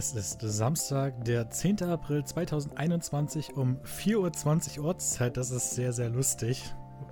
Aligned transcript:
Es 0.00 0.14
ist 0.14 0.40
Samstag, 0.40 1.26
der 1.26 1.50
10. 1.50 1.82
April 1.82 2.24
2021 2.24 3.54
um 3.54 3.76
4.20 3.80 4.78
Uhr 4.78 4.86
Ortszeit. 4.86 5.36
Das 5.36 5.50
ist 5.50 5.74
sehr, 5.74 5.92
sehr 5.92 6.08
lustig. 6.08 6.64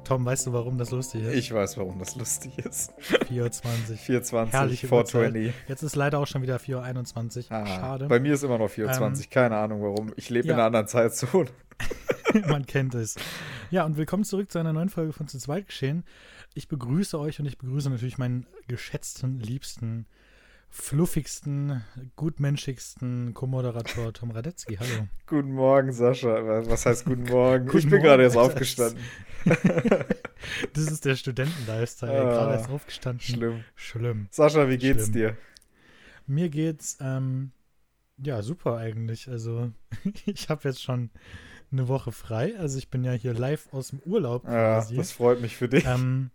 Tom, 0.04 0.24
weißt 0.24 0.46
du, 0.46 0.54
warum 0.54 0.78
das 0.78 0.90
lustig 0.90 1.22
ist? 1.24 1.34
Ich 1.34 1.52
weiß, 1.52 1.76
warum 1.76 1.98
das 1.98 2.16
lustig 2.16 2.56
ist. 2.56 2.94
4.20 2.98 3.40
Uhr. 3.42 4.22
4.20 4.22 4.46
Herrliche 4.52 4.88
420. 4.88 5.52
Jetzt 5.68 5.82
ist 5.82 5.96
leider 5.96 6.18
auch 6.18 6.26
schon 6.26 6.40
wieder 6.40 6.56
4.21 6.56 7.50
Uhr. 7.50 7.56
Ah, 7.58 7.66
Schade. 7.66 8.06
Bei 8.06 8.20
mir 8.20 8.32
ist 8.32 8.42
immer 8.42 8.56
noch 8.56 8.70
4.20 8.70 9.24
Ähm, 9.24 9.30
Keine 9.32 9.58
Ahnung 9.58 9.82
warum. 9.82 10.14
Ich 10.16 10.30
lebe 10.30 10.48
ja. 10.48 10.54
in 10.54 10.58
einer 10.58 10.68
anderen 10.68 10.88
Zeitzone. 10.88 11.50
Man 12.48 12.64
kennt 12.64 12.94
es. 12.94 13.16
Ja, 13.70 13.84
und 13.84 13.98
willkommen 13.98 14.24
zurück 14.24 14.50
zu 14.50 14.58
einer 14.58 14.72
neuen 14.72 14.88
Folge 14.88 15.12
von 15.12 15.28
Zu 15.28 15.36
zweit 15.36 15.66
geschehen. 15.66 16.04
Ich 16.54 16.68
begrüße 16.68 17.18
euch 17.20 17.38
und 17.38 17.44
ich 17.44 17.58
begrüße 17.58 17.90
natürlich 17.90 18.16
meinen 18.16 18.46
geschätzten, 18.66 19.40
liebsten, 19.40 20.06
fluffigsten, 20.70 21.82
gutmenschigsten 22.16 23.34
Co-Moderator 23.34 24.12
Tom 24.12 24.30
Radetzky. 24.30 24.76
Hallo. 24.76 25.08
Guten 25.26 25.52
Morgen, 25.52 25.92
Sascha. 25.92 26.28
Was 26.66 26.86
heißt 26.86 27.04
guten 27.04 27.24
Morgen? 27.30 27.66
Guten 27.66 27.78
ich 27.78 27.84
bin 27.84 27.90
Morgen, 27.92 28.02
gerade 28.04 28.22
erst 28.24 28.36
aufgestanden. 28.36 29.02
Das 30.72 30.84
ist 30.84 31.04
der 31.04 31.16
Studenten-Lifestyle. 31.16 32.12
Ah, 32.20 32.24
Gerade 32.30 32.52
erst 32.54 32.70
aufgestanden. 32.70 33.20
Schlimm. 33.20 33.64
Schlimm. 33.74 34.28
Sascha, 34.30 34.68
wie 34.68 34.78
geht's 34.78 35.04
Schlimm. 35.04 35.12
dir? 35.12 35.36
Mir 36.26 36.48
geht's, 36.48 36.96
ähm, 37.00 37.50
ja, 38.18 38.40
super 38.42 38.76
eigentlich. 38.76 39.28
Also, 39.28 39.72
ich 40.26 40.48
habe 40.48 40.68
jetzt 40.68 40.82
schon 40.82 41.10
eine 41.72 41.88
Woche 41.88 42.12
frei. 42.12 42.54
Also, 42.58 42.78
ich 42.78 42.88
bin 42.88 43.02
ja 43.04 43.12
hier 43.12 43.34
live 43.34 43.68
aus 43.72 43.88
dem 43.88 43.98
Urlaub 44.00 44.44
Ja, 44.44 44.50
quasi. 44.78 44.96
das 44.96 45.10
freut 45.12 45.40
mich 45.40 45.56
für 45.56 45.68
dich. 45.68 45.84
ähm, 45.86 46.30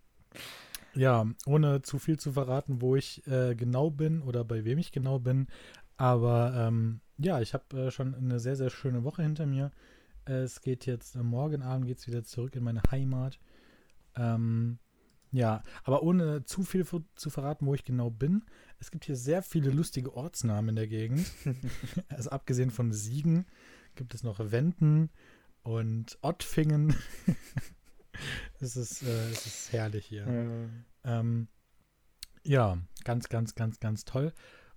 ja, 0.96 1.26
ohne 1.46 1.82
zu 1.82 2.00
viel 2.00 2.20
zu 2.20 2.34
verraten, 2.34 2.82
wo 2.82 2.96
ich 2.96 3.26
äh, 3.28 3.56
genau 3.56 3.90
bin 3.90 4.22
oder 4.22 4.44
bei 4.44 4.66
wem 4.66 4.78
ich 4.78 4.92
genau 4.92 5.20
bin. 5.20 5.48
Aber 5.98 6.54
ähm, 6.56 7.02
ja, 7.18 7.42
ich 7.42 7.54
habe 7.54 7.88
äh, 7.88 7.92
schon 7.92 8.16
eine 8.16 8.40
sehr, 8.40 8.56
sehr 8.56 8.70
schöne 8.70 9.04
Woche 9.04 9.24
hinter 9.24 9.46
mir. 9.46 9.72
Äh, 10.26 10.44
es 10.44 10.62
geht 10.62 10.86
jetzt, 10.86 11.16
äh, 11.16 11.24
morgen 11.24 11.62
Abend 11.62 11.88
geht 11.88 12.00
es 12.00 12.08
wieder 12.08 12.24
zurück 12.24 12.56
in 12.56 12.64
meine 12.64 12.82
Heimat. 12.92 13.40
Ähm, 14.16 14.80
ja, 15.32 15.64
aber 15.84 16.04
ohne 16.04 16.46
zu 16.46 16.64
viel 16.64 16.86
zu 17.16 17.30
verraten, 17.30 17.66
wo 17.66 17.74
ich 17.74 17.84
genau 17.84 18.12
bin. 18.12 18.44
Es 18.80 18.92
gibt 18.92 19.06
hier 19.06 19.16
sehr 19.16 19.42
viele 19.42 19.72
lustige 19.72 20.16
Ortsnamen 20.16 20.70
in 20.70 20.76
der 20.76 20.88
Gegend. 20.88 21.26
also 22.10 22.30
abgesehen 22.30 22.70
von 22.70 22.92
Siegen 22.92 23.48
gibt 23.96 24.14
es 24.14 24.24
noch 24.24 24.40
Wenden 24.52 25.10
und 25.64 26.18
Ottfingen. 26.22 26.96
es, 28.60 28.76
ist, 28.76 29.04
äh, 29.04 29.30
es 29.32 29.46
ist 29.46 29.74
herrlich 29.74 30.06
hier. 30.06 30.26
Ja. 31.04 31.20
Ähm, 31.20 31.48
ja, 32.44 32.78
ganz, 33.04 33.30
ganz, 33.30 33.56
ganz, 33.56 33.80
ganz 33.80 34.06
toll. 34.06 34.34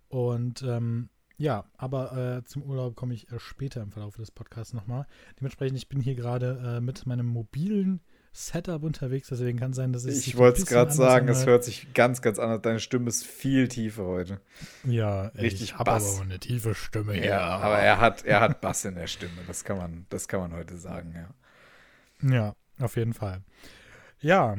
Und 0.09 0.63
ähm, 0.63 1.11
ja, 1.39 1.65
aber 1.77 2.39
äh, 2.39 2.45
zum 2.45 2.63
Urlaub 2.63 2.97
komme 2.97 3.13
ich 3.13 3.31
äh, 3.31 3.39
später 3.39 3.83
im 3.83 3.93
Verlauf 3.93 4.17
des 4.17 4.31
Podcasts 4.31 4.73
nochmal. 4.73 5.07
Dementsprechend, 5.39 5.77
ich 5.77 5.89
bin 5.89 6.01
hier 6.01 6.15
gerade 6.15 6.77
äh, 6.77 6.81
mit 6.81 7.07
meinem 7.07 7.27
mobilen 7.27 8.01
Setup 8.33 8.83
unterwegs, 8.83 9.29
deswegen 9.29 9.59
kann 9.59 9.73
sein, 9.73 9.95
dass 9.95 10.05
Ich 10.05 10.35
ein 10.35 10.39
wollte 10.39 10.61
es 10.61 10.67
gerade 10.67 10.93
sagen, 10.93 11.27
es 11.29 11.47
hört 11.47 11.65
sich 11.65 11.95
ganz, 11.95 12.21
ganz 12.21 12.39
anders. 12.39 12.61
Deine 12.61 12.81
Stimme 12.81 13.09
ist 13.09 13.25
viel 13.25 13.67
tiefer 13.69 14.05
heute. 14.05 14.41
Ja, 14.85 15.29
richtig 15.29 15.63
ich 15.63 15.73
habe 15.79 15.91
aber 15.91 16.01
Bass. 16.01 16.19
auch 16.19 16.23
eine 16.23 16.39
tiefe 16.39 16.75
Stimme. 16.75 17.23
Ja, 17.25 17.47
aber 17.47 17.79
er 17.79 17.99
hat, 17.99 18.25
er 18.27 18.41
hat 18.41 18.61
Bass 18.61 18.85
in 18.85 18.95
der 18.95 19.07
Stimme. 19.07 19.41
Das 19.47 19.65
kann 19.65 19.79
man, 19.79 20.07
das 20.11 20.29
kann 20.29 20.41
man 20.41 20.53
heute 20.53 20.77
sagen, 20.77 21.15
ja. 21.15 22.31
Ja, 22.31 22.57
auf 22.81 22.97
jeden 22.97 23.15
Fall. 23.15 23.43
Ja, 24.21 24.57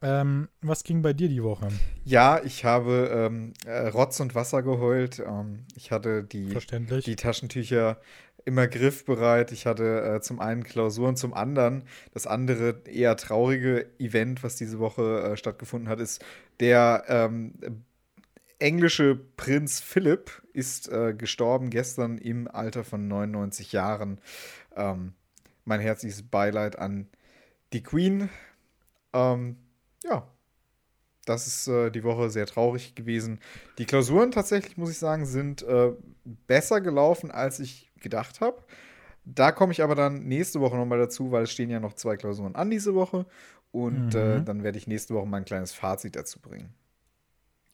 ähm, 0.00 0.48
was 0.60 0.84
ging 0.84 1.02
bei 1.02 1.12
dir 1.12 1.28
die 1.28 1.42
Woche? 1.42 1.68
Ja, 2.04 2.40
ich 2.44 2.64
habe 2.64 3.10
ähm, 3.12 3.52
äh, 3.66 3.88
Rotz 3.88 4.20
und 4.20 4.34
Wasser 4.34 4.62
geheult. 4.62 5.18
Ähm, 5.18 5.64
ich 5.74 5.90
hatte 5.90 6.22
die, 6.22 6.56
die 7.04 7.16
Taschentücher 7.16 8.00
immer 8.44 8.68
griffbereit. 8.68 9.50
Ich 9.50 9.66
hatte 9.66 10.02
äh, 10.02 10.20
zum 10.20 10.38
einen 10.38 10.62
Klausuren, 10.62 11.16
zum 11.16 11.34
anderen 11.34 11.82
das 12.14 12.26
andere 12.28 12.82
eher 12.86 13.16
traurige 13.16 13.90
Event, 13.98 14.44
was 14.44 14.54
diese 14.54 14.78
Woche 14.78 15.32
äh, 15.32 15.36
stattgefunden 15.36 15.88
hat, 15.88 15.98
ist 15.98 16.24
der 16.60 17.04
ähm, 17.08 17.54
englische 18.60 19.16
Prinz 19.36 19.80
Philipp 19.80 20.42
ist 20.52 20.88
äh, 20.90 21.14
gestorben 21.14 21.70
gestern 21.70 22.18
im 22.18 22.48
Alter 22.48 22.84
von 22.84 23.06
99 23.08 23.72
Jahren. 23.72 24.20
Ähm, 24.76 25.12
mein 25.64 25.80
herzliches 25.80 26.22
Beileid 26.22 26.78
an 26.78 27.08
die 27.72 27.82
Queen. 27.82 28.28
Ähm, 29.12 29.56
ja, 30.04 30.26
das 31.24 31.46
ist 31.46 31.68
äh, 31.68 31.90
die 31.90 32.04
Woche 32.04 32.30
sehr 32.30 32.46
traurig 32.46 32.94
gewesen. 32.94 33.40
Die 33.78 33.84
Klausuren 33.84 34.30
tatsächlich, 34.30 34.76
muss 34.76 34.90
ich 34.90 34.98
sagen, 34.98 35.26
sind 35.26 35.62
äh, 35.62 35.92
besser 36.46 36.80
gelaufen, 36.80 37.30
als 37.30 37.60
ich 37.60 37.90
gedacht 38.00 38.40
habe. 38.40 38.62
Da 39.24 39.52
komme 39.52 39.72
ich 39.72 39.82
aber 39.82 39.94
dann 39.94 40.24
nächste 40.26 40.60
Woche 40.60 40.76
nochmal 40.76 40.98
dazu, 40.98 41.30
weil 41.30 41.42
es 41.42 41.52
stehen 41.52 41.68
ja 41.68 41.80
noch 41.80 41.92
zwei 41.94 42.16
Klausuren 42.16 42.54
an 42.54 42.70
diese 42.70 42.94
Woche. 42.94 43.26
Und 43.72 44.14
äh, 44.14 44.40
Mhm. 44.40 44.44
dann 44.46 44.62
werde 44.62 44.78
ich 44.78 44.86
nächste 44.86 45.12
Woche 45.14 45.26
mein 45.26 45.44
kleines 45.44 45.72
Fazit 45.72 46.16
dazu 46.16 46.40
bringen. 46.40 46.72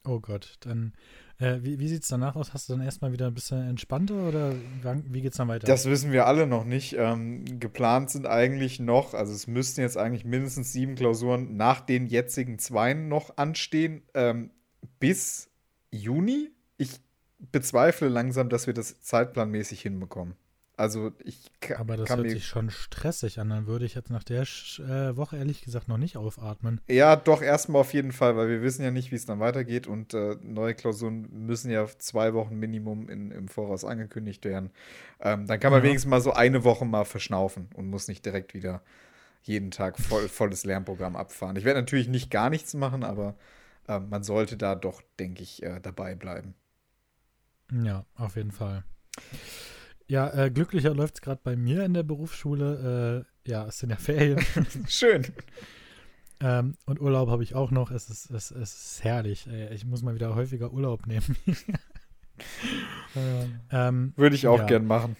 Oh 0.05 0.19
Gott, 0.19 0.55
dann, 0.61 0.93
äh, 1.39 1.57
wie, 1.61 1.79
wie 1.79 1.87
sieht 1.87 2.03
es 2.03 2.07
danach 2.07 2.35
aus? 2.35 2.53
Hast 2.53 2.69
du 2.69 2.73
dann 2.73 2.81
erstmal 2.83 3.11
wieder 3.11 3.27
ein 3.27 3.33
bisschen 3.33 3.67
entspannter 3.67 4.27
oder 4.27 4.53
wie 4.83 5.21
geht's 5.21 5.37
dann 5.37 5.47
weiter? 5.47 5.65
Das 5.65 5.85
wissen 5.85 6.11
wir 6.11 6.27
alle 6.27 6.45
noch 6.45 6.63
nicht. 6.63 6.95
Ähm, 6.97 7.59
geplant 7.59 8.11
sind 8.11 8.27
eigentlich 8.27 8.79
noch, 8.79 9.13
also 9.13 9.33
es 9.33 9.47
müssten 9.47 9.81
jetzt 9.81 9.97
eigentlich 9.97 10.23
mindestens 10.23 10.71
sieben 10.71 10.95
Klausuren 10.95 11.57
nach 11.57 11.81
den 11.81 12.05
jetzigen 12.05 12.59
zweien 12.59 13.07
noch 13.07 13.37
anstehen, 13.37 14.03
ähm, 14.13 14.51
bis 14.99 15.49
Juni. 15.91 16.51
Ich 16.77 16.99
bezweifle 17.39 18.07
langsam, 18.07 18.49
dass 18.49 18.67
wir 18.67 18.73
das 18.73 19.01
zeitplanmäßig 19.01 19.81
hinbekommen. 19.81 20.35
Also 20.77 21.13
ich 21.23 21.51
ka- 21.61 21.79
aber 21.79 21.97
das 21.97 22.09
kann 22.09 22.17
hört 22.17 22.27
mir 22.27 22.31
sich 22.31 22.45
schon 22.47 22.69
stressig 22.69 23.39
an. 23.39 23.49
Dann 23.49 23.67
würde 23.67 23.85
ich 23.85 23.95
jetzt 23.95 24.09
nach 24.09 24.23
der 24.23 24.41
äh, 24.43 25.15
Woche 25.15 25.37
ehrlich 25.37 25.61
gesagt 25.61 25.87
noch 25.87 25.97
nicht 25.97 26.17
aufatmen. 26.17 26.81
Ja, 26.87 27.15
doch, 27.15 27.41
erstmal 27.41 27.81
auf 27.81 27.93
jeden 27.93 28.11
Fall, 28.11 28.37
weil 28.37 28.47
wir 28.47 28.61
wissen 28.61 28.83
ja 28.83 28.91
nicht, 28.91 29.11
wie 29.11 29.15
es 29.15 29.25
dann 29.25 29.39
weitergeht 29.39 29.87
und 29.87 30.13
äh, 30.13 30.37
neue 30.43 30.75
Klausuren 30.75 31.27
müssen 31.31 31.71
ja 31.71 31.87
zwei 31.97 32.35
Wochen 32.35 32.57
Minimum 32.57 33.09
in, 33.09 33.31
im 33.31 33.47
Voraus 33.47 33.83
angekündigt 33.83 34.45
werden. 34.45 34.69
Ähm, 35.19 35.47
dann 35.47 35.59
kann 35.59 35.71
man 35.71 35.81
Ja. 35.81 35.83
wenigstens 35.83 36.09
mal 36.11 36.21
so 36.21 36.33
eine 36.33 36.63
Woche 36.63 36.85
mal 36.85 37.05
verschnaufen 37.05 37.69
und 37.73 37.87
muss 37.89 38.07
nicht 38.07 38.23
direkt 38.23 38.53
wieder 38.53 38.83
jeden 39.43 39.71
Tag 39.71 39.99
voll, 39.99 40.29
volles 40.29 40.65
Lernprogramm 40.65 41.15
abfahren. 41.15 41.55
Ich 41.55 41.65
werde 41.65 41.81
natürlich 41.81 42.07
nicht 42.09 42.31
gar 42.31 42.49
nichts 42.51 42.73
machen, 42.75 43.03
aber 43.03 43.35
äh, 43.87 43.99
man 43.99 44.23
sollte 44.23 44.57
da 44.57 44.75
doch, 44.75 45.01
denke 45.19 45.43
ich, 45.43 45.63
äh, 45.63 45.79
dabei 45.81 46.15
bleiben. 46.15 46.55
Ja, 47.71 48.05
auf 48.15 48.35
jeden 48.37 48.51
Fall. 48.51 48.83
Ja, 50.07 50.29
äh, 50.33 50.51
glücklicher 50.51 50.93
läuft 50.93 51.15
es 51.15 51.21
gerade 51.21 51.41
bei 51.43 51.55
mir 51.55 51.83
in 51.85 51.93
der 51.93 52.03
Berufsschule. 52.03 53.25
Äh, 53.45 53.49
ja, 53.49 53.65
es 53.65 53.79
sind 53.79 53.89
ja 53.89 53.95
Ferien. 53.95 54.39
Schön. 54.87 55.25
ähm, 56.41 56.75
und 56.85 57.01
Urlaub 57.01 57.29
habe 57.29 57.43
ich 57.43 57.55
auch 57.55 57.71
noch. 57.71 57.89
Es 57.91 58.09
ist, 58.09 58.29
es, 58.29 58.51
es 58.51 58.73
ist 58.75 59.03
herrlich. 59.03 59.47
Äh, 59.47 59.73
ich 59.73 59.85
muss 59.85 60.03
mal 60.03 60.13
wieder 60.15 60.35
häufiger 60.35 60.71
Urlaub 60.71 61.07
nehmen. 61.07 61.35
ähm, 63.71 64.13
Würde 64.15 64.35
ich 64.35 64.47
auch 64.47 64.59
Ja. 64.59 64.65
gern 64.65 64.85
machen. 64.85 65.15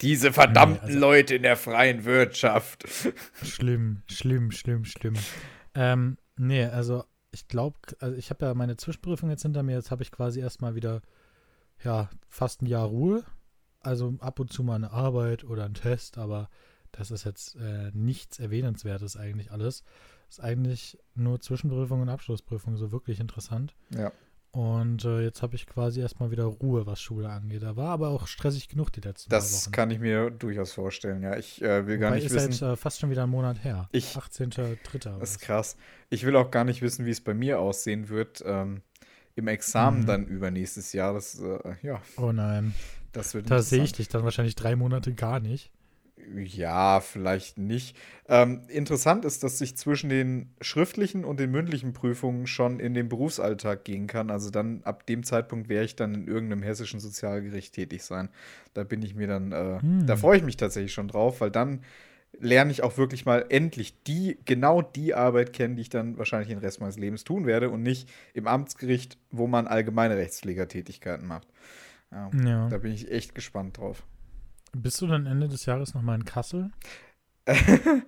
Diese 0.00 0.32
verdammten 0.32 0.80
Nee, 0.88 0.94
also- 0.94 0.98
Leute 0.98 1.34
in 1.36 1.42
der 1.42 1.56
freien 1.56 2.04
Wirtschaft. 2.04 2.84
Schlimm, 3.42 4.02
schlimm, 4.10 4.50
schlimm, 4.50 4.84
schlimm. 4.84 5.14
Ähm, 5.74 6.18
nee, 6.36 6.64
also 6.64 7.04
ich 7.30 7.48
glaube, 7.48 7.76
also 8.00 8.16
ich 8.16 8.30
habe 8.30 8.46
ja 8.46 8.54
meine 8.54 8.76
Zwischenprüfung 8.76 9.30
jetzt 9.30 9.42
hinter 9.42 9.62
mir. 9.62 9.76
Jetzt 9.76 9.90
habe 9.90 10.02
ich 10.02 10.10
quasi 10.10 10.40
erstmal 10.40 10.74
wieder, 10.74 11.02
ja, 11.84 12.10
fast 12.28 12.62
ein 12.62 12.66
Jahr 12.66 12.86
Ruhe. 12.86 13.22
Also 13.86 14.14
ab 14.20 14.40
und 14.40 14.52
zu 14.52 14.62
mal 14.62 14.74
eine 14.74 14.90
Arbeit 14.90 15.44
oder 15.44 15.64
ein 15.64 15.74
Test, 15.74 16.18
aber 16.18 16.48
das 16.92 17.10
ist 17.10 17.24
jetzt 17.24 17.56
äh, 17.56 17.90
nichts 17.94 18.38
Erwähnenswertes 18.38 19.16
eigentlich 19.16 19.52
alles. 19.52 19.82
Ist 20.28 20.40
eigentlich 20.42 20.98
nur 21.14 21.40
Zwischenprüfung 21.40 22.00
und 22.02 22.08
Abschlussprüfung 22.08 22.76
so 22.76 22.90
wirklich 22.92 23.20
interessant. 23.20 23.74
Ja. 23.90 24.10
Und 24.52 25.04
äh, 25.04 25.20
jetzt 25.20 25.42
habe 25.42 25.54
ich 25.54 25.66
quasi 25.66 26.00
erstmal 26.00 26.30
wieder 26.30 26.44
Ruhe, 26.44 26.86
was 26.86 27.00
Schule 27.00 27.28
angeht. 27.28 27.62
Da 27.62 27.76
war 27.76 27.90
aber 27.90 28.08
auch 28.08 28.26
stressig 28.26 28.68
genug 28.68 28.90
die 28.90 29.02
letzten 29.02 29.28
Das 29.28 29.66
Wochen. 29.66 29.72
kann 29.72 29.90
ich 29.90 29.98
mir 30.00 30.30
durchaus 30.30 30.72
vorstellen, 30.72 31.22
ja. 31.22 31.36
Ich 31.36 31.60
äh, 31.62 31.86
will 31.86 31.98
gar 31.98 32.08
Wobei 32.10 32.16
nicht 32.16 32.26
ist 32.26 32.34
wissen. 32.34 32.66
halt 32.66 32.72
äh, 32.72 32.76
fast 32.76 32.98
schon 33.00 33.10
wieder 33.10 33.24
ein 33.24 33.28
Monat 33.30 33.62
her. 33.62 33.88
Ich- 33.92 34.16
18.3. 34.16 35.08
oder 35.10 35.18
Das 35.20 35.32
ist 35.32 35.40
krass. 35.40 35.76
Ich 36.08 36.24
will 36.24 36.34
auch 36.36 36.50
gar 36.50 36.64
nicht 36.64 36.80
wissen, 36.80 37.04
wie 37.04 37.10
es 37.10 37.20
bei 37.20 37.34
mir 37.34 37.60
aussehen 37.60 38.08
wird 38.08 38.42
ähm, 38.46 38.80
im 39.34 39.48
Examen 39.48 40.00
Mhm. 40.00 40.06
dann 40.06 40.26
übernächstes 40.26 40.94
Jahr. 40.94 41.12
Das, 41.12 41.38
äh, 41.38 41.58
ja, 41.82 42.00
Oh 42.16 42.32
nein. 42.32 42.74
Das 43.16 43.34
wird 43.34 43.50
Da 43.50 43.62
sehe 43.62 43.82
ich 43.82 43.92
dich 43.92 44.08
dann 44.08 44.24
wahrscheinlich 44.24 44.54
drei 44.54 44.76
Monate 44.76 45.14
gar 45.14 45.40
nicht. 45.40 45.70
Ja, 46.34 47.00
vielleicht 47.00 47.56
nicht. 47.56 47.96
Ähm, 48.28 48.62
interessant 48.68 49.24
ist, 49.24 49.44
dass 49.44 49.60
ich 49.60 49.76
zwischen 49.76 50.10
den 50.10 50.50
schriftlichen 50.60 51.24
und 51.24 51.38
den 51.38 51.50
mündlichen 51.50 51.92
Prüfungen 51.92 52.46
schon 52.46 52.80
in 52.80 52.94
den 52.94 53.08
Berufsalltag 53.08 53.84
gehen 53.84 54.06
kann. 54.06 54.30
Also 54.30 54.50
dann 54.50 54.82
ab 54.82 55.06
dem 55.06 55.22
Zeitpunkt 55.22 55.68
werde 55.68 55.84
ich 55.84 55.94
dann 55.94 56.14
in 56.14 56.26
irgendeinem 56.26 56.62
hessischen 56.62 56.98
Sozialgericht 57.00 57.74
tätig 57.74 58.02
sein. 58.02 58.28
Da 58.74 58.82
bin 58.82 59.02
ich 59.02 59.14
mir 59.14 59.28
dann, 59.28 59.52
äh, 59.52 59.80
Hm. 59.80 60.06
da 60.06 60.16
freue 60.16 60.38
ich 60.38 60.42
mich 60.44 60.56
tatsächlich 60.56 60.92
schon 60.92 61.08
drauf, 61.08 61.40
weil 61.40 61.50
dann 61.50 61.82
lerne 62.38 62.70
ich 62.70 62.82
auch 62.82 62.98
wirklich 62.98 63.24
mal 63.24 63.46
endlich 63.48 64.02
die, 64.02 64.38
genau 64.44 64.82
die 64.82 65.14
Arbeit 65.14 65.52
kennen, 65.52 65.76
die 65.76 65.82
ich 65.82 65.90
dann 65.90 66.18
wahrscheinlich 66.18 66.48
den 66.48 66.58
Rest 66.58 66.80
meines 66.80 66.98
Lebens 66.98 67.24
tun 67.24 67.46
werde 67.46 67.70
und 67.70 67.82
nicht 67.82 68.08
im 68.34 68.46
Amtsgericht, 68.46 69.16
wo 69.30 69.46
man 69.46 69.66
allgemeine 69.66 70.16
Rechtspflegertätigkeiten 70.16 71.26
macht. 71.26 71.46
Ja, 72.10 72.30
Ja. 72.44 72.68
Da 72.68 72.78
bin 72.78 72.92
ich 72.92 73.10
echt 73.10 73.34
gespannt 73.34 73.78
drauf. 73.78 74.04
Bist 74.72 75.00
du 75.00 75.06
dann 75.06 75.26
Ende 75.26 75.48
des 75.48 75.66
Jahres 75.66 75.94
nochmal 75.94 76.16
in 76.16 76.24
Kassel? 76.24 76.70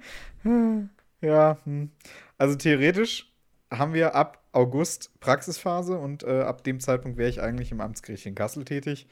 ja, 1.21 1.59
hm. 1.65 1.91
also 2.37 2.56
theoretisch 2.56 3.33
haben 3.71 3.95
wir 3.95 4.15
ab 4.15 4.45
August 4.53 5.19
Praxisphase 5.21 5.99
und 5.99 6.23
äh, 6.25 6.41
ab 6.41 6.65
dem 6.65 6.81
Zeitpunkt 6.81 7.19
wäre 7.19 7.31
ich 7.31 7.41
eigentlich 7.41 7.71
im 7.71 7.81
Amtsgericht 7.81 8.27
in 8.27 8.35
Kassel 8.35 8.65
tätig. 8.65 9.06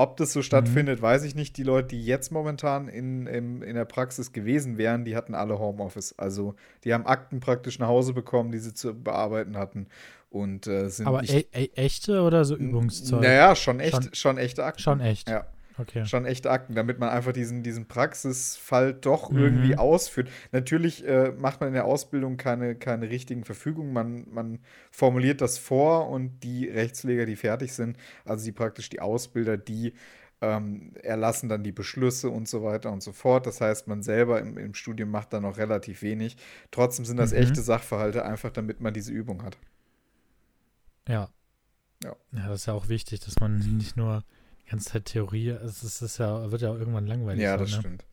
Ob 0.00 0.16
das 0.16 0.32
so 0.32 0.40
stattfindet, 0.40 1.02
weiß 1.02 1.24
ich 1.24 1.34
nicht. 1.34 1.58
Die 1.58 1.62
Leute, 1.62 1.88
die 1.88 2.02
jetzt 2.02 2.32
momentan 2.32 2.88
in, 2.88 3.26
im, 3.26 3.62
in 3.62 3.74
der 3.74 3.84
Praxis 3.84 4.32
gewesen 4.32 4.78
wären, 4.78 5.04
die 5.04 5.14
hatten 5.14 5.34
alle 5.34 5.58
Homeoffice. 5.58 6.14
Also 6.18 6.54
die 6.84 6.94
haben 6.94 7.04
Akten 7.04 7.40
praktisch 7.40 7.78
nach 7.78 7.88
Hause 7.88 8.14
bekommen, 8.14 8.50
die 8.50 8.60
sie 8.60 8.72
zu 8.72 8.94
bearbeiten 8.94 9.58
hatten. 9.58 9.88
Und 10.30 10.66
äh, 10.66 10.88
sind 10.88 11.06
Aber 11.06 11.22
e 11.22 11.44
e 11.52 11.68
echte 11.74 12.22
oder 12.22 12.46
so 12.46 12.56
Übungszeug? 12.56 13.20
Naja, 13.20 13.54
schon 13.54 13.78
echt, 13.80 14.04
Schon- 14.04 14.14
schon, 14.14 14.38
echte 14.38 14.64
Akten. 14.64 14.80
Schon 14.80 15.00
echt. 15.00 15.28
Ja. 15.28 15.44
Okay. 15.80 16.04
Schon 16.04 16.26
echte 16.26 16.50
Akten, 16.50 16.74
damit 16.74 16.98
man 16.98 17.08
einfach 17.08 17.32
diesen, 17.32 17.62
diesen 17.62 17.86
Praxisfall 17.88 18.92
doch 18.92 19.30
Mhm. 19.30 19.38
irgendwie 19.38 19.78
ausführt. 19.78 20.28
Natürlich 20.52 21.06
äh, 21.06 21.32
macht 21.38 21.60
man 21.60 21.68
in 21.68 21.74
der 21.74 21.86
Ausbildung 21.86 22.36
keine, 22.36 22.74
keine 22.74 23.08
richtigen 23.08 23.44
Verfügungen. 23.44 23.92
Man, 23.92 24.26
man 24.30 24.58
formuliert 24.90 25.40
das 25.40 25.56
vor 25.58 26.08
und 26.10 26.40
die 26.40 26.68
Rechtspfleger, 26.68 27.24
die 27.24 27.36
fertig 27.36 27.72
sind, 27.72 27.96
also 28.26 28.44
die 28.44 28.52
praktisch 28.52 28.90
die 28.90 29.00
Ausbilder, 29.00 29.56
die 29.56 29.94
ähm, 30.42 30.92
erlassen 31.02 31.48
dann 31.48 31.62
die 31.64 31.72
Beschlüsse 31.72 32.28
und 32.30 32.46
so 32.48 32.62
weiter 32.62 32.92
und 32.92 33.02
so 33.02 33.12
fort. 33.12 33.46
Das 33.46 33.60
heißt, 33.60 33.88
man 33.88 34.02
selber 34.02 34.40
im, 34.40 34.58
im 34.58 34.74
Studium 34.74 35.10
macht 35.10 35.32
da 35.32 35.40
noch 35.40 35.56
relativ 35.56 36.02
wenig. 36.02 36.36
Trotzdem 36.70 37.04
sind 37.06 37.16
das 37.16 37.32
Mhm. 37.32 37.38
echte 37.38 37.62
Sachverhalte, 37.62 38.24
einfach 38.24 38.50
damit 38.50 38.80
man 38.80 38.92
diese 38.92 39.12
Übung 39.12 39.42
hat. 39.44 39.56
Ja. 41.08 41.28
Ja. 42.02 42.16
Ja, 42.32 42.48
das 42.48 42.60
ist 42.62 42.66
ja 42.66 42.72
auch 42.74 42.88
wichtig, 42.88 43.20
dass 43.20 43.38
man 43.40 43.58
nicht 43.58 43.96
nur 43.96 44.24
ganze 44.70 44.90
Zeit 44.90 45.04
Theorie, 45.06 45.48
es 45.50 45.82
ist, 45.82 46.00
es 46.00 46.02
ist 46.02 46.18
ja, 46.18 46.50
wird 46.50 46.62
ja 46.62 46.70
auch 46.70 46.78
irgendwann 46.78 47.06
langweilig. 47.06 47.42
Ja, 47.42 47.58
so, 47.58 47.64
das 47.64 47.72
ne? 47.74 47.78
stimmt. 47.80 48.04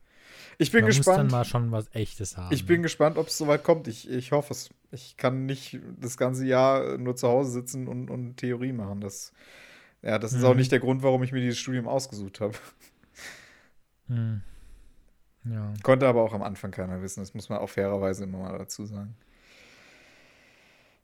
Ich 0.60 0.72
bin 0.72 0.82
man 0.82 0.88
muss 0.90 0.96
dann 1.06 1.14
gespannt. 1.28 1.32
mal 1.32 1.46
schon 1.46 1.72
was 1.72 1.94
Echtes 1.94 2.36
haben. 2.36 2.52
Ich 2.54 2.66
bin 2.66 2.78
ne? 2.78 2.82
gespannt, 2.84 3.18
ob 3.18 3.28
es 3.28 3.38
soweit 3.38 3.64
kommt. 3.64 3.88
Ich, 3.88 4.10
ich 4.10 4.32
hoffe 4.32 4.54
es. 4.54 4.70
Ich 4.92 5.16
kann 5.18 5.46
nicht 5.46 5.80
das 6.00 6.18
ganze 6.18 6.46
Jahr 6.46 6.98
nur 6.98 7.16
zu 7.16 7.28
Hause 7.28 7.52
sitzen 7.52 7.88
und, 7.88 8.10
und 8.10 8.38
Theorie 8.38 8.72
machen. 8.74 9.00
Das, 9.02 9.34
ja, 10.02 10.18
das 10.18 10.34
ist 10.34 10.44
auch 10.44 10.52
Mhm. 10.54 10.58
nicht 10.60 10.72
der 10.72 10.80
Grund, 10.80 11.04
warum 11.04 11.22
ich 11.24 11.32
mir 11.32 11.42
dieses 11.42 11.60
Studium 11.60 11.88
ausgesucht 11.88 12.40
habe. 12.42 12.54
Hm. 14.08 14.42
Ja. 15.46 15.74
Konnte 15.84 16.08
aber 16.08 16.24
auch 16.24 16.34
am 16.34 16.42
Anfang 16.44 16.72
keiner 16.72 17.02
wissen. 17.02 17.20
Das 17.22 17.34
muss 17.34 17.50
man 17.50 17.60
auch 17.60 17.70
fairerweise 17.70 18.24
immer 18.24 18.40
mal 18.40 18.58
dazu 18.58 18.86
sagen. 18.86 19.16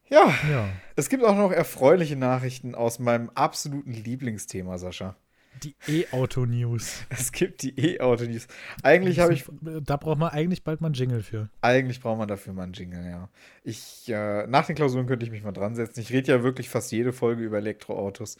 Ja, 0.10 0.34
Ja. 0.50 0.70
es 0.96 1.10
gibt 1.10 1.24
auch 1.24 1.36
noch 1.36 1.52
erfreuliche 1.52 2.16
Nachrichten 2.16 2.76
aus 2.76 3.00
meinem 3.00 3.30
absoluten 3.32 3.94
Lieblingsthema, 3.94 4.78
Sascha. 4.78 5.16
Die 5.62 5.76
E-Auto-News. 5.88 7.04
Es 7.10 7.32
gibt 7.32 7.62
die 7.62 7.78
E-Auto-News. 7.80 8.48
Eigentlich 8.82 9.20
habe 9.20 9.34
ich 9.34 9.46
Da 9.82 9.98
braucht 9.98 10.18
man 10.18 10.30
eigentlich 10.30 10.64
bald 10.64 10.82
mal 10.82 10.88
einen 10.88 10.96
Jingle 10.96 11.22
für. 11.24 11.50
Eigentlich 11.62 12.02
braucht 12.02 12.18
man 12.18 12.28
dafür 12.28 12.54
mal 12.54 12.64
einen 12.64 12.74
Jingle, 12.74 13.06
ja. 13.06 13.30
Ich, 13.64 14.10
äh, 14.10 14.48
nach 14.48 14.66
den 14.66 14.76
Klausuren 14.76 15.06
könnte 15.08 15.26
ich 15.26 15.32
mich 15.32 15.44
mal 15.44 15.52
dran 15.52 15.76
setzen. 15.76 16.00
Ich 16.02 16.12
rede 16.12 16.32
ja 16.32 16.44
wirklich 16.44 16.70
fast 16.70 16.92
jede 16.92 17.14
Folge 17.14 17.44
über 17.44 17.58
Elektroautos. 17.58 18.38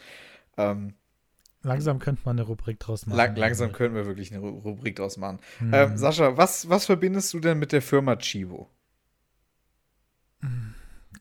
Ähm, 0.58 0.94
Langsam 1.62 2.00
könnte 2.00 2.24
man 2.26 2.38
eine 2.38 2.46
Rubrik 2.48 2.80
draus 2.80 3.06
machen. 3.06 3.16
lang, 3.18 3.36
langsam 3.38 3.72
könnten 3.72 3.96
wir 3.96 4.06
wirklich 4.06 4.34
eine 4.34 4.42
Ru- 4.44 4.62
Rubrik 4.64 4.98
draus 4.98 5.16
machen. 5.16 5.40
Hm. 5.60 5.72
Ähm, 5.74 5.98
Sascha, 5.98 6.36
was, 6.36 6.68
was 6.68 6.86
verbindest 6.88 7.34
du 7.34 7.40
denn 7.40 7.58
mit 7.60 7.72
der 7.72 7.82
Firma 7.82 8.18
Chibo? 8.18 8.70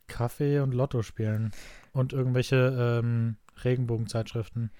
Kaffee 0.08 0.58
und 0.60 0.74
Lotto 0.74 1.02
spielen. 1.02 1.52
Und 1.92 2.12
irgendwelche 2.12 3.00
ähm, 3.04 3.36
Regenbogenzeitschriften. 3.62 4.70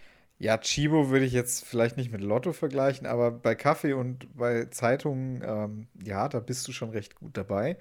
Ja, 0.42 0.58
Chibo 0.58 1.08
würde 1.08 1.24
ich 1.24 1.32
jetzt 1.32 1.64
vielleicht 1.64 1.96
nicht 1.96 2.10
mit 2.10 2.20
Lotto 2.20 2.52
vergleichen, 2.52 3.06
aber 3.06 3.30
bei 3.30 3.54
Kaffee 3.54 3.92
und 3.92 4.36
bei 4.36 4.64
Zeitungen, 4.64 5.40
ähm, 5.46 5.86
ja, 6.02 6.28
da 6.28 6.40
bist 6.40 6.66
du 6.66 6.72
schon 6.72 6.90
recht 6.90 7.14
gut 7.14 7.36
dabei. 7.36 7.76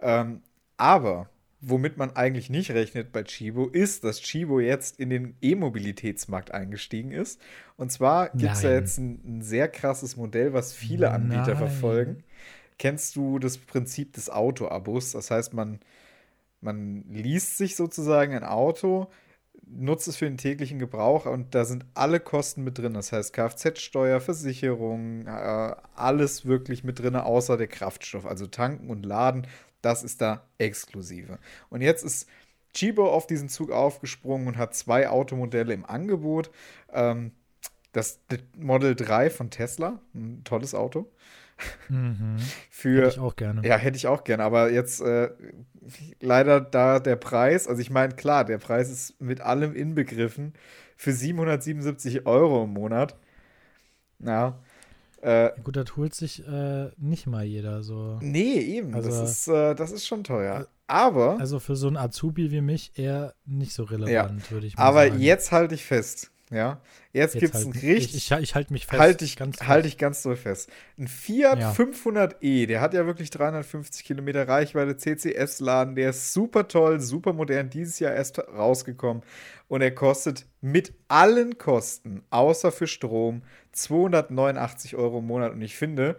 Ähm, 0.00 0.40
aber 0.78 1.28
womit 1.60 1.98
man 1.98 2.16
eigentlich 2.16 2.48
nicht 2.48 2.70
rechnet 2.70 3.12
bei 3.12 3.22
Chibo, 3.22 3.68
ist, 3.68 4.02
dass 4.02 4.22
Chibo 4.22 4.60
jetzt 4.60 4.98
in 4.98 5.10
den 5.10 5.36
E-Mobilitätsmarkt 5.42 6.52
eingestiegen 6.52 7.10
ist. 7.10 7.38
Und 7.76 7.92
zwar 7.92 8.30
gibt 8.30 8.54
es 8.54 8.62
ja 8.62 8.70
jetzt 8.70 8.96
ein, 8.96 9.20
ein 9.26 9.42
sehr 9.42 9.68
krasses 9.68 10.16
Modell, 10.16 10.54
was 10.54 10.72
viele 10.72 11.10
Anbieter 11.10 11.48
Nein. 11.48 11.56
verfolgen. 11.58 12.24
Kennst 12.78 13.16
du 13.16 13.38
das 13.38 13.58
Prinzip 13.58 14.14
des 14.14 14.30
Auto-Abos? 14.30 15.12
Das 15.12 15.30
heißt, 15.30 15.52
man, 15.52 15.80
man 16.62 17.04
liest 17.10 17.58
sich 17.58 17.76
sozusagen 17.76 18.34
ein 18.34 18.44
Auto, 18.44 19.10
nutzt 19.66 20.08
es 20.08 20.16
für 20.16 20.26
den 20.26 20.38
täglichen 20.38 20.78
Gebrauch 20.78 21.26
und 21.26 21.54
da 21.54 21.64
sind 21.64 21.84
alle 21.94 22.20
Kosten 22.20 22.62
mit 22.64 22.78
drin. 22.78 22.94
Das 22.94 23.12
heißt 23.12 23.32
Kfz-Steuer, 23.32 24.20
Versicherung, 24.20 25.26
äh, 25.26 25.74
alles 25.94 26.46
wirklich 26.46 26.84
mit 26.84 27.00
drin, 27.00 27.16
außer 27.16 27.56
der 27.56 27.66
Kraftstoff. 27.66 28.26
Also 28.26 28.46
tanken 28.46 28.90
und 28.90 29.04
laden, 29.04 29.46
das 29.82 30.02
ist 30.02 30.20
da 30.20 30.46
exklusive. 30.58 31.38
Und 31.68 31.80
jetzt 31.80 32.04
ist 32.04 32.28
Chibo 32.74 33.10
auf 33.10 33.26
diesen 33.26 33.48
Zug 33.48 33.70
aufgesprungen 33.70 34.46
und 34.46 34.56
hat 34.56 34.74
zwei 34.74 35.08
Automodelle 35.08 35.74
im 35.74 35.84
Angebot. 35.84 36.50
Ähm, 36.92 37.32
das 37.92 38.20
Model 38.56 38.94
3 38.94 39.30
von 39.30 39.50
Tesla, 39.50 40.00
ein 40.14 40.42
tolles 40.44 40.74
Auto. 40.74 41.10
Mhm. 41.88 42.36
Für, 42.70 43.02
Hätte 43.06 43.08
ich 43.14 43.18
auch 43.20 43.36
gerne. 43.36 43.66
ja, 43.66 43.76
hätte 43.76 43.96
ich 43.96 44.06
auch 44.06 44.24
gerne, 44.24 44.42
aber 44.42 44.70
jetzt 44.70 45.00
äh, 45.00 45.30
leider 46.20 46.60
da 46.60 46.98
der 46.98 47.16
Preis, 47.16 47.66
also 47.68 47.80
ich 47.80 47.90
meine, 47.90 48.14
klar, 48.14 48.44
der 48.44 48.58
Preis 48.58 48.90
ist 48.90 49.20
mit 49.20 49.40
allem 49.40 49.74
inbegriffen 49.74 50.52
für 50.96 51.12
777 51.12 52.26
Euro 52.26 52.64
im 52.64 52.70
Monat. 52.70 53.16
Ja. 54.18 54.58
Äh, 55.22 55.50
Gut, 55.64 55.76
das 55.76 55.96
holt 55.96 56.14
sich 56.14 56.46
äh, 56.46 56.90
nicht 56.98 57.26
mal 57.26 57.44
jeder 57.44 57.82
so. 57.82 58.18
nee, 58.20 58.58
eben, 58.58 58.92
das, 58.92 59.06
Also- 59.06 59.22
ist, 59.24 59.48
äh, 59.48 59.74
das 59.74 59.92
ist 59.92 60.06
schon 60.06 60.24
teuer. 60.24 60.66
Aber, 60.88 61.40
Also 61.40 61.58
für 61.58 61.74
so 61.74 61.88
einen 61.88 61.96
Azubi 61.96 62.50
wie 62.52 62.60
mich 62.60 62.92
eher 62.96 63.34
nicht 63.44 63.72
so 63.72 63.82
relevant, 63.84 64.50
würde 64.52 64.68
ich 64.68 64.76
mal 64.76 64.84
aber 64.84 65.08
sagen. 65.08 65.20
jetzt 65.20 65.50
halte 65.50 65.74
ich 65.74 65.84
fest, 65.84 66.30
ja. 66.50 66.80
Jetzt, 67.12 67.34
Jetzt 67.34 67.40
gibt 67.40 67.54
es 67.54 67.64
halt, 67.64 67.74
ein 67.74 67.80
richtig, 67.80 68.14
Ich, 68.16 68.30
ich, 68.30 68.38
ich 68.40 68.54
halte 68.54 68.72
mich 68.72 68.86
fest. 68.86 69.00
Halte 69.00 69.24
ich, 69.24 69.36
ganz 69.36 69.60
halt 69.62 69.86
ich 69.86 69.98
ganz 69.98 70.22
doll 70.22 70.36
fest. 70.36 70.70
Ein 70.98 71.08
Fiat 71.08 71.58
Ja. 71.58 71.72
500e, 71.72 72.66
der 72.66 72.80
hat 72.80 72.94
ja 72.94 73.06
wirklich 73.06 73.30
350 73.30 74.04
Kilometer 74.04 74.46
Reichweite, 74.46 74.96
CCS-Laden, 74.96 75.96
der 75.96 76.10
ist 76.10 76.32
super 76.32 76.68
toll, 76.68 77.00
super 77.00 77.32
modern, 77.32 77.70
dieses 77.70 77.98
Jahr 77.98 78.14
erst 78.14 78.38
rausgekommen. 78.38 79.22
Und 79.68 79.80
er 79.82 79.92
kostet 79.94 80.46
mit 80.60 80.92
allen 81.08 81.58
Kosten, 81.58 82.22
außer 82.30 82.70
für 82.70 82.86
Strom, 82.86 83.42
289 83.72 84.94
Euro 84.96 85.18
im 85.18 85.26
Monat. 85.26 85.52
Und 85.52 85.62
ich 85.62 85.76
finde, 85.76 86.16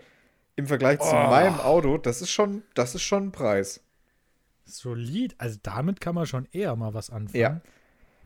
im 0.55 0.67
Vergleich 0.67 0.99
zu 0.99 1.07
Oh. 1.15 1.29
meinem 1.29 1.59
Auto, 1.59 1.97
das 1.97 2.21
ist 2.21 2.31
schon, 2.31 2.63
das 2.73 2.95
ist 2.95 3.03
schon 3.03 3.27
ein 3.27 3.31
Preis. 3.31 3.81
Solid. 4.65 5.35
Also 5.37 5.57
damit 5.63 6.01
kann 6.01 6.15
man 6.15 6.25
schon 6.25 6.47
eher 6.51 6.75
mal 6.75 6.93
was 6.93 7.09
anfangen. 7.09 7.39
Ja. 7.41 7.61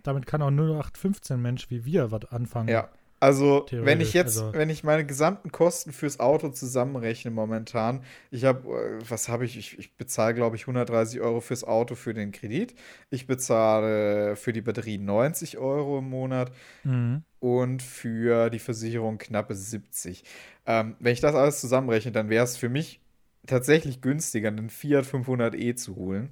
Damit 0.03 0.25
kann 0.25 0.41
auch 0.41 0.50
0815 0.51 1.41
Mensch 1.41 1.70
wie 1.70 1.86
wir 1.86 2.12
was 2.12 2.25
anfangen. 2.31 2.70
Ja. 2.70 2.89
Also, 3.24 3.67
wenn 3.72 4.01
ich 4.01 4.13
jetzt, 4.13 4.39
also- 4.39 4.51
wenn 4.53 4.72
ich 4.72 4.84
meine 4.84 5.05
gesamten 5.05 5.51
Kosten 5.51 5.91
fürs 5.93 6.20
Auto 6.20 6.50
zusammenrechne 6.50 7.29
momentan, 7.29 8.01
ich 8.31 8.46
habe, 8.46 8.67
äh, 8.67 9.00
was 9.08 9.29
habe 9.29 9.46
ich? 9.46 9.58
Ich, 9.60 9.77
ich 9.77 9.96
bezahle, 9.96 10.34
glaube 10.34 10.55
ich, 10.55 10.65
130 10.65 11.22
Euro 11.22 11.39
fürs 11.39 11.63
Auto 11.63 11.93
für 11.93 12.15
den 12.15 12.31
Kredit. 12.31 12.74
Ich 13.12 13.27
bezahle 13.27 14.36
für 14.36 14.53
die 14.53 14.62
Batterie 14.62 14.98
90 14.98 15.60
Euro 15.60 16.00
im 16.00 16.10
Monat 16.10 16.51
Mhm. 16.84 17.22
und 17.39 17.84
für 17.84 18.50
die 18.50 18.58
Versicherung 18.58 19.20
knappe 19.20 19.53
70. 19.53 20.24
Ähm, 20.65 20.96
wenn 21.00 21.13
ich 21.13 21.22
das 21.22 21.36
alles 21.36 21.62
zusammenrechne, 21.62 22.12
dann 22.12 22.29
wäre 22.29 22.43
es 22.43 22.58
für 22.58 22.70
mich 22.70 23.01
tatsächlich 23.46 24.01
günstiger, 24.01 24.48
einen 24.48 24.72
Fiat 24.72 25.05
500e 25.05 25.75
zu 25.75 25.96
holen. 25.96 26.31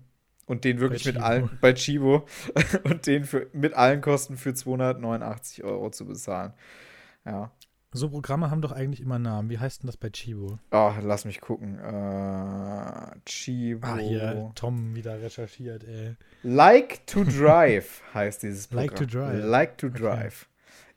Und 0.50 0.64
den 0.64 0.80
wirklich 0.80 1.06
mit 1.06 1.18
allen, 1.18 1.48
bei 1.62 1.74
Chibo, 1.74 2.26
und 2.84 3.06
den 3.06 3.24
für, 3.24 3.48
mit 3.54 3.76
allen 3.76 4.02
Kosten 4.02 4.36
für 4.36 4.56
289 4.56 5.64
Euro 5.64 5.92
zu 5.92 6.08
bezahlen. 6.08 6.54
Ja. 7.24 7.52
So 7.92 8.10
Programme 8.10 8.50
haben 8.50 8.62
doch 8.64 8.72
eigentlich 8.72 9.00
immer 9.00 9.20
Namen. 9.20 9.52
Wie 9.52 9.60
heißt 9.60 9.84
denn 9.84 9.88
das 9.88 9.98
bei 9.98 10.10
Chibo? 10.10 10.58
Oh, 10.72 10.94
lass 11.04 11.26
mich 11.26 11.40
gucken. 11.40 11.78
Äh, 11.78 13.20
Chibo. 13.26 13.88
Ah, 13.88 13.98
hier, 13.98 14.52
Tom 14.56 14.96
wieder 14.96 15.22
recherchiert, 15.22 15.84
ey. 15.84 16.16
Like 16.42 17.06
to 17.06 17.24
Drive 17.24 18.02
heißt 18.16 18.42
dieses 18.42 18.68
Programm. 18.68 18.88
Like 18.88 18.98
to 18.98 19.06
Drive. 19.06 19.46
Like 19.46 19.78
to 19.78 19.90
Drive. 19.90 20.50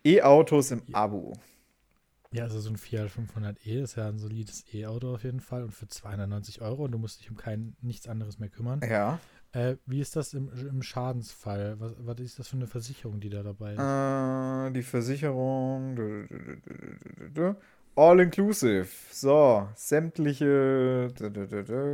E-Autos 0.02 0.70
im 0.70 0.82
Abo. 0.94 1.34
Ja, 2.32 2.44
also 2.44 2.58
so 2.58 2.70
ein 2.70 2.78
Fiat 2.78 3.10
500e 3.10 3.82
ist 3.82 3.96
ja 3.96 4.08
ein 4.08 4.18
solides 4.18 4.64
E-Auto 4.72 5.12
auf 5.12 5.24
jeden 5.24 5.40
Fall 5.40 5.64
und 5.64 5.72
für 5.72 5.86
290 5.86 6.62
Euro 6.62 6.84
und 6.84 6.92
du 6.92 6.98
musst 6.98 7.20
dich 7.20 7.30
um 7.30 7.36
kein 7.36 7.76
nichts 7.82 8.08
anderes 8.08 8.38
mehr 8.38 8.48
kümmern. 8.48 8.80
Ja. 8.88 9.20
Äh, 9.52 9.76
wie 9.86 10.00
ist 10.00 10.16
das 10.16 10.32
im, 10.32 10.50
im 10.50 10.82
Schadensfall? 10.82 11.76
Was, 11.78 11.92
was 11.98 12.20
ist 12.20 12.38
das 12.38 12.48
für 12.48 12.56
eine 12.56 12.66
Versicherung, 12.66 13.20
die 13.20 13.28
da 13.28 13.42
dabei 13.42 13.74
ist? 13.74 13.80
Äh, 13.80 14.70
die 14.72 14.82
Versicherung. 14.82 15.98
All 17.94 18.20
inclusive. 18.20 18.86
So, 19.10 19.68
sämtliche 19.74 21.10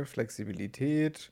Flexibilität. 0.05 1.31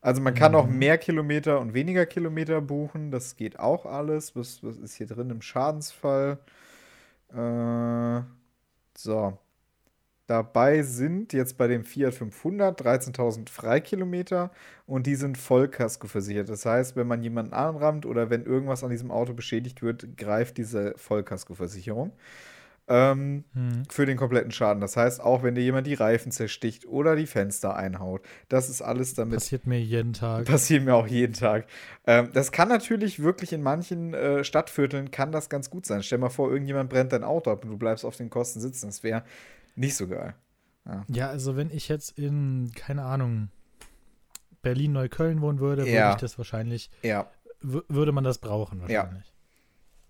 Also 0.00 0.22
man 0.22 0.34
kann 0.34 0.54
auch 0.54 0.66
Mhm. 0.66 0.78
mehr 0.78 0.98
Kilometer 0.98 1.60
und 1.60 1.74
weniger 1.74 2.06
Kilometer 2.06 2.60
buchen. 2.62 3.10
Das 3.10 3.36
geht 3.36 3.58
auch 3.58 3.84
alles. 3.84 4.34
Was, 4.36 4.62
was 4.62 4.78
ist 4.78 4.94
hier 4.94 5.06
drin 5.06 5.28
im 5.30 5.42
Schadensfall? 5.42 6.38
Äh, 7.34 8.22
so. 8.96 9.38
Dabei 10.26 10.82
sind 10.82 11.32
jetzt 11.32 11.56
bei 11.56 11.68
dem 11.68 11.84
Fiat 11.84 12.14
500 12.14 12.80
13.000 12.80 13.48
Freikilometer 13.48 14.50
und 14.86 15.06
die 15.06 15.14
sind 15.14 15.38
Vollkasko 15.38 16.08
versichert. 16.08 16.48
Das 16.48 16.66
heißt, 16.66 16.96
wenn 16.96 17.06
man 17.06 17.22
jemanden 17.22 17.52
anrammt 17.52 18.06
oder 18.06 18.28
wenn 18.28 18.44
irgendwas 18.44 18.82
an 18.82 18.90
diesem 18.90 19.10
Auto 19.10 19.34
beschädigt 19.34 19.82
wird, 19.82 20.16
greift 20.16 20.58
diese 20.58 20.94
Vollkasko-Versicherung 20.96 22.12
ähm, 22.88 23.44
mhm. 23.52 23.82
für 23.88 24.06
den 24.06 24.16
kompletten 24.16 24.52
Schaden. 24.52 24.80
Das 24.80 24.96
heißt, 24.96 25.20
auch 25.20 25.42
wenn 25.42 25.54
dir 25.54 25.62
jemand 25.62 25.86
die 25.86 25.94
Reifen 25.94 26.30
zersticht 26.30 26.86
oder 26.86 27.16
die 27.16 27.26
Fenster 27.26 27.76
einhaut, 27.76 28.22
das 28.48 28.68
ist 28.68 28.82
alles 28.82 29.14
damit. 29.14 29.34
Passiert 29.34 29.66
mir 29.66 29.80
jeden 29.80 30.12
Tag. 30.12 30.44
Passiert 30.46 30.84
mir 30.84 30.94
auch 30.94 31.06
jeden 31.06 31.32
Tag. 31.32 31.66
Ähm, 32.06 32.30
das 32.32 32.52
kann 32.52 32.68
natürlich 32.68 33.22
wirklich 33.22 33.52
in 33.52 33.62
manchen 33.62 34.14
äh, 34.14 34.44
Stadtvierteln 34.44 35.10
kann 35.10 35.32
das 35.32 35.48
ganz 35.48 35.70
gut 35.70 35.86
sein. 35.86 36.02
Stell 36.02 36.18
mal 36.18 36.28
vor, 36.28 36.50
irgendjemand 36.50 36.90
brennt 36.90 37.12
dein 37.12 37.24
Auto 37.24 37.50
ab 37.50 37.64
und 37.64 37.70
du 37.70 37.76
bleibst 37.76 38.04
auf 38.04 38.16
den 38.16 38.30
Kosten 38.30 38.60
sitzen. 38.60 38.86
Das 38.86 39.02
wäre 39.02 39.24
nicht 39.76 39.96
so 39.96 40.08
geil. 40.08 40.34
Ja. 40.84 41.04
ja, 41.08 41.28
also 41.28 41.56
wenn 41.56 41.70
ich 41.70 41.88
jetzt 41.88 42.18
in, 42.18 42.72
keine 42.74 43.04
Ahnung, 43.04 43.50
Berlin-Neukölln 44.62 45.40
wohnen 45.40 45.58
würde, 45.58 45.82
würde 45.82 45.92
ja. 45.92 46.10
ich 46.10 46.16
das 46.16 46.38
wahrscheinlich, 46.38 46.90
ja. 47.02 47.28
würde 47.60 48.12
man 48.12 48.24
das 48.24 48.38
brauchen 48.38 48.80
wahrscheinlich. 48.80 49.32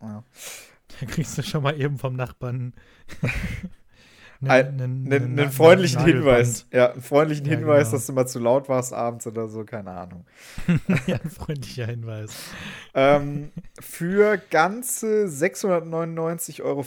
Ja. 0.01 0.09
ja. 0.09 0.25
Da 1.01 1.07
kriegst 1.07 1.37
du 1.37 1.43
schon 1.43 1.63
mal 1.63 1.79
eben 1.81 1.99
vom 1.99 2.15
Nachbarn 2.15 2.75
einen, 4.45 5.51
freundlichen 5.51 6.05
Hinweis. 6.05 6.67
Ja, 6.73 6.93
einen 6.93 7.03
freundlichen 7.03 7.47
ja, 7.47 7.57
Hinweis, 7.57 7.89
genau. 7.89 7.97
dass 7.97 8.07
du 8.07 8.13
mal 8.13 8.27
zu 8.27 8.39
laut 8.39 8.69
warst 8.69 8.93
abends 8.93 9.27
oder 9.27 9.49
so, 9.49 9.65
keine 9.65 9.91
Ahnung. 9.93 10.27
ja, 11.07 11.17
ein 11.23 11.31
freundlicher 11.31 11.87
Hinweis. 11.87 12.33
ähm, 12.95 13.51
für 13.81 14.39
ganze 14.51 15.27
699,95 15.27 16.63
Euro 16.63 16.85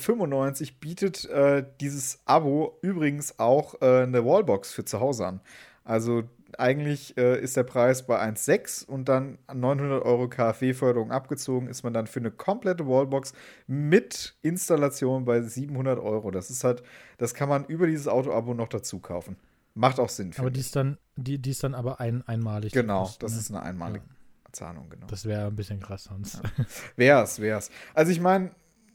bietet 0.79 1.25
äh, 1.25 1.63
dieses 1.82 2.20
Abo 2.25 2.77
übrigens 2.82 3.39
auch 3.39 3.82
äh, 3.82 4.03
eine 4.03 4.25
Wallbox 4.25 4.72
für 4.72 4.86
zu 4.86 5.00
Hause 5.00 5.27
an. 5.27 5.41
Also 5.84 6.24
eigentlich 6.58 7.18
äh, 7.18 7.39
ist 7.39 7.58
der 7.58 7.63
Preis 7.63 8.06
bei 8.06 8.20
1,6 8.22 8.86
und 8.86 9.10
dann 9.10 9.38
900 9.53 10.03
Euro 10.03 10.27
KfW-Förderung 10.27 11.12
abgezogen, 11.12 11.68
ist 11.68 11.84
man 11.84 11.94
dann 11.94 12.08
für 12.08 12.20
eine 12.20 12.32
komplette 12.32 12.88
Wallbox 12.88 13.34
mit 13.68 14.36
Installation 14.41 15.25
bei 15.25 15.41
700 15.41 16.00
Euro. 16.00 16.32
Das 16.32 16.50
ist 16.50 16.63
halt, 16.63 16.84
das 17.18 17.34
kann 17.34 17.50
man 17.50 17.65
über 17.65 17.88
dieses 17.88 18.08
Auto-Abo 18.08 18.53
noch 18.53 18.70
dazu 18.70 19.00
kaufen. 19.00 19.36
Macht 19.75 20.00
auch 20.00 20.10
Sinn. 20.10 20.34
Aber 20.38 20.51
die 20.51 20.60
ist 20.60 20.75
dann, 20.75 20.98
die, 21.15 21.38
die 21.38 21.51
ist 21.51 21.63
dann 21.63 21.75
aber 21.75 22.00
ein, 22.00 22.27
einmalig. 22.27 22.74
Genau, 22.74 23.01
Kosten, 23.01 23.22
das 23.22 23.34
ne? 23.34 23.39
ist 23.39 23.51
eine 23.51 23.63
einmalige 23.63 24.06
ja. 24.06 24.51
Zahlung, 24.51 24.89
genau. 24.89 25.08
Das 25.08 25.25
wäre 25.25 25.48
ein 25.48 25.56
bisschen 25.56 25.79
krass 25.79 26.06
sonst. 26.06 26.36
Ja. 26.36 26.65
Wär's, 26.96 27.39
wär's. 27.39 27.70
Also 27.94 28.12
ich 28.12 28.20
meine, 28.20 28.51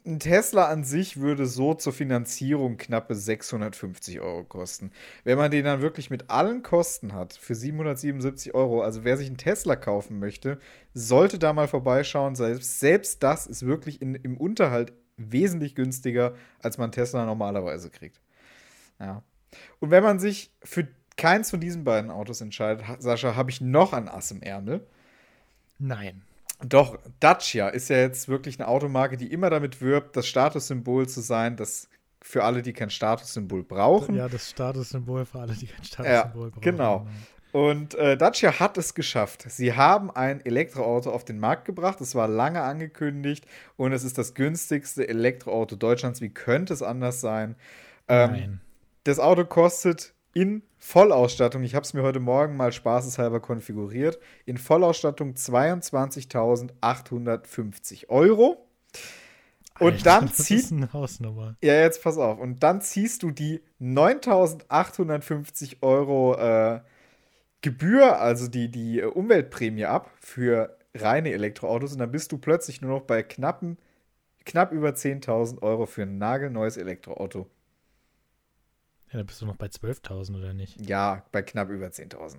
ein 0.06 0.20
Tesla 0.20 0.66
an 0.66 0.84
sich 0.84 1.18
würde 1.18 1.46
so 1.46 1.72
zur 1.72 1.92
Finanzierung 1.92 2.76
knappe 2.76 3.14
650 3.14 4.20
Euro 4.20 4.44
kosten. 4.44 4.90
Wenn 5.24 5.38
man 5.38 5.50
den 5.50 5.64
dann 5.64 5.80
wirklich 5.80 6.10
mit 6.10 6.28
allen 6.28 6.62
Kosten 6.62 7.14
hat, 7.14 7.32
für 7.32 7.54
777 7.54 8.54
Euro, 8.54 8.82
also 8.82 9.04
wer 9.04 9.16
sich 9.16 9.28
einen 9.28 9.38
Tesla 9.38 9.76
kaufen 9.76 10.18
möchte, 10.18 10.58
sollte 10.92 11.38
da 11.38 11.54
mal 11.54 11.68
vorbeischauen. 11.68 12.34
Selbst, 12.34 12.80
selbst 12.80 13.22
das 13.22 13.46
ist 13.46 13.64
wirklich 13.64 14.02
in, 14.02 14.14
im 14.14 14.36
Unterhalt 14.36 14.92
wesentlich 15.16 15.74
günstiger, 15.74 16.34
als 16.58 16.76
man 16.76 16.92
Tesla 16.92 17.24
normalerweise 17.24 17.88
kriegt. 17.88 18.20
Ja. 19.00 19.22
Und 19.80 19.90
wenn 19.90 20.02
man 20.02 20.18
sich 20.18 20.52
für 20.62 20.86
keins 21.16 21.50
von 21.50 21.60
diesen 21.60 21.84
beiden 21.84 22.10
Autos 22.10 22.40
entscheidet, 22.42 22.84
Sascha, 22.98 23.36
habe 23.36 23.50
ich 23.50 23.60
noch 23.60 23.94
ein 23.94 24.08
Ass 24.08 24.30
im 24.30 24.42
Ärmel. 24.42 24.86
Nein. 25.78 26.22
Doch, 26.64 26.98
Dacia 27.20 27.68
ist 27.68 27.88
ja 27.88 27.98
jetzt 27.98 28.28
wirklich 28.28 28.58
eine 28.58 28.68
Automarke, 28.68 29.16
die 29.16 29.32
immer 29.32 29.50
damit 29.50 29.80
wirbt, 29.80 30.16
das 30.16 30.26
Statussymbol 30.26 31.08
zu 31.08 31.20
sein, 31.20 31.56
das 31.56 31.88
für 32.20 32.44
alle, 32.44 32.62
die 32.62 32.72
kein 32.72 32.90
Statussymbol 32.90 33.64
brauchen. 33.64 34.14
Ja, 34.14 34.28
das 34.28 34.50
Statussymbol 34.50 35.26
für 35.26 35.40
alle, 35.40 35.54
die 35.54 35.66
kein 35.66 35.84
Statussymbol 35.84 36.46
ja, 36.46 36.50
brauchen. 36.50 36.60
Genau. 36.60 37.06
Und 37.52 37.94
äh, 37.94 38.16
Dacia 38.16 38.58
hat 38.58 38.78
es 38.78 38.94
geschafft. 38.94 39.44
Sie 39.48 39.74
haben 39.74 40.10
ein 40.10 40.44
Elektroauto 40.44 41.10
auf 41.10 41.24
den 41.24 41.38
Markt 41.38 41.66
gebracht. 41.66 42.00
Es 42.00 42.16
war 42.16 42.26
lange 42.26 42.62
angekündigt 42.62 43.46
und 43.76 43.92
es 43.92 44.02
ist 44.02 44.18
das 44.18 44.34
günstigste 44.34 45.06
Elektroauto 45.06 45.76
Deutschlands. 45.76 46.20
Wie 46.20 46.30
könnte 46.30 46.72
es 46.72 46.82
anders 46.82 47.20
sein? 47.20 47.54
Ähm, 48.08 48.30
Nein. 48.32 48.60
Das 49.04 49.20
Auto 49.20 49.44
kostet 49.44 50.13
in 50.34 50.62
Vollausstattung, 50.78 51.62
ich 51.62 51.74
habe 51.74 51.84
es 51.84 51.94
mir 51.94 52.02
heute 52.02 52.20
Morgen 52.20 52.56
mal 52.56 52.72
spaßeshalber 52.72 53.40
konfiguriert, 53.40 54.18
in 54.44 54.58
Vollausstattung 54.58 55.32
22.850 55.32 58.10
Euro. 58.10 58.68
Und 59.80 59.92
Alter, 59.92 60.04
dann 60.04 60.30
ziehst 60.30 60.70
Ja, 61.62 61.80
jetzt 61.80 62.02
pass 62.02 62.18
auf. 62.18 62.38
Und 62.38 62.62
dann 62.62 62.80
ziehst 62.80 63.22
du 63.22 63.30
die 63.30 63.62
9.850 63.80 65.78
Euro 65.80 66.36
äh, 66.36 66.80
Gebühr, 67.62 68.20
also 68.20 68.46
die, 68.46 68.70
die 68.70 69.00
äh, 69.00 69.06
Umweltprämie 69.06 69.86
ab 69.86 70.10
für 70.20 70.76
reine 70.94 71.32
Elektroautos 71.32 71.92
und 71.92 71.98
dann 71.98 72.12
bist 72.12 72.30
du 72.30 72.38
plötzlich 72.38 72.82
nur 72.82 72.90
noch 72.90 73.02
bei 73.02 73.22
knappen, 73.22 73.78
knapp 74.44 74.70
über 74.70 74.90
10.000 74.90 75.62
Euro 75.62 75.86
für 75.86 76.02
ein 76.02 76.18
nagelneues 76.18 76.76
Elektroauto. 76.76 77.48
Ja, 79.14 79.18
da 79.18 79.24
bist 79.24 79.40
du 79.40 79.46
noch 79.46 79.54
bei 79.54 79.66
12.000 79.66 80.36
oder 80.36 80.54
nicht? 80.54 80.88
Ja, 80.88 81.24
bei 81.30 81.42
knapp 81.42 81.70
über 81.70 81.86
10.000. 81.86 82.38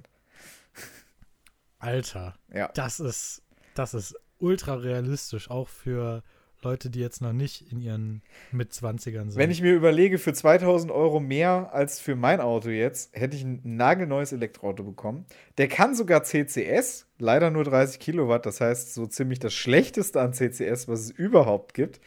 Alter. 1.79 2.35
Ja. 2.53 2.69
Das 2.73 2.99
ist, 2.99 3.43
das 3.75 3.93
ist 3.93 4.15
ultra 4.39 4.75
realistisch, 4.75 5.49
auch 5.49 5.69
für 5.69 6.21
Leute, 6.63 6.89
die 6.89 6.99
jetzt 6.99 7.21
noch 7.21 7.31
nicht 7.31 7.71
in 7.71 7.79
ihren 7.79 8.23
Mitzwanzigern 8.51 9.29
sind. 9.29 9.39
Wenn 9.39 9.51
ich 9.51 9.61
mir 9.61 9.73
überlege, 9.73 10.17
für 10.17 10.33
2000 10.33 10.91
Euro 10.91 11.21
mehr 11.21 11.69
als 11.71 12.01
für 12.01 12.17
mein 12.17 12.41
Auto 12.41 12.67
jetzt, 12.67 13.15
hätte 13.15 13.37
ich 13.37 13.43
ein 13.43 13.61
nagelneues 13.63 14.33
Elektroauto 14.33 14.83
bekommen. 14.83 15.25
Der 15.57 15.69
kann 15.69 15.95
sogar 15.95 16.23
CCS, 16.23 17.07
leider 17.19 17.51
nur 17.51 17.63
30 17.63 17.99
Kilowatt, 18.01 18.45
das 18.45 18.59
heißt 18.59 18.93
so 18.93 19.05
ziemlich 19.05 19.39
das 19.39 19.53
schlechteste 19.53 20.19
an 20.19 20.33
CCS, 20.33 20.89
was 20.89 20.99
es 21.01 21.11
überhaupt 21.11 21.73
gibt. 21.73 22.01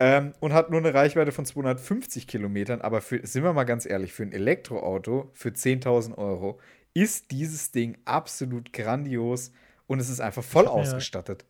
Ähm, 0.00 0.34
und 0.40 0.52
hat 0.52 0.70
nur 0.70 0.80
eine 0.80 0.92
Reichweite 0.92 1.30
von 1.30 1.46
250 1.46 2.26
Kilometern. 2.26 2.80
Aber 2.80 3.00
für, 3.00 3.24
sind 3.26 3.44
wir 3.44 3.52
mal 3.52 3.64
ganz 3.64 3.86
ehrlich, 3.86 4.12
für 4.12 4.24
ein 4.24 4.32
Elektroauto 4.32 5.30
für 5.34 5.50
10.000 5.50 6.16
Euro 6.18 6.58
ist 6.94 7.30
dieses 7.30 7.70
Ding 7.72 7.98
absolut 8.04 8.72
grandios 8.72 9.52
und 9.86 10.00
es 10.00 10.08
ist 10.08 10.20
einfach 10.20 10.42
voll 10.42 10.64
ich 10.64 10.70
ausgestattet. 10.70 11.44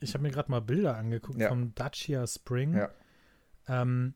Mir, 0.00 0.04
ich 0.04 0.14
habe 0.14 0.22
mir 0.22 0.30
gerade 0.30 0.50
mal 0.50 0.60
Bilder 0.60 0.96
angeguckt 0.96 1.40
ja. 1.40 1.48
vom 1.48 1.74
Dacia 1.74 2.26
Spring. 2.26 2.76
Ja. 2.76 2.90
Ähm, 3.68 4.14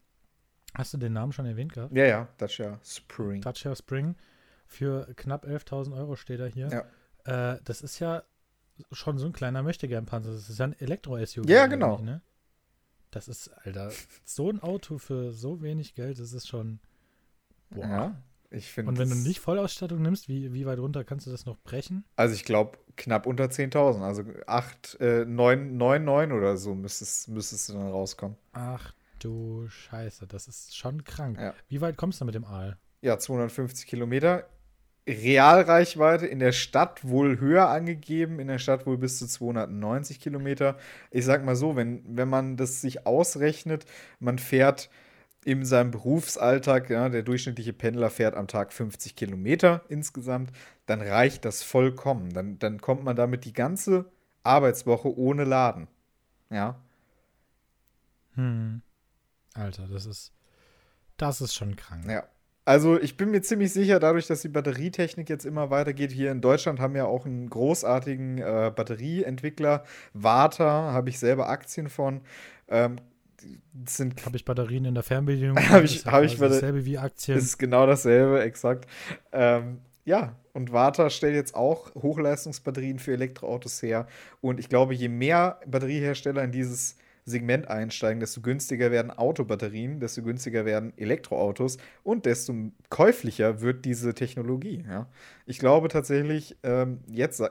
hast 0.74 0.94
du 0.94 0.98
den 0.98 1.12
Namen 1.12 1.32
schon 1.32 1.46
erwähnt 1.46 1.72
gehabt? 1.72 1.94
Ja, 1.94 2.04
ja, 2.06 2.28
Dacia 2.38 2.80
Spring. 2.84 3.42
Dacia 3.42 3.74
Spring. 3.74 4.16
Für 4.66 5.12
knapp 5.16 5.44
11.000 5.44 5.96
Euro 5.96 6.16
steht 6.16 6.40
er 6.40 6.48
hier. 6.48 6.86
Ja. 7.26 7.52
Äh, 7.54 7.60
das 7.64 7.82
ist 7.82 7.98
ja 7.98 8.22
schon 8.90 9.18
so 9.18 9.26
ein 9.26 9.32
kleiner 9.32 9.62
Möchtegern-Panzer. 9.62 10.32
Das 10.32 10.48
ist 10.48 10.58
ja 10.58 10.66
ein 10.66 10.78
Elektro-SUV. 10.78 11.48
Ja, 11.48 11.66
genau. 11.66 11.98
Ne? 11.98 12.22
Das 13.12 13.28
ist, 13.28 13.48
Alter, 13.64 13.92
so 14.24 14.50
ein 14.50 14.60
Auto 14.60 14.98
für 14.98 15.32
so 15.32 15.62
wenig 15.62 15.94
Geld, 15.94 16.18
das 16.18 16.32
ist 16.32 16.48
schon. 16.48 16.80
Boah. 17.70 17.86
Ja, 17.86 18.22
ich 18.50 18.72
finde. 18.72 18.88
Und 18.90 18.98
wenn 18.98 19.10
du 19.10 19.14
nicht 19.14 19.38
Vollausstattung 19.38 20.02
nimmst, 20.02 20.28
wie, 20.28 20.52
wie 20.52 20.66
weit 20.66 20.78
runter 20.78 21.04
kannst 21.04 21.26
du 21.26 21.30
das 21.30 21.46
noch 21.46 21.58
brechen? 21.58 22.04
Also 22.16 22.34
ich 22.34 22.44
glaube 22.44 22.78
knapp 22.96 23.26
unter 23.26 23.44
10.000, 23.44 24.02
also 24.02 24.24
8, 24.46 24.98
äh, 25.00 25.24
9, 25.24 25.76
9, 25.76 26.04
9 26.04 26.32
oder 26.32 26.56
so 26.56 26.74
müsstest, 26.74 27.28
müsstest 27.28 27.68
du 27.68 27.74
dann 27.74 27.88
rauskommen. 27.88 28.36
Ach 28.52 28.92
du 29.24 29.68
Scheiße, 29.68 30.26
das 30.26 30.48
ist 30.48 30.76
schon 30.76 31.04
krank. 31.04 31.38
Ja. 31.38 31.54
Wie 31.68 31.80
weit 31.80 31.96
kommst 31.96 32.20
du 32.20 32.24
mit 32.24 32.34
dem 32.34 32.44
Aal? 32.44 32.78
Ja, 33.02 33.18
250 33.18 33.86
Kilometer. 33.86 34.48
Realreichweite 35.08 36.26
in 36.26 36.38
der 36.38 36.52
Stadt 36.52 37.06
wohl 37.06 37.40
höher 37.40 37.68
angegeben, 37.68 38.38
in 38.38 38.48
der 38.48 38.58
Stadt 38.58 38.86
wohl 38.86 38.98
bis 38.98 39.18
zu 39.18 39.26
290 39.26 40.20
Kilometer. 40.20 40.78
Ich 41.10 41.24
sag 41.24 41.44
mal 41.44 41.56
so, 41.56 41.74
wenn, 41.74 42.02
wenn 42.06 42.28
man 42.28 42.56
das 42.56 42.80
sich 42.80 43.06
ausrechnet, 43.06 43.84
man 44.20 44.38
fährt 44.38 44.90
in 45.44 45.64
seinem 45.64 45.90
Berufsalltag, 45.90 46.88
ja, 46.88 47.08
der 47.08 47.22
durchschnittliche 47.24 47.72
Pendler 47.72 48.10
fährt 48.10 48.36
am 48.36 48.46
Tag 48.46 48.72
50 48.72 49.16
Kilometer 49.16 49.82
insgesamt, 49.88 50.52
dann 50.86 51.00
reicht 51.00 51.44
das 51.44 51.64
vollkommen. 51.64 52.32
Dann, 52.32 52.60
dann 52.60 52.80
kommt 52.80 53.02
man 53.02 53.16
damit 53.16 53.44
die 53.44 53.52
ganze 53.52 54.04
Arbeitswoche 54.44 55.16
ohne 55.16 55.42
Laden. 55.42 55.88
Ja. 56.50 56.76
Hm. 58.34 58.82
Alter, 59.54 59.88
das 59.88 60.06
ist, 60.06 60.32
das 61.16 61.40
ist 61.40 61.54
schon 61.54 61.74
krank. 61.74 62.08
Ja. 62.08 62.24
Also 62.64 63.00
ich 63.00 63.16
bin 63.16 63.32
mir 63.32 63.42
ziemlich 63.42 63.72
sicher, 63.72 63.98
dadurch, 63.98 64.28
dass 64.28 64.42
die 64.42 64.48
Batterietechnik 64.48 65.28
jetzt 65.28 65.44
immer 65.44 65.70
weitergeht, 65.70 66.12
hier 66.12 66.30
in 66.30 66.40
Deutschland 66.40 66.78
haben 66.78 66.94
wir 66.94 67.08
auch 67.08 67.26
einen 67.26 67.50
großartigen 67.50 68.38
äh, 68.38 68.72
Batterieentwickler, 68.74 69.84
Warta, 70.12 70.92
habe 70.92 71.08
ich 71.08 71.18
selber 71.18 71.48
Aktien 71.48 71.88
von. 71.88 72.20
Ähm, 72.68 72.96
sind 73.88 74.24
habe 74.24 74.36
ich 74.36 74.44
Batterien 74.44 74.84
in 74.84 74.94
der 74.94 75.02
Fernbedienung? 75.02 75.58
habe 75.68 75.84
ich, 75.84 76.06
habe 76.06 76.26
ich 76.26 76.38
dasselbe 76.38 76.84
wie 76.84 76.98
Aktien. 76.98 77.36
Ist 77.36 77.58
genau 77.58 77.86
dasselbe, 77.86 78.40
exakt. 78.42 78.88
Ähm, 79.32 79.78
ja, 80.04 80.36
und 80.52 80.72
Warta 80.72 81.10
stellt 81.10 81.34
jetzt 81.34 81.54
auch 81.54 81.94
Hochleistungsbatterien 81.94 83.00
für 83.00 83.12
Elektroautos 83.12 83.82
her. 83.82 84.06
Und 84.40 84.60
ich 84.60 84.68
glaube, 84.68 84.94
je 84.94 85.08
mehr 85.08 85.60
Batteriehersteller 85.66 86.44
in 86.44 86.52
dieses 86.52 86.96
Segment 87.24 87.68
einsteigen, 87.68 88.20
desto 88.20 88.40
günstiger 88.40 88.90
werden 88.90 89.10
Autobatterien, 89.10 90.00
desto 90.00 90.22
günstiger 90.22 90.64
werden 90.64 90.92
Elektroautos 90.96 91.78
und 92.02 92.26
desto 92.26 92.54
käuflicher 92.88 93.60
wird 93.60 93.84
diese 93.84 94.14
Technologie. 94.14 94.84
Ja? 94.88 95.08
Ich 95.46 95.58
glaube 95.58 95.88
tatsächlich, 95.88 96.56
ähm, 96.62 97.00
jetzt 97.06 97.42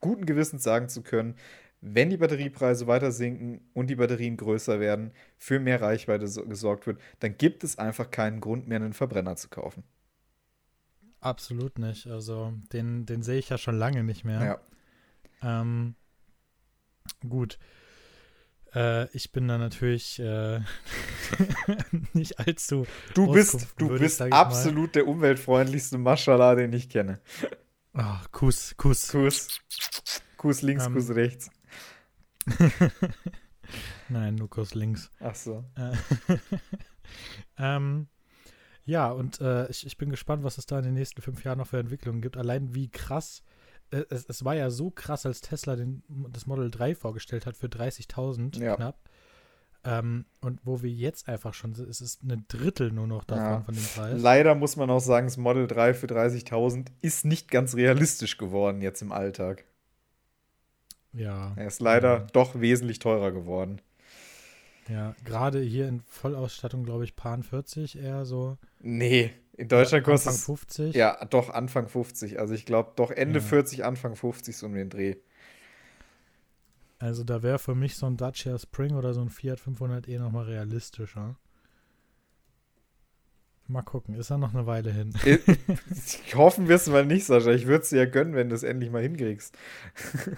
guten 0.00 0.26
Gewissens 0.26 0.62
sagen 0.62 0.88
zu 0.88 1.02
können, 1.02 1.34
wenn 1.80 2.10
die 2.10 2.16
Batteriepreise 2.16 2.86
weiter 2.86 3.12
sinken 3.12 3.60
und 3.74 3.88
die 3.88 3.96
Batterien 3.96 4.36
größer 4.36 4.80
werden, 4.80 5.12
für 5.36 5.60
mehr 5.60 5.80
Reichweite 5.80 6.26
so 6.26 6.44
gesorgt 6.44 6.86
wird, 6.86 7.00
dann 7.20 7.36
gibt 7.36 7.64
es 7.64 7.78
einfach 7.78 8.10
keinen 8.10 8.40
Grund 8.40 8.66
mehr, 8.66 8.76
einen 8.76 8.92
Verbrenner 8.92 9.36
zu 9.36 9.48
kaufen. 9.48 9.84
Absolut 11.20 11.78
nicht. 11.78 12.06
Also 12.06 12.54
den, 12.72 13.06
den 13.06 13.22
sehe 13.22 13.38
ich 13.38 13.48
ja 13.48 13.58
schon 13.58 13.76
lange 13.76 14.04
nicht 14.04 14.24
mehr. 14.24 14.60
Ja. 15.42 15.60
Ähm, 15.60 15.94
gut. 17.28 17.58
Äh, 18.74 19.10
ich 19.16 19.32
bin 19.32 19.48
da 19.48 19.58
natürlich 19.58 20.18
äh, 20.18 20.60
nicht 22.12 22.38
allzu. 22.38 22.86
Du 23.14 23.32
bist, 23.32 23.68
du 23.78 23.88
bist 23.98 24.20
absolut 24.20 24.94
der 24.94 25.06
umweltfreundlichste 25.06 25.98
Maschallah, 25.98 26.54
den 26.54 26.72
ich 26.72 26.88
kenne. 26.88 27.20
Ach, 27.94 28.30
Kuss, 28.30 28.76
Kuss. 28.76 29.08
Kuss. 29.08 29.60
Kuss 30.36 30.62
links, 30.62 30.86
ähm, 30.86 30.94
Kuss 30.94 31.10
rechts. 31.14 31.50
Nein, 34.08 34.34
nur 34.34 34.50
Kuss 34.50 34.74
links. 34.74 35.10
Ach 35.20 35.34
so. 35.34 35.64
Äh, 35.76 35.96
ähm, 37.58 38.08
ja, 38.84 39.10
und 39.10 39.40
äh, 39.40 39.68
ich, 39.68 39.84
ich 39.84 39.96
bin 39.98 40.10
gespannt, 40.10 40.44
was 40.44 40.58
es 40.58 40.66
da 40.66 40.78
in 40.78 40.84
den 40.84 40.94
nächsten 40.94 41.20
fünf 41.22 41.42
Jahren 41.42 41.58
noch 41.58 41.66
für 41.66 41.78
Entwicklungen 41.78 42.20
gibt. 42.20 42.36
Allein 42.36 42.74
wie 42.74 42.88
krass, 42.88 43.42
es, 43.90 44.26
es 44.26 44.44
war 44.44 44.54
ja 44.54 44.70
so 44.70 44.90
krass, 44.90 45.26
als 45.26 45.40
Tesla 45.40 45.76
den, 45.76 46.02
das 46.30 46.46
Model 46.46 46.70
3 46.70 46.94
vorgestellt 46.94 47.46
hat 47.46 47.56
für 47.56 47.68
30.000 47.68 48.60
ja. 48.62 48.76
knapp. 48.76 48.98
Ähm, 49.84 50.24
und 50.40 50.60
wo 50.64 50.82
wir 50.82 50.90
jetzt 50.90 51.28
einfach 51.28 51.54
schon, 51.54 51.72
es 51.72 52.00
ist 52.00 52.22
ein 52.24 52.44
Drittel 52.48 52.90
nur 52.90 53.06
noch 53.06 53.22
davon 53.22 53.44
ja. 53.44 53.60
von 53.60 53.74
dem 53.74 53.84
Preis. 53.84 54.20
Leider 54.20 54.54
muss 54.56 54.76
man 54.76 54.90
auch 54.90 55.00
sagen, 55.00 55.28
das 55.28 55.36
Model 55.36 55.68
3 55.68 55.94
für 55.94 56.06
30.000 56.06 56.88
ist 57.02 57.24
nicht 57.24 57.50
ganz 57.50 57.76
realistisch 57.76 58.36
geworden 58.36 58.80
jetzt 58.82 59.02
im 59.02 59.12
Alltag. 59.12 59.64
Ja. 61.12 61.52
Er 61.56 61.68
ist 61.68 61.80
leider 61.80 62.18
ja. 62.18 62.26
doch 62.32 62.60
wesentlich 62.60 62.98
teurer 62.98 63.30
geworden. 63.30 63.80
Ja, 64.88 65.14
gerade 65.24 65.60
hier 65.60 65.88
in 65.88 66.00
Vollausstattung, 66.00 66.84
glaube 66.84 67.04
ich, 67.04 67.16
Pan 67.16 67.42
40 67.42 67.98
eher 67.98 68.24
so. 68.24 68.56
Nee, 68.80 69.32
in 69.56 69.68
Deutschland 69.68 70.04
kostet 70.04 70.32
es. 70.32 70.38
Anfang 70.40 70.56
50? 70.56 70.94
Ja, 70.94 71.24
doch, 71.24 71.50
Anfang 71.50 71.88
50. 71.88 72.38
Also 72.38 72.54
ich 72.54 72.66
glaube, 72.66 72.92
doch 72.96 73.10
Ende 73.10 73.40
ja. 73.40 73.44
40, 73.44 73.84
Anfang 73.84 74.16
50 74.16 74.56
so 74.56 74.66
um 74.66 74.74
den 74.74 74.90
Dreh. 74.90 75.16
Also 76.98 77.24
da 77.24 77.42
wäre 77.42 77.58
für 77.58 77.74
mich 77.74 77.96
so 77.96 78.06
ein 78.06 78.16
Dacia 78.16 78.58
Spring 78.58 78.94
oder 78.94 79.14
so 79.14 79.20
ein 79.20 79.30
Fiat 79.30 79.60
500 79.60 80.08
eh 80.08 80.18
nochmal 80.18 80.44
realistischer. 80.44 81.36
Mal 83.68 83.82
gucken, 83.82 84.14
ist 84.14 84.30
da 84.30 84.38
noch 84.38 84.54
eine 84.54 84.66
Weile 84.66 84.92
hin. 84.92 85.12
Ich, 85.90 86.34
hoffen 86.36 86.68
wir 86.68 86.76
es 86.76 86.86
mal 86.86 87.04
nicht, 87.04 87.24
Sascha. 87.24 87.50
Ich 87.50 87.66
würde 87.66 87.82
es 87.82 87.88
dir 87.88 87.98
ja 87.98 88.04
gönnen, 88.04 88.34
wenn 88.34 88.48
du 88.48 88.54
es 88.54 88.62
endlich 88.62 88.90
mal 88.90 89.02
hinkriegst. 89.02 89.56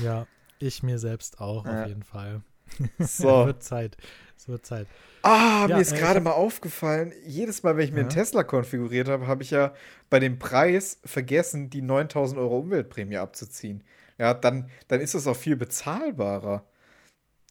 Ja, 0.00 0.28
ich 0.60 0.84
mir 0.84 1.00
selbst 1.00 1.40
auch, 1.40 1.66
ja. 1.66 1.82
auf 1.82 1.88
jeden 1.88 2.04
Fall. 2.04 2.42
So. 2.98 3.40
es 3.40 3.46
wird 3.46 3.62
Zeit. 3.62 3.96
Es 4.36 4.48
wird 4.48 4.66
Zeit. 4.66 4.86
Ah, 5.22 5.66
ja, 5.68 5.76
mir 5.76 5.80
ist 5.80 5.92
äh, 5.92 5.98
gerade 5.98 6.20
mal 6.20 6.32
aufgefallen, 6.32 7.12
jedes 7.24 7.62
Mal, 7.62 7.76
wenn 7.76 7.84
ich 7.84 7.92
mir 7.92 7.98
ja. 7.98 8.02
einen 8.02 8.10
Tesla 8.10 8.42
konfiguriert 8.42 9.08
habe, 9.08 9.28
habe 9.28 9.42
ich 9.44 9.52
ja 9.52 9.72
bei 10.10 10.18
dem 10.18 10.38
Preis 10.38 10.98
vergessen, 11.04 11.70
die 11.70 11.80
9000 11.80 12.40
Euro 12.40 12.58
Umweltprämie 12.58 13.18
abzuziehen. 13.18 13.84
Ja, 14.18 14.34
dann, 14.34 14.68
dann 14.88 15.00
ist 15.00 15.14
es 15.14 15.26
auch 15.26 15.36
viel 15.36 15.56
bezahlbarer. 15.56 16.64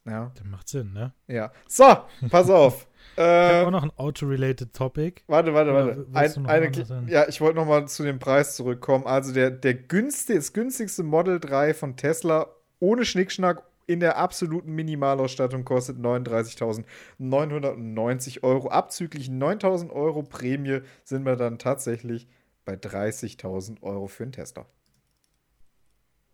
Ja. 0.04 0.32
Das 0.34 0.44
macht 0.46 0.68
Sinn, 0.68 0.92
ne? 0.92 1.12
Ja. 1.28 1.52
So, 1.66 1.84
pass 2.28 2.50
auf. 2.50 2.86
ich 3.16 3.22
habe 3.22 3.62
äh, 3.62 3.66
auch 3.66 3.70
noch 3.70 3.84
ein 3.84 3.92
Auto-related 3.96 4.74
Topic. 4.74 5.22
Warte, 5.26 5.54
warte, 5.54 5.72
warte. 5.72 6.06
Ein, 6.12 6.46
eine, 6.46 7.10
ja, 7.10 7.28
ich 7.28 7.40
wollte 7.40 7.56
noch 7.56 7.66
mal 7.66 7.86
zu 7.88 8.02
dem 8.02 8.18
Preis 8.18 8.56
zurückkommen. 8.56 9.06
Also 9.06 9.32
der, 9.32 9.50
der 9.50 9.74
günstig, 9.74 10.36
das 10.36 10.52
günstigste 10.52 11.04
Model 11.04 11.40
3 11.40 11.72
von 11.74 11.96
Tesla 11.96 12.48
ohne 12.80 13.04
Schnickschnack 13.04 13.62
in 13.92 14.00
der 14.00 14.16
absoluten 14.16 14.72
Minimalausstattung 14.72 15.66
kostet 15.66 15.98
39.990 15.98 18.42
Euro. 18.42 18.70
Abzüglich 18.70 19.28
9.000 19.28 19.90
Euro 19.90 20.22
Prämie 20.22 20.80
sind 21.04 21.26
wir 21.26 21.36
dann 21.36 21.58
tatsächlich 21.58 22.26
bei 22.64 22.72
30.000 22.74 23.82
Euro 23.82 24.06
für 24.06 24.22
einen 24.22 24.32
Tesla. 24.32 24.64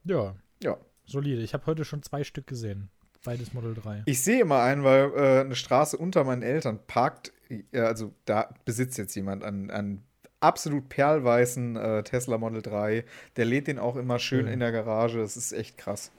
Ja. 0.04 0.36
Ja. 0.62 0.76
Solide. 1.04 1.42
Ich 1.42 1.52
habe 1.52 1.66
heute 1.66 1.84
schon 1.84 2.04
zwei 2.04 2.22
Stück 2.22 2.46
gesehen. 2.46 2.90
Beides 3.24 3.52
Model 3.52 3.74
3. 3.74 4.04
Ich 4.06 4.22
sehe 4.22 4.40
immer 4.40 4.62
einen, 4.62 4.84
weil 4.84 5.10
äh, 5.16 5.40
eine 5.40 5.56
Straße 5.56 5.96
unter 5.96 6.22
meinen 6.22 6.42
Eltern 6.42 6.78
parkt, 6.86 7.32
äh, 7.50 7.64
also 7.80 8.14
da 8.24 8.54
besitzt 8.64 8.98
jetzt 8.98 9.16
jemand 9.16 9.42
einen, 9.42 9.72
einen 9.72 10.04
absolut 10.38 10.88
perlweißen 10.88 11.74
äh, 11.76 12.04
Tesla 12.04 12.38
Model 12.38 12.62
3. 12.62 13.04
Der 13.36 13.44
lädt 13.44 13.66
den 13.66 13.80
auch 13.80 13.96
immer 13.96 14.20
schön 14.20 14.46
mhm. 14.46 14.52
in 14.52 14.60
der 14.60 14.70
Garage. 14.70 15.18
Das 15.18 15.36
ist 15.36 15.50
echt 15.52 15.76
krass. 15.76 16.12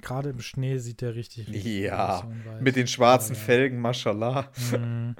Gerade 0.00 0.30
im 0.30 0.40
Schnee 0.40 0.78
sieht 0.78 1.00
der 1.00 1.14
richtig, 1.14 1.48
richtig 1.48 1.64
Ja, 1.64 2.28
mit 2.60 2.76
den 2.76 2.86
schwarzen 2.86 3.34
ja, 3.34 3.40
Felgen, 3.40 3.80
mashallah. 3.80 4.50
Mhm. 4.72 5.16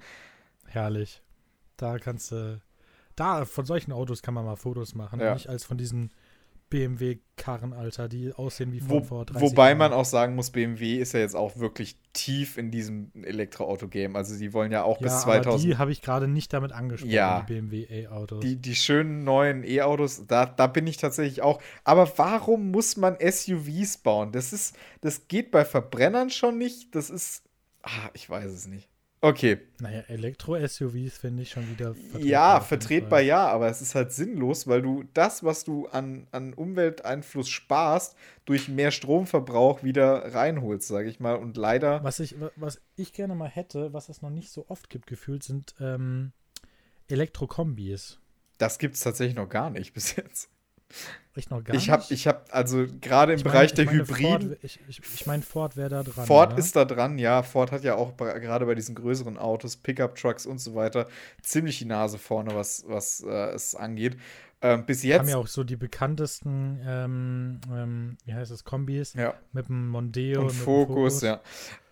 Herrlich. 0.67 1.23
Da 1.77 1.99
kannst 1.99 2.33
du, 2.33 2.61
da, 3.17 3.45
von 3.45 3.65
solchen 3.67 3.93
Autos 3.93 4.23
kann 4.23 4.35
man 4.35 4.45
mal 4.45 4.57
Fotos 4.57 4.95
machen. 4.95 5.21
Ja. 5.21 5.35
Nicht 5.35 5.49
als 5.49 5.65
von 5.65 5.79
diesen 5.79 6.11
BMW-Karren, 6.71 7.73
Alter, 7.73 8.09
die 8.09 8.33
aussehen 8.33 8.73
wie 8.73 8.81
von 8.81 8.91
Wo, 8.91 9.03
vor 9.03 9.25
30 9.25 9.43
Wobei 9.43 9.69
Jahren. 9.69 9.79
man 9.79 9.93
auch 9.93 10.05
sagen 10.05 10.35
muss, 10.35 10.51
BMW 10.51 10.97
ist 10.97 11.15
ja 11.15 11.21
jetzt 11.21 11.35
auch 11.35 11.57
wirklich 11.57 11.99
tief 12.13 12.59
in 12.59 12.71
diesem 12.71 13.11
Elektroauto-Game. 13.23 14.17
Also 14.17 14.39
die 14.39 14.53
wollen 14.53 14.71
ja 14.71 14.83
auch 14.83 15.01
ja, 15.01 15.05
bis 15.05 15.21
2000. 15.21 15.47
Aber 15.47 15.59
die 15.59 15.79
habe 15.79 15.93
ich 15.93 16.03
gerade 16.03 16.29
nicht 16.29 16.53
damit 16.53 16.73
angesprochen, 16.73 17.13
ja, 17.13 17.41
die 17.41 17.55
BMW 17.55 17.87
E-Autos. 17.89 18.41
Die, 18.41 18.57
die 18.57 18.75
schönen 18.75 19.25
neuen 19.25 19.65
E-Autos, 19.65 20.27
da, 20.27 20.47
da 20.47 20.67
bin 20.67 20.87
ich 20.87 20.99
tatsächlich 20.99 21.43
auch. 21.43 21.61
Aber 21.85 22.11
warum 22.19 22.71
muss 22.71 22.97
man 22.97 23.17
SUVs 23.21 23.99
bauen? 23.99 24.33
Das 24.33 24.53
ist, 24.53 24.77
das 25.01 25.29
geht 25.29 25.51
bei 25.51 25.65
Verbrennern 25.65 26.31
schon 26.31 26.59
nicht. 26.59 26.95
Das 26.95 27.11
ist. 27.11 27.45
Ah, 27.83 28.11
ich 28.13 28.29
weiß 28.29 28.51
es 28.51 28.67
nicht. 28.67 28.89
Okay. 29.21 29.59
Naja, 29.81 30.03
Elektro-SUVs 30.07 31.19
finde 31.19 31.43
ich 31.43 31.51
schon 31.51 31.69
wieder 31.69 31.95
vertretbar. 31.95 32.21
Ja, 32.21 32.61
vertretbar 32.61 33.21
ja, 33.21 33.49
aber 33.49 33.69
es 33.69 33.83
ist 33.83 33.97
halt 33.97 34.13
sinnlos, 34.13 34.69
weil 34.69 34.81
du 34.81 35.05
das, 35.13 35.43
was 35.43 35.65
du 35.65 35.89
an, 35.89 36.29
an 36.31 36.55
Umwelteinfluss 36.55 37.49
sparst, 37.49 38.17
durch 38.45 38.69
mehr 38.69 38.93
Stromverbrauch 38.93 39.83
wieder 39.83 40.35
reinholst, 40.35 40.87
sage 40.87 41.09
ich 41.09 41.19
mal. 41.19 41.35
Und 41.35 41.57
leider. 41.57 42.03
Was 42.05 42.21
ich, 42.21 42.37
was 42.55 42.81
ich 42.95 43.13
gerne 43.13 43.35
mal 43.35 43.49
hätte, 43.49 43.93
was 43.93 44.09
es 44.09 44.23
noch 44.23 44.31
nicht 44.31 44.51
so 44.51 44.67
oft 44.69 44.89
gibt, 44.89 45.09
gefühlt, 45.09 45.43
sind 45.43 45.75
ähm, 45.81 46.33
Elektrokombis. 47.09 48.21
Das 48.59 48.79
gibt 48.79 48.95
es 48.95 49.01
tatsächlich 49.01 49.37
noch 49.37 49.49
gar 49.49 49.71
nicht 49.71 49.93
bis 49.95 50.15
jetzt. 50.15 50.49
Ich 51.39 51.51
noch 51.51 51.63
gar 51.63 51.77
ich 51.77 51.89
hab, 51.89 52.01
nicht. 52.01 52.11
Ich 52.11 52.27
habe, 52.27 52.41
also 52.51 52.85
gerade 53.01 53.33
im 53.33 53.39
ich 53.39 53.45
Bereich 53.45 53.73
der 53.73 53.89
Hybriden. 53.89 54.57
ich, 54.61 54.81
ich, 54.89 55.01
ich 55.15 55.27
meine, 55.27 55.43
Ford 55.43 55.77
wäre 55.77 55.89
da 55.89 56.03
dran. 56.03 56.27
Ford 56.27 56.53
oder? 56.53 56.59
ist 56.59 56.75
da 56.75 56.85
dran, 56.85 57.17
ja. 57.17 57.45
Ford 57.45 57.71
hat 57.71 57.85
ja 57.85 57.95
auch 57.95 58.17
gerade 58.17 58.67
bei 58.67 58.75
diesen 58.75 58.97
größeren 58.97 59.39
Autos, 59.39 59.77
Pickup-Trucks 59.77 60.47
und 60.47 60.59
so 60.59 60.75
weiter, 60.75 61.07
ziemlich 61.41 61.79
die 61.79 61.85
Nase 61.85 62.19
vorne, 62.19 62.57
was, 62.57 62.85
was 62.89 63.21
äh, 63.21 63.51
es 63.55 63.77
angeht. 63.77 64.17
Ähm, 64.61 64.85
bis 64.85 65.05
jetzt. 65.05 65.21
haben 65.21 65.29
ja 65.29 65.37
auch 65.37 65.47
so 65.47 65.63
die 65.63 65.77
bekanntesten, 65.77 66.81
ähm, 66.85 67.61
ähm, 67.73 68.17
wie 68.25 68.35
heißt 68.35 68.51
das, 68.51 68.65
Kombis 68.65 69.15
ja. 69.15 69.35
mit 69.53 69.69
dem 69.69 69.87
Mondeo 69.87 70.41
und 70.41 70.51
Focus, 70.51 71.23
ja. 71.23 71.41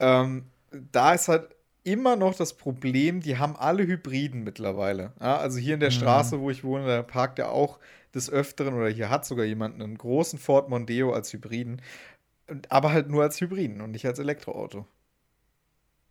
Ähm, 0.01 0.47
da 0.91 1.15
ist 1.15 1.29
halt 1.29 1.56
immer 1.87 2.17
noch 2.17 2.35
das 2.35 2.55
Problem, 2.55 3.21
die 3.21 3.39
haben 3.39 3.57
alle 3.57 3.87
Hybriden 3.87 4.43
mittlerweile. 4.43 5.13
Ja, 5.21 5.39
also 5.39 5.59
hier 5.59 5.75
in 5.75 5.81
der 5.81 5.91
mhm. 5.91 5.95
Straße, 5.95 6.41
wo 6.41 6.51
ich 6.51 6.65
wohne, 6.65 6.87
da 6.87 7.03
parkt 7.03 7.39
ja 7.39 7.49
auch 7.49 7.79
des 8.13 8.29
Öfteren 8.29 8.75
oder 8.75 8.89
hier 8.89 9.09
hat 9.09 9.25
sogar 9.25 9.45
jemand 9.45 9.81
einen 9.81 9.97
großen 9.97 10.39
Ford 10.39 10.69
Mondeo 10.69 11.13
als 11.13 11.33
Hybriden, 11.33 11.81
aber 12.69 12.93
halt 12.93 13.09
nur 13.09 13.23
als 13.23 13.41
Hybriden 13.41 13.81
und 13.81 13.93
nicht 13.93 14.05
als 14.05 14.19
Elektroauto. 14.19 14.87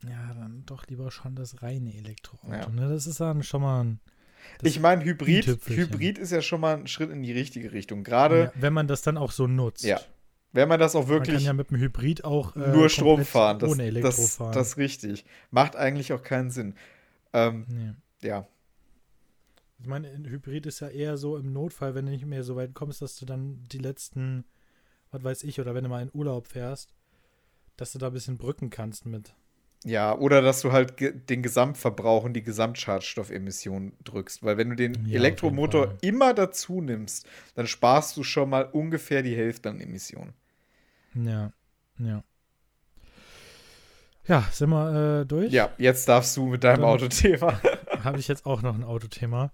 Ja, 0.03 0.33
dann 0.33 0.63
doch 0.65 0.87
lieber 0.87 1.11
schon 1.11 1.35
das 1.35 1.61
reine 1.61 1.93
Elektroauto. 1.93 2.53
Ja. 2.53 2.69
Ne? 2.69 2.89
Das 2.89 3.05
ist 3.05 3.19
dann 3.19 3.43
schon 3.43 3.61
mal 3.61 3.83
ein. 3.83 3.99
Ich 4.61 4.79
meine, 4.79 5.03
Hybrid, 5.03 5.47
Hybrid 5.67 6.19
ist 6.19 6.31
ja 6.31 6.41
schon 6.41 6.61
mal 6.61 6.77
ein 6.77 6.87
Schritt 6.87 7.09
in 7.09 7.23
die 7.23 7.31
richtige 7.31 7.71
Richtung. 7.71 8.03
Gerade. 8.03 8.51
Ja, 8.55 8.61
wenn 8.61 8.73
man 8.73 8.87
das 8.87 9.01
dann 9.01 9.17
auch 9.17 9.31
so 9.31 9.47
nutzt. 9.47 9.83
Ja. 9.83 9.99
Wenn 10.55 10.69
man 10.69 10.79
das 10.79 10.95
auch 10.95 11.09
wirklich. 11.09 11.33
Man 11.33 11.37
kann 11.37 11.45
ja 11.45 11.53
mit 11.53 11.69
dem 11.69 11.77
Hybrid 11.79 12.23
auch. 12.23 12.55
Äh, 12.55 12.71
nur 12.71 12.87
Strom 12.87 13.25
fahren. 13.25 13.59
Das, 13.59 13.69
ohne 13.69 13.83
Elektro 13.83 14.09
das, 14.09 14.37
fahren. 14.37 14.53
Das 14.53 14.69
ist 14.69 14.77
richtig. 14.77 15.25
Macht 15.51 15.75
eigentlich 15.75 16.13
auch 16.13 16.23
keinen 16.23 16.49
Sinn. 16.49 16.75
Ähm, 17.33 17.65
nee. 17.67 18.27
Ja. 18.27 18.47
Ich 19.79 19.87
meine, 19.87 20.07
ein 20.09 20.25
Hybrid 20.25 20.65
ist 20.65 20.79
ja 20.79 20.87
eher 20.87 21.17
so 21.17 21.35
im 21.35 21.51
Notfall, 21.51 21.93
wenn 21.93 22.05
du 22.05 22.11
nicht 22.13 22.25
mehr 22.25 22.43
so 22.43 22.55
weit 22.55 22.73
kommst, 22.73 23.01
dass 23.01 23.17
du 23.17 23.25
dann 23.25 23.65
die 23.69 23.79
letzten, 23.79 24.45
was 25.11 25.25
weiß 25.25 25.43
ich, 25.43 25.59
oder 25.59 25.75
wenn 25.75 25.83
du 25.83 25.89
mal 25.89 26.01
in 26.01 26.09
Urlaub 26.13 26.47
fährst, 26.47 26.95
dass 27.75 27.91
du 27.91 27.99
da 27.99 28.07
ein 28.07 28.13
bisschen 28.13 28.37
brücken 28.37 28.69
kannst 28.69 29.05
mit. 29.05 29.35
Ja, 29.83 30.17
oder 30.17 30.41
dass 30.41 30.61
du 30.61 30.71
halt 30.71 30.95
ge 30.95 31.11
den 31.11 31.43
Gesamtverbrauch 31.43 32.23
und 32.23 32.31
die 32.31 32.43
Gesamtschadstoffemission 32.43 33.91
drückst. 34.05 34.41
Weil 34.41 34.55
wenn 34.55 34.69
du 34.69 34.77
den 34.77 35.05
ja, 35.05 35.15
Elektromotor 35.15 35.97
immer 35.99 36.33
dazu 36.33 36.79
nimmst, 36.79 37.27
dann 37.55 37.67
sparst 37.67 38.15
du 38.15 38.23
schon 38.23 38.49
mal 38.49 38.63
ungefähr 38.71 39.21
die 39.21 39.35
Hälfte 39.35 39.69
an 39.69 39.81
Emissionen. 39.81 40.33
Ja, 41.15 41.51
ja. 41.99 42.23
Ja, 44.27 44.41
sind 44.51 44.69
wir 44.71 45.21
äh, 45.21 45.25
durch? 45.25 45.51
Ja, 45.51 45.69
jetzt 45.77 46.09
darfst 46.09 46.35
du 46.35 46.47
mit 46.47 46.63
deinem 46.63 46.81
Dann- 46.81 46.89
Autothema. 46.89 47.59
Habe 48.03 48.19
ich 48.19 48.27
jetzt 48.27 48.45
auch 48.45 48.61
noch 48.61 48.73
ein 48.75 48.83
Autothema. 48.83 49.51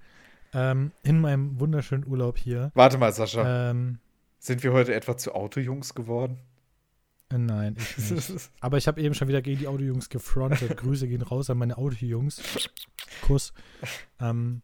Ähm, 0.54 0.92
in 1.04 1.20
meinem 1.22 1.60
wunderschönen 1.60 2.06
Urlaub 2.06 2.38
hier. 2.38 2.72
Warte 2.74 2.98
mal, 2.98 3.12
Sascha. 3.14 3.70
Ähm, 3.72 4.00
Sind 4.40 4.64
wir 4.64 4.74
heute 4.74 4.94
etwa 4.94 5.16
zu 5.18 5.34
Autojungs 5.34 5.94
geworden? 5.94 6.40
äh, 7.32 7.38
nein, 7.38 7.76
ich 7.78 8.12
nicht. 8.12 8.52
Aber 8.60 8.78
ich 8.78 8.88
habe 8.88 9.02
eben 9.02 9.14
schon 9.14 9.28
wieder 9.28 9.42
gegen 9.42 9.60
die 9.60 9.68
Autojungs 9.68 10.10
gefrontet. 10.10 10.76
Grüße 10.78 11.08
gehen 11.08 11.22
raus 11.22 11.50
an 11.50 11.58
meine 11.58 11.78
Autojungs. 11.78 12.42
Kuss. 13.26 13.54
Ähm, 14.20 14.62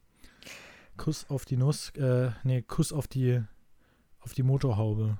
Kuss 0.98 1.30
auf 1.30 1.46
die 1.46 1.58
Nuss. 1.58 1.90
Äh, 1.92 2.32
nee, 2.44 2.62
Kuss 2.62 2.92
auf 2.92 3.08
die, 3.08 3.42
auf 4.20 4.34
die 4.34 4.44
Motorhaube. 4.44 5.18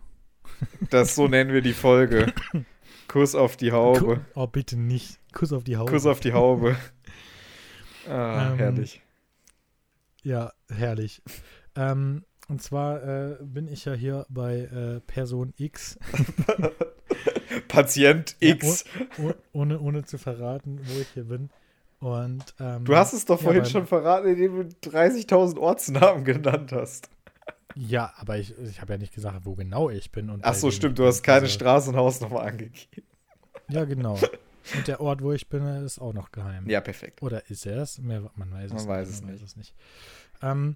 Das 0.90 1.16
so 1.16 1.28
nennen 1.28 1.52
wir 1.54 1.62
die 1.62 1.74
Folge. 1.74 2.34
Kuss 3.08 3.36
auf 3.36 3.58
die 3.58 3.72
Haube. 3.72 4.22
oh, 4.36 4.48
bitte 4.48 4.78
nicht. 4.78 5.20
Kuss 5.34 5.52
auf 5.54 5.64
die 5.64 5.78
Haube. 5.78 5.92
Kuss 5.92 6.06
auf 6.06 6.20
die 6.20 6.34
Haube. 6.34 6.76
Ah, 8.10 8.52
Ähm, 8.52 8.58
herrlich. 8.58 9.02
Ja, 10.24 10.54
herrlich. 10.70 11.22
ähm, 11.76 12.24
und 12.48 12.62
zwar 12.62 13.04
äh, 13.04 13.36
bin 13.42 13.68
ich 13.68 13.84
ja 13.84 13.92
hier 13.94 14.26
bei 14.30 14.60
äh, 14.60 15.02
Person 15.02 15.54
X, 15.58 16.00
Patient 17.68 18.36
Ja, 18.40 18.50
X. 18.56 18.86
oh, 19.22 19.32
ohne, 19.54 19.80
ohne 19.80 20.04
zu 20.06 20.18
verraten, 20.18 20.80
wo 20.84 21.00
ich 21.02 21.08
hier 21.14 21.26
bin. 21.26 21.50
Und 22.00 22.44
ähm, 22.60 22.86
Du 22.86 22.96
hast 22.96 23.14
es 23.14 23.26
doch 23.26 23.40
ja, 23.40 23.44
vorhin 23.44 23.64
beim- 23.64 23.72
schon 23.72 23.88
verraten, 23.88 24.28
indem 24.30 24.70
du 24.70 24.90
30.000 24.90 25.58
Ortsnamen 25.58 26.24
genannt 26.24 26.72
hast. 26.72 27.10
Ja, 27.76 28.14
aber 28.18 28.38
ich, 28.38 28.58
ich 28.60 28.82
habe 28.82 28.94
ja 28.94 28.98
nicht 29.00 29.14
gesagt, 29.14 29.46
wo 29.46 29.56
genau 29.56 29.90
ich 29.90 30.12
bin. 30.12 30.30
Und 30.30 30.44
Ach 30.44 30.54
so, 30.54 30.72
stimmt, 30.72 30.98
du 30.98 31.06
hast 31.06 31.22
keine 31.24 31.42
Also, 31.44 31.54
Straße 31.54 31.90
und 31.90 31.96
Hausnummer 31.98 32.42
angegeben. 32.42 33.06
Ja, 33.70 33.86
genau. 33.86 34.20
Und 34.76 34.86
der 34.88 35.00
Ort, 35.00 35.22
wo 35.22 35.32
ich 35.32 35.48
bin, 35.48 35.66
ist 35.86 35.98
auch 36.00 36.12
noch 36.12 36.32
geheim. 36.32 36.68
Ja, 36.70 36.82
perfekt. 36.82 37.22
Oder 37.22 37.50
ist 37.50 37.66
er 37.66 37.78
es? 37.84 38.00
Mehr, 38.00 38.30
man 38.36 38.52
weiß 38.52 38.72
Man 38.72 38.80
es 38.82 38.88
weiß 38.88 39.08
nicht. 39.08 39.16
es 39.16 39.22
man 39.22 39.32
nicht. 39.32 39.42
weiß 39.44 39.50
es 39.52 39.56
nicht. 39.56 39.74
Ähm, 40.42 40.76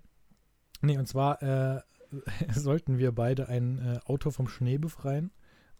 nee, 0.81 0.97
und 0.97 1.07
zwar 1.09 1.41
äh, 1.43 1.81
sollten 2.53 2.99
wir 2.99 3.11
beide 3.11 3.49
ein 3.49 3.79
äh, 3.79 3.99
Auto 4.05 4.31
vom 4.31 4.47
Schnee 4.47 4.77
befreien. 4.77 5.31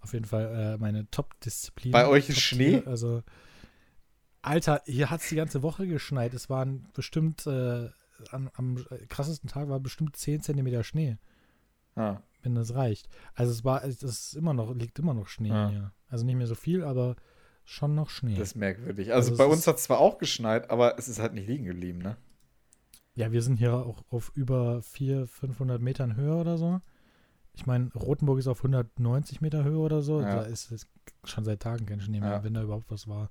Auf 0.01 0.11
jeden 0.11 0.25
Fall 0.25 0.73
äh, 0.73 0.77
meine 0.77 1.09
Top-Disziplin. 1.09 1.93
Bei 1.93 2.05
euch 2.07 2.27
ist. 2.27 2.41
Schnee? 2.41 2.83
Also, 2.85 3.23
Alter, 4.41 4.81
hier 4.85 5.09
hat 5.09 5.21
es 5.21 5.29
die 5.29 5.35
ganze 5.35 5.61
Woche 5.61 5.87
geschneit. 5.87 6.33
Es 6.33 6.49
waren 6.49 6.89
bestimmt, 6.93 7.47
äh, 7.47 7.89
am, 8.31 8.49
am 8.53 8.77
krassesten 9.09 9.49
Tag 9.49 9.69
war 9.69 9.79
bestimmt 9.79 10.15
10 10.15 10.41
Zentimeter 10.41 10.83
Schnee, 10.83 11.17
Ah, 11.95 12.21
wenn 12.43 12.55
das 12.55 12.73
reicht. 12.73 13.09
Also 13.35 13.51
es 13.51 13.63
war, 13.65 13.83
es 13.83 14.01
ist 14.01 14.33
immer 14.35 14.53
noch, 14.53 14.73
liegt 14.75 14.97
immer 14.99 15.13
noch 15.13 15.27
Schnee 15.27 15.49
Ja. 15.49 15.69
hier. 15.69 15.91
Also 16.07 16.25
nicht 16.25 16.35
mehr 16.35 16.47
so 16.47 16.55
viel, 16.55 16.83
aber 16.83 17.15
schon 17.65 17.95
noch 17.95 18.09
Schnee. 18.09 18.35
das 18.35 18.49
ist 18.49 18.55
merkwürdig. 18.55 19.13
Also, 19.13 19.31
Also 19.31 19.43
bei 19.43 19.49
uns 19.51 19.67
hat 19.67 19.77
es 19.77 19.83
zwar 19.83 19.99
auch 19.99 20.17
geschneit, 20.17 20.69
aber 20.69 20.97
es 20.97 21.07
ist 21.07 21.19
halt 21.19 21.33
nicht 21.33 21.47
liegen 21.47 21.65
geblieben, 21.65 21.99
ne? 21.99 22.17
Ja, 23.13 23.31
wir 23.31 23.41
sind 23.41 23.57
hier 23.57 23.73
auch 23.75 24.03
auf 24.09 24.31
über 24.35 24.81
400, 24.81 25.29
500 25.29 25.81
Metern 25.81 26.15
Höhe 26.15 26.33
oder 26.35 26.57
so. 26.57 26.79
Ich 27.53 27.65
meine, 27.65 27.91
Rothenburg 27.93 28.39
ist 28.39 28.47
auf 28.47 28.59
190 28.63 29.41
Meter 29.41 29.65
Höhe 29.65 29.77
oder 29.77 30.01
so. 30.01 30.21
Ja. 30.21 30.35
Da 30.37 30.41
ist 30.43 30.71
es 30.71 30.87
schon 31.25 31.43
seit 31.43 31.59
Tagen 31.61 31.85
kein 31.85 31.99
Schnee 31.99 32.21
mehr, 32.21 32.29
Ja. 32.31 32.43
wenn 32.43 32.53
da 32.53 32.63
überhaupt 32.63 32.89
was 32.89 33.07
war. 33.09 33.29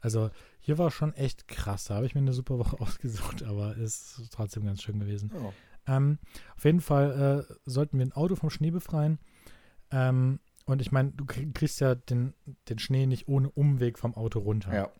Also 0.00 0.30
hier 0.60 0.78
war 0.78 0.90
schon 0.90 1.12
echt 1.14 1.48
krass. 1.48 1.84
Da 1.84 1.94
habe 1.96 2.06
ich 2.06 2.14
mir 2.14 2.20
eine 2.20 2.32
super 2.32 2.58
Woche 2.58 2.80
ausgesucht, 2.80 3.42
aber 3.42 3.76
ist 3.76 4.20
trotzdem 4.32 4.64
ganz 4.64 4.82
schön 4.82 4.98
gewesen. 5.00 5.30
Oh. 5.34 5.52
Ähm, 5.86 6.18
auf 6.56 6.64
jeden 6.64 6.80
Fall 6.80 7.46
äh, 7.48 7.54
sollten 7.64 7.98
wir 7.98 8.04
ein 8.06 8.12
Auto 8.12 8.36
vom 8.36 8.50
Schnee 8.50 8.70
befreien. 8.70 9.18
Ähm, 9.90 10.40
und 10.66 10.82
ich 10.82 10.92
meine, 10.92 11.12
du 11.12 11.24
krieg- 11.24 11.54
kriegst 11.54 11.80
ja 11.80 11.94
den, 11.94 12.34
den 12.68 12.78
Schnee 12.78 13.06
nicht 13.06 13.26
ohne 13.26 13.48
Umweg 13.50 13.98
vom 13.98 14.14
Auto 14.14 14.38
runter. 14.40 14.74
Ja. 14.74 14.90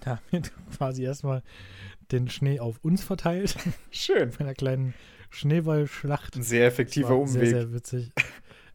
Da 0.00 0.20
wird 0.30 0.50
quasi 0.76 1.04
erstmal 1.04 1.42
den 2.10 2.28
Schnee 2.28 2.58
auf 2.58 2.78
uns 2.82 3.04
verteilt 3.04 3.56
Schön. 3.92 4.30
bei 4.30 4.40
einer 4.40 4.54
kleinen 4.54 4.94
Schneeballschlacht. 5.30 6.36
Ein 6.36 6.42
sehr 6.42 6.66
effektiver 6.66 7.16
Umweg. 7.16 7.30
Sehr, 7.32 7.46
sehr 7.60 7.72
witzig. 7.72 8.12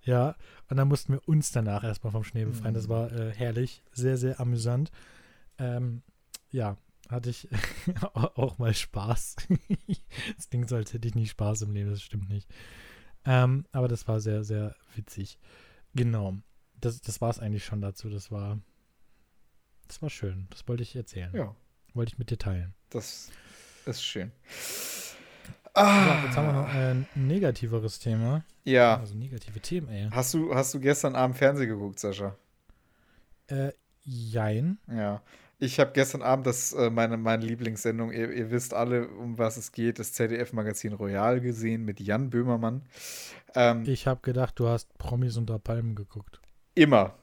Ja, 0.03 0.35
und 0.69 0.77
dann 0.77 0.87
mussten 0.87 1.13
wir 1.13 1.27
uns 1.27 1.51
danach 1.51 1.83
erstmal 1.83 2.11
vom 2.11 2.23
Schnee 2.23 2.45
befreien. 2.45 2.73
Das 2.73 2.85
Mhm. 2.87 2.91
war 2.91 3.11
äh, 3.11 3.31
herrlich, 3.33 3.83
sehr, 3.91 4.15
sehr 4.17 4.39
amüsant. 4.39 4.91
Ähm, 5.59 6.01
ja, 6.51 6.77
hatte 7.09 7.29
ich 7.29 7.47
auch 8.13 8.57
mal 8.57 8.73
Spaß. 8.73 9.35
Es 10.37 10.49
klingt 10.49 10.69
so, 10.69 10.75
als 10.75 10.93
hätte 10.93 11.07
ich 11.07 11.15
nie 11.15 11.27
Spaß 11.27 11.61
im 11.63 11.73
Leben, 11.73 11.89
das 11.89 12.01
stimmt 12.01 12.29
nicht. 12.29 12.49
Ähm, 13.25 13.65
aber 13.71 13.87
das 13.87 14.07
war 14.07 14.19
sehr, 14.19 14.43
sehr 14.43 14.75
witzig. 14.95 15.39
Genau. 15.95 16.37
Das, 16.79 17.01
das 17.01 17.21
war 17.21 17.29
es 17.29 17.39
eigentlich 17.39 17.65
schon 17.65 17.81
dazu. 17.81 18.09
Das 18.09 18.31
war, 18.31 18.59
das 19.87 20.01
war 20.01 20.09
schön. 20.09 20.47
Das 20.51 20.67
wollte 20.67 20.83
ich 20.83 20.95
erzählen. 20.95 21.31
ja, 21.33 21.55
Wollte 21.93 22.13
ich 22.13 22.19
mit 22.19 22.29
dir 22.29 22.37
teilen. 22.37 22.73
das 22.89 23.31
ist 23.85 24.03
schön. 24.03 24.31
So, 24.59 25.15
Ah, 25.73 26.23
jetzt 26.25 26.35
haben 26.35 26.47
wir 26.47 26.53
noch 26.53 26.67
ein 26.69 27.07
negativeres 27.15 27.99
Thema. 27.99 28.43
ja. 28.63 28.97
Also 28.99 29.13
negative 29.15 29.59
Themen, 29.59 29.87
ey. 29.89 30.09
Hast 30.11 30.33
du, 30.33 30.53
hast 30.55 30.73
du 30.73 30.79
gestern 30.79 31.15
Abend 31.15 31.37
Fernsehen 31.37 31.69
geguckt, 31.69 31.99
Sascha? 31.99 32.35
Äh, 33.47 33.71
jein. 34.03 34.79
Ja. 34.87 35.21
Ich 35.59 35.79
habe 35.79 35.91
gestern 35.93 36.21
Abend 36.21 36.45
das, 36.45 36.73
äh, 36.73 36.89
meine, 36.91 37.17
meine 37.17 37.43
Lieblingssendung, 37.43 38.11
ihr, 38.11 38.31
ihr 38.31 38.51
wisst 38.51 38.73
alle, 38.75 39.07
um 39.07 39.37
was 39.39 39.57
es 39.57 39.71
geht, 39.71 39.97
das 39.97 40.13
ZDF-Magazin 40.13 40.93
Royal 40.93 41.41
gesehen 41.41 41.83
mit 41.83 41.99
Jan 41.99 42.29
Böhmermann. 42.29 42.83
Ähm, 43.55 43.83
Ich 43.87 44.05
habe 44.05 44.21
gedacht, 44.21 44.59
du 44.59 44.67
hast 44.67 44.95
Promis 44.99 45.35
unter 45.35 45.57
Palmen 45.57 45.95
geguckt. 45.95 46.39
immer. 46.75 47.15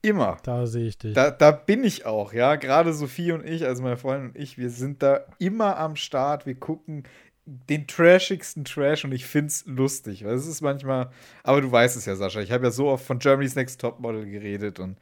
Immer. 0.00 0.36
Da 0.44 0.66
sehe 0.68 0.86
ich 0.86 0.96
dich. 0.96 1.12
Da, 1.14 1.32
da 1.32 1.50
bin 1.50 1.82
ich 1.82 2.06
auch, 2.06 2.32
ja. 2.32 2.54
Gerade 2.54 2.92
Sophie 2.94 3.32
und 3.32 3.44
ich, 3.44 3.66
also 3.66 3.82
meine 3.82 3.96
Freundin 3.96 4.28
und 4.30 4.36
ich, 4.36 4.56
wir 4.56 4.70
sind 4.70 5.02
da 5.02 5.24
immer 5.40 5.76
am 5.76 5.96
Start. 5.96 6.46
Wir 6.46 6.54
gucken 6.54 7.02
den 7.44 7.88
trashigsten 7.88 8.64
Trash 8.64 9.04
und 9.04 9.10
ich 9.12 9.26
find's 9.26 9.64
lustig. 9.66 10.24
Weil 10.24 10.34
es 10.34 10.46
ist 10.46 10.60
manchmal, 10.60 11.10
aber 11.42 11.60
du 11.60 11.72
weißt 11.72 11.96
es 11.96 12.06
ja, 12.06 12.14
Sascha. 12.14 12.40
Ich 12.40 12.52
habe 12.52 12.66
ja 12.66 12.70
so 12.70 12.86
oft 12.88 13.04
von 13.04 13.18
Germany's 13.18 13.56
Next 13.56 13.80
Topmodel 13.80 14.24
geredet 14.26 14.78
und 14.78 14.98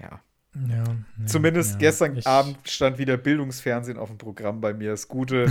ja. 0.00 0.20
Ja, 0.68 0.76
ja, 0.84 1.26
Zumindest 1.26 1.72
ja. 1.74 1.78
gestern 1.78 2.16
Ich- 2.16 2.26
Abend 2.26 2.58
stand 2.68 2.98
wieder 2.98 3.16
Bildungsfernsehen 3.16 3.98
auf 3.98 4.08
dem 4.08 4.18
Programm 4.18 4.60
bei 4.60 4.74
mir. 4.74 4.90
Das 4.90 5.06
gute, 5.08 5.46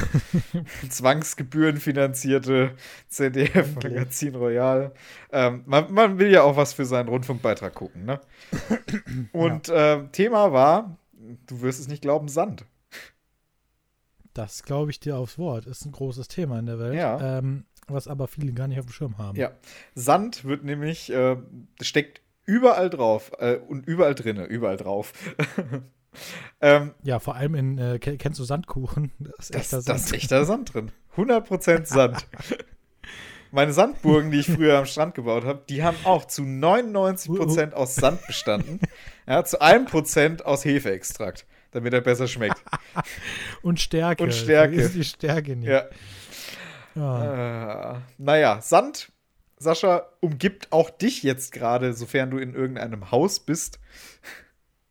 zwangsgebührenfinanzierte 0.89 2.75
ZDF-Magazin 3.07 4.35
Royal. 4.35 4.91
Ähm, 5.31 5.63
man, 5.65 5.91
man 5.93 6.19
will 6.19 6.31
ja 6.31 6.43
auch 6.43 6.57
was 6.57 6.73
für 6.73 6.85
seinen 6.85 7.09
Rundfunkbeitrag 7.09 7.73
gucken, 7.73 8.05
ne? 8.05 8.19
Und 9.31 9.71
ähm, 9.73 10.11
Thema 10.11 10.51
war, 10.51 10.97
du 11.47 11.61
wirst 11.61 11.79
es 11.79 11.87
nicht 11.87 12.01
glauben, 12.01 12.27
Sand. 12.27 12.65
Das 14.33 14.63
glaube 14.63 14.91
ich 14.91 14.99
dir 14.99 15.17
aufs 15.17 15.37
Wort. 15.37 15.65
Ist 15.65 15.85
ein 15.85 15.91
großes 15.91 16.27
Thema 16.27 16.59
in 16.59 16.65
der 16.65 16.79
Welt. 16.79 16.95
Ja. 16.95 17.39
Ähm, 17.39 17.65
was 17.87 18.07
aber 18.07 18.27
viele 18.27 18.53
gar 18.53 18.67
nicht 18.67 18.79
auf 18.79 18.85
dem 18.85 18.91
Schirm 18.91 19.17
haben. 19.17 19.37
Ja. 19.37 19.51
Sand 19.95 20.45
wird 20.45 20.63
nämlich, 20.63 21.11
äh, 21.11 21.37
steckt 21.81 22.21
überall 22.49 22.89
drauf 22.89 23.31
äh, 23.39 23.55
und 23.57 23.85
überall 23.87 24.15
drinne, 24.15 24.45
überall 24.45 24.77
drauf. 24.77 25.13
ähm, 26.61 26.93
Ja, 27.03 27.19
vor 27.19 27.35
allem 27.35 27.55
in, 27.55 27.77
äh, 27.77 27.99
ke- 27.99 28.17
kennst 28.17 28.39
du 28.39 28.43
Sandkuchen? 28.43 29.11
Das 29.19 29.49
ist 29.49 29.53
Das, 29.55 29.61
echter 29.61 29.77
das 29.77 29.85
Sand. 29.85 29.99
ist 29.99 30.13
echter 30.13 30.45
Sand 30.45 30.73
drin. 30.73 30.91
100% 31.15 31.85
Sand. 31.85 32.25
Meine 33.51 33.73
Sandburgen, 33.73 34.29
die 34.29 34.39
ich 34.39 34.45
früher 34.51 34.77
am 34.77 34.85
Strand 34.85 35.15
gebaut 35.15 35.43
habe, 35.43 35.63
die 35.69 35.83
haben 35.83 35.97
auch 36.03 36.25
zu 36.25 36.43
99% 36.43 37.73
aus 37.73 37.95
Sand 37.95 38.25
bestanden. 38.27 38.79
Ja, 39.27 39.43
zu 39.43 39.59
1% 39.59 40.43
aus 40.43 40.65
Hefeextrakt, 40.65 41.47
damit 41.71 41.93
er 41.93 42.01
besser 42.01 42.27
schmeckt. 42.27 42.61
Und 43.63 43.79
Stärke. 43.79 44.23
Und 44.23 44.33
Stärke. 44.35 44.73
Vergiss 44.75 44.93
die 44.93 45.03
Stärke 45.03 45.55
nicht. 45.55 45.67
Ja. 45.69 45.85
Ja. 46.95 47.93
Äh, 47.95 47.99
naja, 48.19 48.61
Sand, 48.61 49.11
Sascha, 49.59 50.07
umgibt 50.21 50.71
auch 50.71 50.89
dich 50.89 51.21
jetzt 51.21 51.51
gerade, 51.51 51.93
sofern 51.93 52.31
du 52.31 52.37
in 52.37 52.53
irgendeinem 52.53 53.11
Haus 53.11 53.41
bist, 53.41 53.79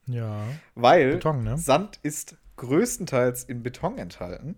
ja. 0.07 0.42
weil 0.74 1.14
Beton, 1.14 1.42
ne? 1.42 1.57
Sand 1.57 1.98
ist 2.02 2.37
größtenteils 2.57 3.44
in 3.44 3.62
Beton 3.62 3.96
enthalten. 3.98 4.57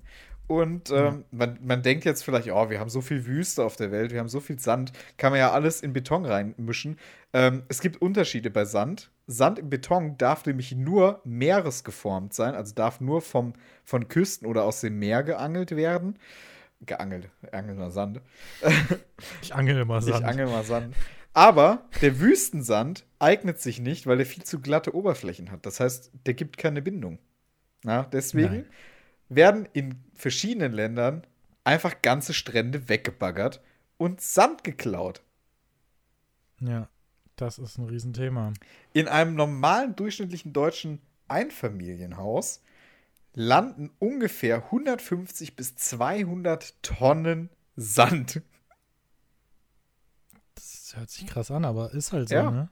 Und 0.48 0.90
ähm, 0.90 1.24
man, 1.30 1.60
man 1.62 1.82
denkt 1.82 2.04
jetzt 2.04 2.24
vielleicht, 2.24 2.50
oh, 2.50 2.70
wir 2.70 2.80
haben 2.80 2.90
so 2.90 3.00
viel 3.02 3.24
Wüste 3.24 3.62
auf 3.62 3.76
der 3.76 3.92
Welt, 3.92 4.10
wir 4.10 4.18
haben 4.18 4.28
so 4.28 4.40
viel 4.40 4.58
Sand, 4.58 4.92
kann 5.16 5.30
man 5.30 5.38
ja 5.38 5.52
alles 5.52 5.80
in 5.80 5.92
Beton 5.92 6.24
reinmischen. 6.24 6.98
Ähm, 7.32 7.62
es 7.68 7.80
gibt 7.80 8.02
Unterschiede 8.02 8.50
bei 8.50 8.64
Sand. 8.64 9.12
Sand 9.28 9.60
im 9.60 9.70
Beton 9.70 10.18
darf 10.18 10.44
nämlich 10.44 10.74
nur 10.74 11.20
meeresgeformt 11.22 12.34
sein, 12.34 12.56
also 12.56 12.74
darf 12.74 13.00
nur 13.00 13.22
vom, 13.22 13.52
von 13.84 14.08
Küsten 14.08 14.48
oder 14.48 14.64
aus 14.64 14.80
dem 14.80 14.98
Meer 14.98 15.22
geangelt 15.22 15.76
werden. 15.76 16.18
Geangelt, 16.80 17.30
angel 17.52 17.74
mal 17.74 17.90
Sand. 17.90 18.20
Ich 19.42 19.54
angel 19.54 19.80
immer 19.80 20.00
Sand. 20.00 20.20
Ich 20.20 20.26
angel 20.26 20.46
mal 20.46 20.64
Sand. 20.64 20.94
Aber 21.32 21.88
der 22.00 22.18
Wüstensand 22.20 23.04
eignet 23.18 23.60
sich 23.60 23.80
nicht, 23.80 24.06
weil 24.06 24.18
er 24.18 24.26
viel 24.26 24.44
zu 24.44 24.60
glatte 24.60 24.94
Oberflächen 24.94 25.50
hat. 25.50 25.66
Das 25.66 25.78
heißt, 25.78 26.10
der 26.26 26.34
gibt 26.34 26.56
keine 26.56 26.82
Bindung. 26.82 27.18
Na, 27.82 28.04
deswegen 28.04 28.54
Nein. 28.54 28.66
werden 29.28 29.68
in 29.72 30.02
verschiedenen 30.14 30.72
Ländern 30.72 31.26
einfach 31.64 32.02
ganze 32.02 32.34
Strände 32.34 32.88
weggebaggert 32.88 33.62
und 33.96 34.20
Sand 34.20 34.64
geklaut. 34.64 35.22
ja, 36.60 36.88
das 37.36 37.58
ist 37.58 37.78
ein 37.78 37.86
Riesenthema. 37.86 38.52
In 38.92 39.08
einem 39.08 39.34
normalen 39.34 39.96
durchschnittlichen 39.96 40.52
deutschen 40.52 41.00
Einfamilienhaus 41.28 42.62
landen 43.34 43.90
ungefähr 43.98 44.64
150 44.64 45.56
bis 45.56 45.76
200 45.76 46.82
Tonnen 46.82 47.50
Sand. 47.76 48.42
Das 50.54 50.92
hört 50.96 51.10
sich 51.10 51.26
krass 51.26 51.50
an, 51.50 51.64
aber 51.64 51.92
ist 51.92 52.12
halt 52.12 52.28
so, 52.28 52.34
Ja. 52.34 52.50
ne? 52.50 52.68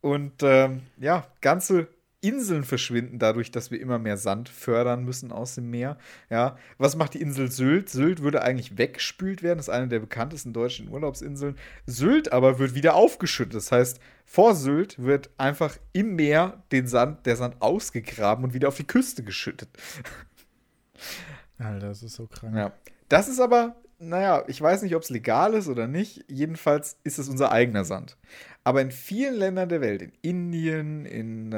Und 0.00 0.42
ähm, 0.42 0.82
ja, 0.98 1.26
ganze 1.40 1.88
Inseln 2.24 2.64
verschwinden 2.64 3.18
dadurch, 3.18 3.50
dass 3.50 3.70
wir 3.70 3.80
immer 3.80 3.98
mehr 3.98 4.16
Sand 4.16 4.48
fördern 4.48 5.04
müssen 5.04 5.30
aus 5.30 5.54
dem 5.54 5.70
Meer. 5.70 5.98
Ja, 6.30 6.56
was 6.78 6.96
macht 6.96 7.14
die 7.14 7.20
Insel 7.20 7.50
Sylt? 7.50 7.90
Sylt 7.90 8.22
würde 8.22 8.42
eigentlich 8.42 8.78
weggespült 8.78 9.42
werden, 9.42 9.58
das 9.58 9.68
ist 9.68 9.74
eine 9.74 9.88
der 9.88 10.00
bekanntesten 10.00 10.52
deutschen 10.52 10.88
Urlaubsinseln. 10.88 11.56
Sylt 11.86 12.32
aber 12.32 12.58
wird 12.58 12.74
wieder 12.74 12.94
aufgeschüttet. 12.94 13.54
Das 13.54 13.70
heißt, 13.70 14.00
vor 14.24 14.54
Sylt 14.54 14.98
wird 15.02 15.30
einfach 15.36 15.76
im 15.92 16.16
Meer 16.16 16.62
den 16.72 16.86
Sand, 16.86 17.26
der 17.26 17.36
Sand 17.36 17.56
ausgegraben 17.60 18.44
und 18.44 18.54
wieder 18.54 18.68
auf 18.68 18.76
die 18.76 18.86
Küste 18.86 19.22
geschüttet. 19.22 19.68
Alter, 21.58 21.88
das 21.88 22.02
ist 22.02 22.14
so 22.14 22.26
krank. 22.26 22.56
Ja. 22.56 22.72
Das 23.08 23.28
ist 23.28 23.38
aber, 23.38 23.76
naja, 23.98 24.44
ich 24.48 24.60
weiß 24.60 24.82
nicht, 24.82 24.96
ob 24.96 25.02
es 25.02 25.10
legal 25.10 25.54
ist 25.54 25.68
oder 25.68 25.86
nicht. 25.86 26.24
Jedenfalls 26.28 26.96
ist 27.04 27.18
es 27.18 27.28
unser 27.28 27.52
eigener 27.52 27.84
Sand. 27.84 28.16
Aber 28.64 28.80
in 28.80 28.90
vielen 28.90 29.34
Ländern 29.34 29.68
der 29.68 29.82
Welt, 29.82 30.02
in 30.02 30.12
Indien, 30.22 31.04
in, 31.04 31.52
äh, 31.52 31.56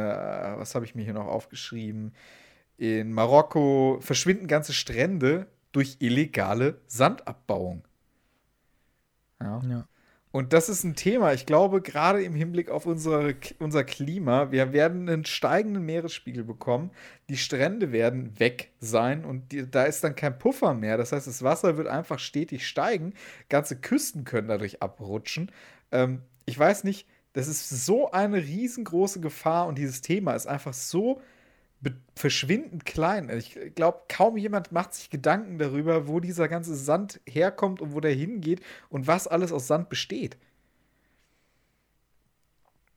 was 0.56 0.74
habe 0.74 0.84
ich 0.84 0.94
mir 0.94 1.04
hier 1.04 1.14
noch 1.14 1.26
aufgeschrieben, 1.26 2.12
in 2.76 3.12
Marokko, 3.12 3.98
verschwinden 4.00 4.48
ganze 4.48 4.72
Strände 4.72 5.46
durch 5.72 5.96
illegale 6.00 6.80
Sandabbauung. 6.88 7.86
Ja. 9.40 9.62
Ja. 9.68 9.88
Und 10.32 10.52
das 10.52 10.68
ist 10.68 10.84
ein 10.84 10.94
Thema, 10.94 11.32
ich 11.32 11.46
glaube, 11.46 11.80
gerade 11.80 12.22
im 12.22 12.34
Hinblick 12.34 12.68
auf 12.68 12.84
unsere, 12.84 13.36
unser 13.58 13.84
Klima. 13.84 14.50
Wir 14.50 14.74
werden 14.74 15.08
einen 15.08 15.24
steigenden 15.24 15.86
Meeresspiegel 15.86 16.44
bekommen. 16.44 16.90
Die 17.30 17.38
Strände 17.38 17.90
werden 17.90 18.38
weg 18.38 18.72
sein 18.78 19.24
und 19.24 19.50
die, 19.52 19.70
da 19.70 19.84
ist 19.84 20.04
dann 20.04 20.14
kein 20.14 20.38
Puffer 20.38 20.74
mehr. 20.74 20.98
Das 20.98 21.12
heißt, 21.12 21.26
das 21.26 21.42
Wasser 21.42 21.78
wird 21.78 21.88
einfach 21.88 22.18
stetig 22.18 22.66
steigen. 22.66 23.14
Ganze 23.48 23.76
Küsten 23.80 24.24
können 24.24 24.48
dadurch 24.48 24.82
abrutschen. 24.82 25.50
Ähm, 25.90 26.20
ich 26.46 26.59
weiß 26.59 26.85
nicht, 26.85 27.06
das 27.32 27.48
ist 27.48 27.68
so 27.68 28.11
eine 28.11 28.38
riesengroße 28.38 29.20
Gefahr 29.20 29.66
und 29.66 29.76
dieses 29.76 30.00
Thema 30.00 30.32
ist 30.35 30.46
einfach 30.46 30.72
so 30.72 31.20
verschwindend 32.14 32.87
klein. 32.87 33.28
Ich 33.28 33.59
glaube, 33.74 34.00
kaum 34.09 34.38
jemand 34.38 34.72
macht 34.72 34.94
sich 34.94 35.11
Gedanken 35.11 35.59
darüber, 35.59 36.09
wo 36.09 36.18
dieser 36.18 36.48
ganze 36.48 36.74
Sand 36.74 37.20
herkommt 37.28 37.82
und 37.82 37.94
wo 37.94 38.00
der 38.00 38.12
hingeht 38.12 38.61
und 38.88 39.06
was 39.06 39.28
alles 39.28 39.52
aus 39.52 39.66
Sand 39.66 39.90
besteht. 39.90 40.38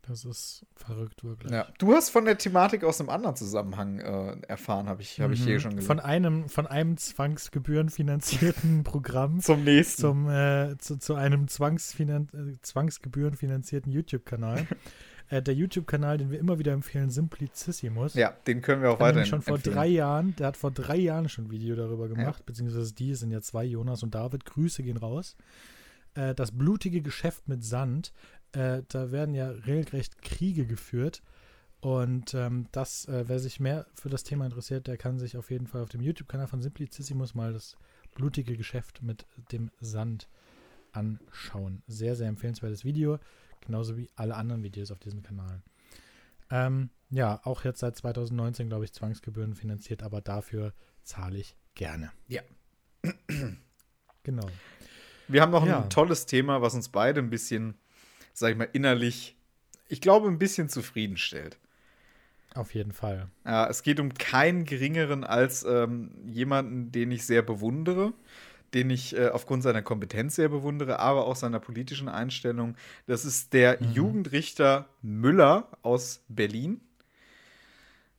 Das 0.09 0.25
ist 0.25 0.65
verrückt, 0.75 1.23
wirklich. 1.23 1.51
Ja. 1.51 1.67
Du 1.77 1.93
hast 1.93 2.09
von 2.09 2.25
der 2.25 2.37
Thematik 2.37 2.83
aus 2.83 2.99
einem 2.99 3.09
anderen 3.09 3.35
Zusammenhang 3.35 3.99
äh, 3.99 4.37
erfahren, 4.47 4.87
habe 4.89 5.03
ich, 5.03 5.21
hab 5.21 5.29
ich 5.31 5.43
hier 5.43 5.55
Mhm. 5.55 5.59
schon 5.59 5.75
gesehen. 5.75 5.85
Von 5.87 5.99
einem, 5.99 6.49
von 6.49 6.65
einem 6.65 6.97
zwangsgebührenfinanzierten 6.97 8.83
Programm 8.83 9.39
Zum 9.39 9.63
nächsten. 9.63 10.01
zum, 10.01 10.29
äh, 10.29 10.75
zu, 10.79 10.97
zu 10.97 11.15
einem 11.15 11.47
Zwangsfinan 11.47 12.27
äh, 12.33 12.57
zwangsgebührenfinanzierten 12.61 13.91
YouTube-Kanal. 13.91 14.65
äh, 15.29 15.41
der 15.41 15.53
YouTube-Kanal, 15.53 16.17
den 16.17 16.31
wir 16.31 16.39
immer 16.39 16.59
wieder 16.59 16.73
empfehlen, 16.73 17.09
Simplicissimus. 17.09 18.13
ja, 18.15 18.31
den 18.47 18.61
können 18.61 18.81
wir 18.81 18.91
auch 18.91 18.97
Der 18.97 19.07
hat 19.07 19.15
weiter 19.15 19.15
nämlich 19.25 19.29
schon 19.29 19.41
vor 19.41 19.57
drei 19.59 19.87
Jahren, 19.87 20.35
der 20.37 20.47
hat 20.47 20.57
vor 20.57 20.71
drei 20.71 20.97
Jahren 20.97 21.29
schon 21.29 21.45
ein 21.45 21.51
Video 21.51 21.75
darüber 21.75 22.07
gemacht, 22.07 22.45
beziehungsweise 22.45 22.93
die 22.93 23.13
sind 23.15 23.31
ja 23.31 23.41
zwei, 23.41 23.63
Jonas 23.65 24.03
und 24.03 24.15
David. 24.15 24.45
Grüße 24.45 24.83
gehen 24.83 24.97
raus. 24.97 25.35
Äh, 26.15 26.33
das 26.33 26.51
blutige 26.51 27.01
Geschäft 27.01 27.47
mit 27.47 27.63
Sand. 27.63 28.11
Äh, 28.53 28.83
da 28.87 29.11
werden 29.11 29.35
ja 29.35 29.49
regelrecht 29.49 30.21
Kriege 30.21 30.65
geführt. 30.65 31.21
Und 31.81 32.33
ähm, 32.33 32.67
das, 32.71 33.05
äh, 33.05 33.23
wer 33.27 33.39
sich 33.39 33.59
mehr 33.59 33.85
für 33.93 34.09
das 34.09 34.23
Thema 34.23 34.45
interessiert, 34.45 34.87
der 34.87 34.97
kann 34.97 35.17
sich 35.17 35.37
auf 35.37 35.49
jeden 35.49 35.67
Fall 35.67 35.81
auf 35.81 35.89
dem 35.89 36.01
YouTube-Kanal 36.01 36.47
von 36.47 36.61
Simplicissimus 36.61 37.35
mal 37.35 37.53
das 37.53 37.77
blutige 38.15 38.57
Geschäft 38.57 39.01
mit 39.01 39.25
dem 39.51 39.71
Sand 39.79 40.27
anschauen. 40.91 41.81
Sehr, 41.87 42.15
sehr 42.15 42.27
empfehlenswertes 42.27 42.83
Video, 42.83 43.19
genauso 43.61 43.95
wie 43.95 44.09
alle 44.15 44.35
anderen 44.35 44.63
Videos 44.63 44.91
auf 44.91 44.99
diesem 44.99 45.23
Kanal. 45.23 45.61
Ähm, 46.51 46.89
ja, 47.11 47.39
auch 47.45 47.63
jetzt 47.63 47.79
seit 47.79 47.95
2019, 47.95 48.67
glaube 48.67 48.83
ich, 48.85 48.91
Zwangsgebühren 48.91 49.55
finanziert, 49.55 50.03
aber 50.03 50.19
dafür 50.19 50.73
zahle 51.03 51.37
ich 51.37 51.55
gerne. 51.75 52.11
Ja. 52.27 52.41
Genau. 54.23 54.47
Wir 55.27 55.41
haben 55.41 55.51
noch 55.51 55.65
Ja. 55.65 55.83
ein 55.83 55.89
tolles 55.89 56.25
Thema, 56.25 56.61
was 56.61 56.73
uns 56.73 56.89
beide 56.89 57.19
ein 57.21 57.29
bisschen, 57.29 57.75
sag 58.39 58.51
ich 58.51 58.57
mal, 58.57 58.69
innerlich, 58.73 59.35
ich 59.87 60.01
glaube, 60.01 60.27
ein 60.27 60.39
bisschen 60.39 60.69
zufriedenstellt. 60.69 61.57
Auf 62.55 62.73
jeden 62.73 62.93
Fall. 62.93 63.29
Ja, 63.45 63.67
es 63.67 63.83
geht 63.83 63.99
um 63.99 64.13
keinen 64.13 64.65
geringeren 64.65 65.23
als 65.23 65.63
ähm, 65.63 66.11
jemanden, 66.31 66.91
den 66.91 67.11
ich 67.11 67.25
sehr 67.25 67.41
bewundere, 67.43 68.13
den 68.73 68.89
ich 68.89 69.15
äh, 69.15 69.29
aufgrund 69.29 69.63
seiner 69.63 69.81
Kompetenz 69.83 70.35
sehr 70.35 70.49
bewundere, 70.49 70.99
aber 70.99 71.27
auch 71.27 71.35
seiner 71.35 71.59
politischen 71.59 72.09
Einstellung. 72.09 72.75
Das 73.05 73.23
ist 73.23 73.53
der 73.53 73.81
Mhm. 73.81 73.91
Jugendrichter 73.93 74.89
Müller 75.01 75.67
aus 75.83 76.23
Berlin. 76.27 76.81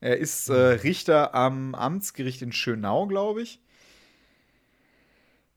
Er 0.01 0.17
ist 0.19 0.49
äh, 0.49 0.55
Richter 0.55 1.35
am 1.35 1.75
Amtsgericht 1.75 2.41
in 2.43 2.53
Schönau, 2.53 3.07
glaube 3.07 3.43
ich. 3.43 3.61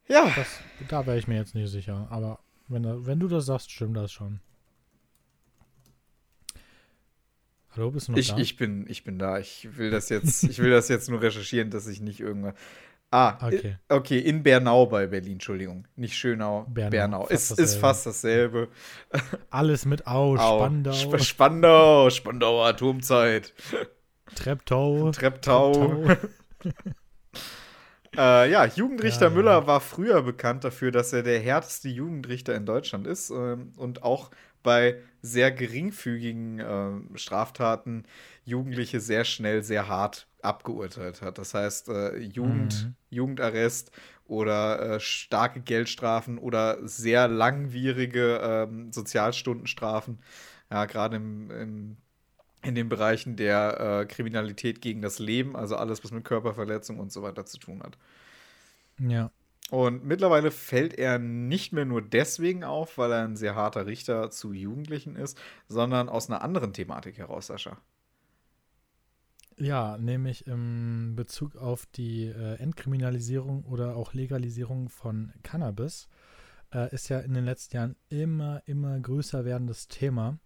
Ja, 0.08 0.34
Das, 0.36 0.60
da 0.90 1.06
wäre 1.06 1.18
ich 1.18 1.28
mir 1.28 1.36
jetzt 1.36 1.56
nicht 1.56 1.70
sicher, 1.72 2.08
aber 2.10 2.40
wenn, 2.68 3.06
wenn 3.06 3.20
du 3.20 3.28
das 3.28 3.46
sagst, 3.46 3.72
stimmt 3.72 3.96
das 3.98 4.12
schon. 4.12 4.40
Hallo, 7.76 7.92
bist 7.92 8.08
du 8.08 8.12
noch 8.14 8.20
ich, 8.20 8.28
da? 8.28 8.38
ich, 8.38 8.56
bin, 8.58 8.86
ich 8.88 9.04
bin 9.04 9.18
da. 9.20 9.40
Ich 9.40 9.78
will 9.78 9.90
das 9.92 10.10
jetzt, 10.10 10.44
ich 10.44 10.60
will 10.60 10.70
das 10.72 10.90
jetzt 10.90 11.10
nur 11.10 11.22
recherchieren, 11.22 11.70
dass 11.72 11.88
ich 11.88 12.02
nicht 12.02 12.20
irgendwann. 12.20 12.54
Ah, 13.12 13.38
Okay. 13.48 13.78
okay, 13.90 14.20
in 14.20 14.42
Bernau 14.44 14.88
bei 14.88 15.08
Berlin, 15.08 15.34
Entschuldigung. 15.34 15.88
Nicht 15.96 16.16
Schönau, 16.18 16.66
Bernau, 16.68 16.90
Bernau. 16.90 17.26
fast 17.26 17.60
ist 17.60 17.76
dasselbe. 17.76 17.80
fast 17.80 18.06
dasselbe. 18.08 18.68
Alles 19.50 19.86
mit 19.86 20.08
Au, 20.08 20.36
Au, 20.36 20.58
Spandau, 20.58 20.92
Sp 20.98 21.18
Spandau, 21.22 22.10
Spandauer 22.10 22.66
Atomzeit, 22.68 23.54
Treptow. 24.36 25.12
Treptow. 25.12 26.18
Äh, 28.16 28.52
ja, 28.52 28.66
Jugendrichter 28.66 29.26
Ja, 29.26 29.32
ja. 29.32 29.36
Müller 29.36 29.68
war 29.68 29.82
früher 29.82 30.22
bekannt 30.22 30.64
dafür, 30.64 30.92
dass 30.92 31.14
er 31.14 31.24
der 31.24 31.40
härteste 31.40 31.90
Jugendrichter 31.90 32.54
in 32.56 32.66
Deutschland 32.66 33.08
ist 33.08 33.32
ähm, 33.32 33.72
und 33.78 34.04
auch 34.04 34.30
bei 34.62 34.98
sehr 35.24 35.52
geringfügigen 35.52 36.62
ähm, 36.66 37.12
Straftaten 37.16 38.06
Jugendliche 38.46 39.02
sehr 39.02 39.26
schnell, 39.26 39.64
sehr 39.64 39.88
hart 39.90 40.28
abgeurteilt 40.44 41.24
hat. 41.24 41.40
Das 41.40 41.56
heißt, 41.56 41.90
äh, 41.90 42.18
Jugend, 42.20 42.90
Mhm. 42.90 42.96
Jugendarrest 43.10 43.92
oder 44.28 44.96
äh, 44.98 45.00
starke 45.02 45.62
Geldstrafen 45.62 46.38
oder 46.40 46.86
sehr 46.88 47.28
langwierige 47.30 48.40
ähm, 48.44 48.92
Sozialstundenstrafen. 48.94 50.20
Ja, 50.72 50.86
gerade 50.86 51.18
im, 51.18 51.52
im 51.52 51.98
in 52.64 52.76
den 52.76 52.90
Bereichen 52.90 53.36
der 53.36 54.02
äh, 54.02 54.06
Kriminalität 54.06 54.82
gegen 54.82 55.02
das 55.02 55.20
Leben, 55.20 55.56
also 55.56 55.76
alles, 55.78 56.04
was 56.04 56.12
mit 56.12 56.26
Körperverletzung 56.26 57.00
und 57.00 57.12
so 57.12 57.22
weiter 57.24 57.46
zu 57.46 57.58
tun 57.60 57.84
hat. 57.84 57.98
Ja. 59.00 59.32
Und 59.70 60.04
mittlerweile 60.04 60.52
fällt 60.52 60.94
er 60.94 61.20
nicht 61.20 61.74
mehr 61.74 61.86
nur 61.86 62.02
deswegen 62.02 62.64
auf, 62.64 62.98
weil 62.98 63.12
er 63.12 63.24
ein 63.24 63.36
sehr 63.36 63.56
harter 63.56 63.86
Richter 63.86 64.30
zu 64.30 64.54
Jugendlichen 64.54 65.16
ist, 65.16 65.40
sondern 65.68 66.10
aus 66.10 66.30
einer 66.30 66.42
anderen 66.42 66.74
Thematik 66.74 67.18
heraus, 67.18 67.48
Sascha. 67.48 67.78
Ja, 69.58 69.98
nämlich 69.98 70.48
im 70.48 71.16
Bezug 71.16 71.56
auf 71.56 71.86
die 71.86 72.26
äh, 72.26 72.56
Entkriminalisierung 72.56 73.64
oder 73.66 73.96
auch 73.96 74.14
Legalisierung 74.14 74.90
von 74.90 75.32
Cannabis 75.44 76.08
äh, 76.74 76.94
ist 76.94 77.10
ja 77.10 77.20
in 77.20 77.34
den 77.34 77.46
letzten 77.46 77.76
Jahren 77.76 77.96
immer, 78.10 78.62
immer 78.66 79.00
größer 79.00 79.46
werdendes 79.46 79.88
Thema. 79.88 80.40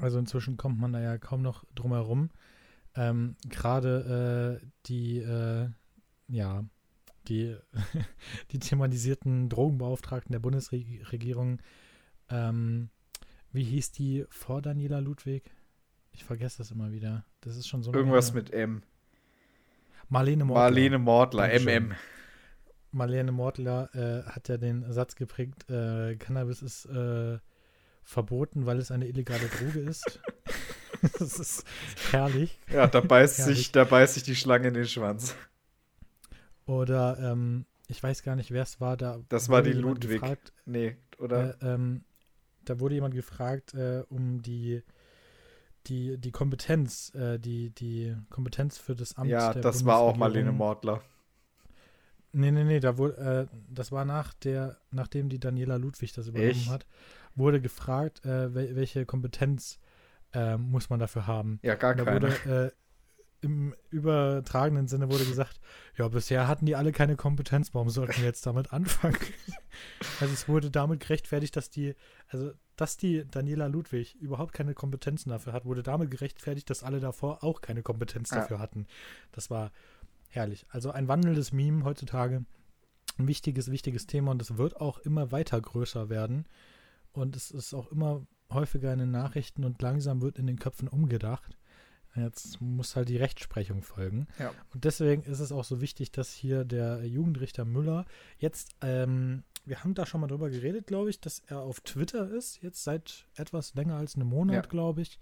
Also 0.00 0.18
inzwischen 0.18 0.56
kommt 0.56 0.78
man 0.78 0.92
da 0.92 1.00
ja 1.00 1.18
kaum 1.18 1.42
noch 1.42 1.64
drum 1.74 1.92
herum. 1.92 2.30
Ähm, 2.96 3.36
Gerade 3.48 4.60
äh, 4.60 4.66
die, 4.86 5.18
äh, 5.18 5.68
ja, 6.28 6.64
die, 7.28 7.56
die 8.52 8.58
thematisierten 8.58 9.48
Drogenbeauftragten 9.48 10.32
der 10.32 10.40
Bundesregierung, 10.40 11.60
ähm, 12.28 12.90
wie 13.52 13.64
hieß 13.64 13.92
die 13.92 14.24
vor 14.30 14.62
Daniela 14.62 14.98
Ludwig? 15.00 15.50
Ich 16.12 16.24
vergesse 16.24 16.58
das 16.58 16.70
immer 16.70 16.92
wieder. 16.92 17.24
Das 17.40 17.56
ist 17.56 17.68
schon 17.68 17.82
so. 17.82 17.92
Irgendwas 17.92 18.28
lange- 18.28 18.42
mit 18.42 18.52
M. 18.52 18.82
Marlene 20.08 20.44
Mortler. 20.44 20.62
Marlene 20.62 20.98
Mortler. 20.98 21.60
MM. 21.60 21.94
Marlene 22.90 23.32
Mortler 23.32 23.88
äh, 23.94 24.30
hat 24.30 24.48
ja 24.48 24.58
den 24.58 24.90
Satz 24.92 25.16
geprägt, 25.16 25.70
äh, 25.70 26.16
Cannabis 26.16 26.60
ist 26.60 26.84
äh, 26.86 27.38
verboten, 28.02 28.66
weil 28.66 28.78
es 28.78 28.90
eine 28.90 29.06
illegale 29.06 29.46
Droge 29.48 29.80
ist. 29.80 30.20
das 31.18 31.38
ist 31.38 31.64
herrlich. 32.10 32.58
Ja, 32.70 32.86
da 32.86 33.00
beißt, 33.00 33.38
Herrlich. 33.38 33.56
sich, 33.56 33.72
da 33.72 33.84
beißt 33.84 34.14
sich 34.14 34.22
die 34.24 34.36
Schlange 34.36 34.68
in 34.68 34.74
den 34.74 34.86
Schwanz. 34.86 35.34
Oder 36.66 37.18
ähm, 37.18 37.66
ich 37.88 38.02
weiß 38.02 38.22
gar 38.22 38.36
nicht, 38.36 38.50
wer 38.50 38.62
es 38.62 38.80
war. 38.80 38.96
Da 38.96 39.20
Das 39.28 39.48
war 39.48 39.58
wurde 39.60 39.70
die 39.70 39.76
jemand 39.76 40.04
Ludwig. 40.04 40.20
Gefragt, 40.20 40.52
Nee, 40.64 40.96
oder? 41.18 41.60
äh, 41.62 41.74
ähm, 41.74 42.04
da 42.64 42.78
wurde 42.80 42.94
jemand 42.94 43.14
gefragt, 43.14 43.74
äh, 43.74 44.04
um 44.08 44.42
die 44.42 44.82
die, 45.88 46.16
die 46.16 46.30
Kompetenz, 46.30 47.12
äh, 47.14 47.38
die, 47.38 47.70
die 47.70 48.16
Kompetenz 48.30 48.78
für 48.78 48.94
das 48.94 49.16
Amt. 49.16 49.30
Ja, 49.30 49.52
das 49.52 49.84
war 49.84 49.98
auch 49.98 50.16
Marlene 50.16 50.52
Mortler. 50.52 51.02
Nee, 52.32 52.50
nee, 52.50 52.64
nee, 52.64 52.80
da 52.80 52.96
wurde, 52.96 53.48
äh, 53.52 53.56
das 53.68 53.92
war 53.92 54.04
nach 54.04 54.32
der, 54.32 54.78
nachdem 54.90 55.28
die 55.28 55.38
Daniela 55.38 55.76
Ludwig 55.76 56.12
das 56.12 56.28
übernommen 56.28 56.50
Echt? 56.50 56.70
hat, 56.70 56.86
wurde 57.34 57.60
gefragt, 57.60 58.24
äh, 58.24 58.54
welche 58.54 59.04
Kompetenz 59.04 59.78
äh, 60.32 60.56
muss 60.56 60.88
man 60.88 60.98
dafür 60.98 61.26
haben. 61.26 61.58
Ja, 61.62 61.74
gar 61.74 61.94
keine. 61.94 62.22
Wurde, 62.22 62.72
im 63.42 63.74
übertragenen 63.90 64.88
Sinne 64.88 65.10
wurde 65.10 65.24
gesagt, 65.24 65.60
ja, 65.98 66.08
bisher 66.08 66.48
hatten 66.48 66.64
die 66.64 66.76
alle 66.76 66.92
keine 66.92 67.16
Kompetenz, 67.16 67.74
warum 67.74 67.90
sollten 67.90 68.18
wir 68.18 68.24
jetzt 68.24 68.46
damit 68.46 68.72
anfangen? 68.72 69.18
also 70.20 70.32
es 70.32 70.48
wurde 70.48 70.70
damit 70.70 71.00
gerechtfertigt, 71.00 71.56
dass 71.56 71.68
die, 71.68 71.94
also 72.28 72.52
dass 72.76 72.96
die 72.96 73.24
Daniela 73.28 73.66
Ludwig 73.66 74.14
überhaupt 74.14 74.52
keine 74.52 74.74
Kompetenzen 74.74 75.30
dafür 75.30 75.52
hat, 75.52 75.64
wurde 75.64 75.82
damit 75.82 76.10
gerechtfertigt, 76.10 76.70
dass 76.70 76.84
alle 76.84 77.00
davor 77.00 77.42
auch 77.44 77.60
keine 77.60 77.82
Kompetenz 77.82 78.30
dafür 78.30 78.56
ja. 78.58 78.62
hatten. 78.62 78.86
Das 79.32 79.50
war 79.50 79.72
herrlich. 80.28 80.64
Also 80.70 80.90
ein 80.90 81.08
wandelndes 81.08 81.52
Meme 81.52 81.84
heutzutage. 81.84 82.44
Ein 83.18 83.28
wichtiges, 83.28 83.70
wichtiges 83.70 84.06
Thema 84.06 84.30
und 84.30 84.40
es 84.40 84.56
wird 84.56 84.80
auch 84.80 84.98
immer 84.98 85.32
weiter 85.32 85.60
größer 85.60 86.08
werden. 86.08 86.46
Und 87.12 87.36
es 87.36 87.50
ist 87.50 87.74
auch 87.74 87.90
immer 87.92 88.26
häufiger 88.50 88.92
in 88.92 89.00
den 89.00 89.10
Nachrichten 89.10 89.64
und 89.64 89.82
langsam 89.82 90.22
wird 90.22 90.38
in 90.38 90.46
den 90.46 90.58
Köpfen 90.58 90.88
umgedacht. 90.88 91.58
Jetzt 92.14 92.60
muss 92.60 92.94
halt 92.94 93.08
die 93.08 93.16
Rechtsprechung 93.16 93.82
folgen. 93.82 94.26
Ja. 94.38 94.52
Und 94.74 94.84
deswegen 94.84 95.22
ist 95.22 95.40
es 95.40 95.50
auch 95.50 95.64
so 95.64 95.80
wichtig, 95.80 96.12
dass 96.12 96.32
hier 96.32 96.64
der 96.64 97.06
Jugendrichter 97.06 97.64
Müller 97.64 98.04
jetzt, 98.38 98.76
ähm, 98.82 99.44
wir 99.64 99.82
haben 99.82 99.94
da 99.94 100.04
schon 100.04 100.20
mal 100.20 100.26
drüber 100.26 100.50
geredet, 100.50 100.86
glaube 100.86 101.10
ich, 101.10 101.20
dass 101.20 101.40
er 101.46 101.60
auf 101.60 101.80
Twitter 101.80 102.30
ist, 102.30 102.62
jetzt 102.62 102.84
seit 102.84 103.26
etwas 103.36 103.74
länger 103.74 103.96
als 103.96 104.16
einem 104.16 104.28
Monat, 104.28 104.54
ja. 104.66 104.70
glaube 104.70 105.00
ich. 105.02 105.18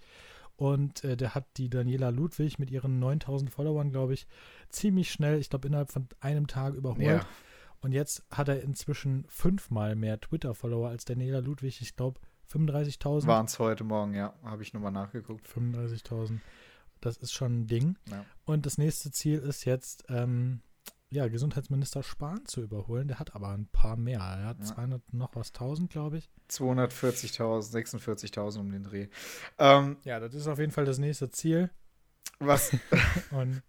Und 0.56 1.04
äh, 1.04 1.16
der 1.16 1.34
hat 1.34 1.46
die 1.56 1.70
Daniela 1.70 2.10
Ludwig 2.10 2.58
mit 2.58 2.70
ihren 2.70 2.98
9000 2.98 3.50
Followern, 3.50 3.90
glaube 3.92 4.14
ich, 4.14 4.26
ziemlich 4.68 5.10
schnell, 5.10 5.38
ich 5.38 5.48
glaube 5.48 5.68
innerhalb 5.68 5.90
von 5.90 6.08
einem 6.20 6.48
Tag 6.48 6.74
überholt. 6.74 7.00
Ja. 7.00 7.26
Und 7.80 7.92
jetzt 7.92 8.24
hat 8.30 8.48
er 8.48 8.62
inzwischen 8.62 9.24
fünfmal 9.28 9.96
mehr 9.96 10.20
Twitter-Follower 10.20 10.88
als 10.88 11.06
Daniela 11.06 11.38
Ludwig. 11.38 11.80
Ich 11.80 11.96
glaube 11.96 12.20
35.000. 12.52 13.26
Waren 13.26 13.46
es 13.46 13.58
heute 13.58 13.84
Morgen, 13.84 14.12
ja. 14.12 14.34
Habe 14.42 14.62
ich 14.62 14.74
nochmal 14.74 14.92
nachgeguckt. 14.92 15.46
35.000. 15.46 16.40
Das 17.00 17.16
ist 17.16 17.32
schon 17.32 17.60
ein 17.60 17.66
Ding. 17.66 17.96
Ja. 18.10 18.24
Und 18.44 18.66
das 18.66 18.78
nächste 18.78 19.10
Ziel 19.10 19.38
ist 19.38 19.64
jetzt, 19.64 20.04
ähm, 20.08 20.60
ja, 21.12 21.26
Gesundheitsminister 21.28 22.02
Spahn 22.02 22.46
zu 22.46 22.62
überholen. 22.62 23.08
Der 23.08 23.18
hat 23.18 23.34
aber 23.34 23.48
ein 23.48 23.66
paar 23.66 23.96
mehr. 23.96 24.20
Er 24.20 24.46
hat 24.46 24.60
ja. 24.60 24.66
200 24.66 25.12
noch 25.12 25.34
was 25.34 25.48
1000, 25.48 25.90
glaube 25.90 26.18
ich. 26.18 26.30
240.000, 26.50 27.72
46.000 27.72 28.60
um 28.60 28.70
den 28.70 28.84
Dreh. 28.84 29.08
Ähm, 29.58 29.96
ja, 30.04 30.20
das 30.20 30.34
ist 30.34 30.46
auf 30.46 30.58
jeden 30.58 30.72
Fall 30.72 30.84
das 30.84 30.98
nächste 30.98 31.30
Ziel. 31.30 31.70
Was? 32.38 32.70
Und, 33.32 33.62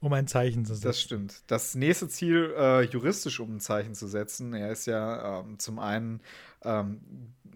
um 0.00 0.12
ein 0.12 0.26
Zeichen 0.26 0.64
zu 0.64 0.74
setzen. 0.74 0.86
Das 0.86 1.00
stimmt. 1.00 1.42
Das 1.46 1.74
nächste 1.74 2.08
Ziel, 2.08 2.52
äh, 2.56 2.82
juristisch 2.82 3.40
um 3.40 3.56
ein 3.56 3.60
Zeichen 3.60 3.94
zu 3.94 4.06
setzen, 4.06 4.52
er 4.52 4.72
ist 4.72 4.86
ja 4.86 5.40
ähm, 5.40 5.58
zum 5.58 5.78
einen 5.78 6.20
ähm, 6.62 7.00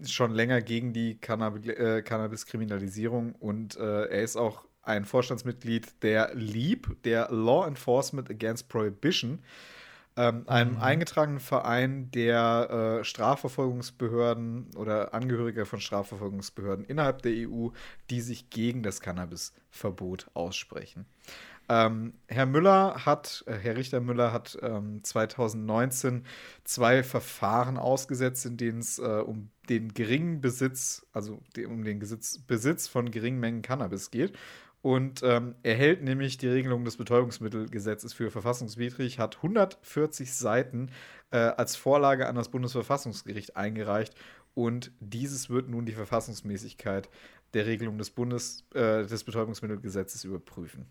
schon 0.05 0.31
länger 0.33 0.61
gegen 0.61 0.93
die 0.93 1.17
Cannab 1.17 1.65
äh, 1.65 2.01
Cannabis-Kriminalisierung 2.01 3.35
und 3.35 3.75
äh, 3.77 4.05
er 4.05 4.23
ist 4.23 4.35
auch 4.35 4.66
ein 4.87 5.05
Vorstandsmitglied 5.05 6.01
der 6.03 6.33
LEAP, 6.33 7.03
der 7.03 7.29
Law 7.31 7.67
Enforcement 7.67 8.29
Against 8.29 8.69
Prohibition, 8.69 9.39
ähm, 10.15 10.43
einem 10.47 10.73
mhm. 10.73 10.81
eingetragenen 10.81 11.39
Verein, 11.39 12.09
der 12.11 12.99
äh, 13.01 13.03
Strafverfolgungsbehörden 13.03 14.71
oder 14.75 15.13
Angehörige 15.13 15.65
von 15.65 15.79
Strafverfolgungsbehörden 15.79 16.85
innerhalb 16.85 17.21
der 17.21 17.47
EU, 17.47 17.69
die 18.09 18.21
sich 18.21 18.49
gegen 18.49 18.81
das 18.81 18.99
Cannabisverbot 18.99 20.27
aussprechen. 20.33 21.05
Ähm, 21.69 22.13
Herr 22.27 22.45
Müller 22.45 23.05
hat, 23.05 23.43
äh, 23.45 23.53
Herr 23.53 23.75
Richter 23.75 23.99
Müller 23.99 24.31
hat 24.31 24.57
ähm, 24.61 25.03
2019 25.03 26.25
zwei 26.63 27.03
Verfahren 27.03 27.77
ausgesetzt, 27.77 28.45
in 28.45 28.57
denen 28.57 28.79
es 28.79 28.99
äh, 28.99 29.03
um 29.03 29.49
den 29.69 29.93
geringen 29.93 30.39
Besitz, 30.39 31.05
also 31.11 31.41
de, 31.55 31.65
um 31.65 31.83
den 31.83 31.99
Besitz, 31.99 32.39
Besitz 32.39 32.87
von 32.87 33.11
geringen 33.11 33.39
Mengen 33.39 33.61
Cannabis 33.61 34.11
geht 34.11 34.33
und 34.81 35.21
ähm, 35.23 35.55
er 35.63 35.75
hält 35.75 36.03
nämlich 36.03 36.37
die 36.37 36.47
Regelung 36.47 36.85
des 36.85 36.97
Betäubungsmittelgesetzes 36.97 38.13
für 38.13 38.31
verfassungswidrig, 38.31 39.19
hat 39.19 39.37
140 39.37 40.33
Seiten 40.33 40.91
äh, 41.31 41.37
als 41.37 41.75
Vorlage 41.75 42.27
an 42.27 42.35
das 42.35 42.49
Bundesverfassungsgericht 42.49 43.57
eingereicht 43.57 44.15
und 44.53 44.91
dieses 44.99 45.49
wird 45.49 45.69
nun 45.69 45.85
die 45.85 45.93
Verfassungsmäßigkeit 45.93 47.09
der 47.53 47.65
Regelung 47.65 47.97
des 47.97 48.11
Bundes 48.11 48.65
äh, 48.73 49.05
des 49.05 49.23
Betäubungsmittelgesetzes 49.23 50.23
überprüfen. 50.23 50.85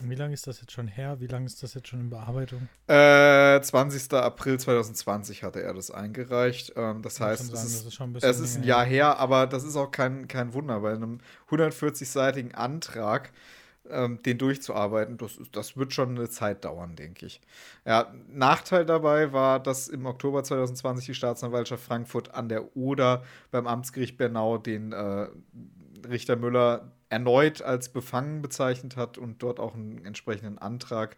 Wie 0.00 0.14
lange 0.14 0.34
ist 0.34 0.46
das 0.46 0.60
jetzt 0.60 0.72
schon 0.72 0.86
her? 0.86 1.20
Wie 1.20 1.26
lange 1.26 1.46
ist 1.46 1.62
das 1.62 1.74
jetzt 1.74 1.88
schon 1.88 2.00
in 2.00 2.10
Bearbeitung? 2.10 2.68
Äh, 2.86 3.60
20. 3.60 4.12
April 4.12 4.58
2020 4.58 5.42
hatte 5.42 5.62
er 5.62 5.74
das 5.74 5.90
eingereicht. 5.90 6.72
Ähm, 6.76 7.02
das 7.02 7.20
heißt, 7.20 7.46
sagen, 7.46 7.54
es, 7.54 7.84
ist, 7.84 8.00
ein, 8.00 8.14
es 8.16 8.40
ist 8.40 8.56
ein 8.56 8.64
Jahr 8.64 8.84
her, 8.84 9.18
aber 9.18 9.46
das 9.46 9.64
ist 9.64 9.76
auch 9.76 9.90
kein, 9.90 10.28
kein 10.28 10.54
Wunder. 10.54 10.80
Bei 10.80 10.92
einem 10.92 11.18
140-seitigen 11.50 12.54
Antrag, 12.54 13.32
ähm, 13.90 14.22
den 14.22 14.38
durchzuarbeiten, 14.38 15.16
das, 15.16 15.38
das 15.52 15.76
wird 15.76 15.92
schon 15.92 16.10
eine 16.10 16.28
Zeit 16.28 16.64
dauern, 16.64 16.94
denke 16.94 17.26
ich. 17.26 17.40
Ja, 17.84 18.12
Nachteil 18.28 18.84
dabei 18.84 19.32
war, 19.32 19.60
dass 19.60 19.88
im 19.88 20.06
Oktober 20.06 20.44
2020 20.44 21.06
die 21.06 21.14
Staatsanwaltschaft 21.14 21.82
Frankfurt 21.82 22.34
an 22.34 22.48
der 22.48 22.76
Oder 22.76 23.24
beim 23.50 23.66
Amtsgericht 23.66 24.16
Bernau 24.16 24.58
den 24.58 24.92
äh, 24.92 25.28
Richter 26.06 26.36
Müller 26.36 26.92
erneut 27.08 27.62
als 27.62 27.88
befangen 27.88 28.42
bezeichnet 28.42 28.96
hat 28.96 29.18
und 29.18 29.42
dort 29.42 29.60
auch 29.60 29.74
einen 29.74 30.04
entsprechenden 30.04 30.58
Antrag 30.58 31.16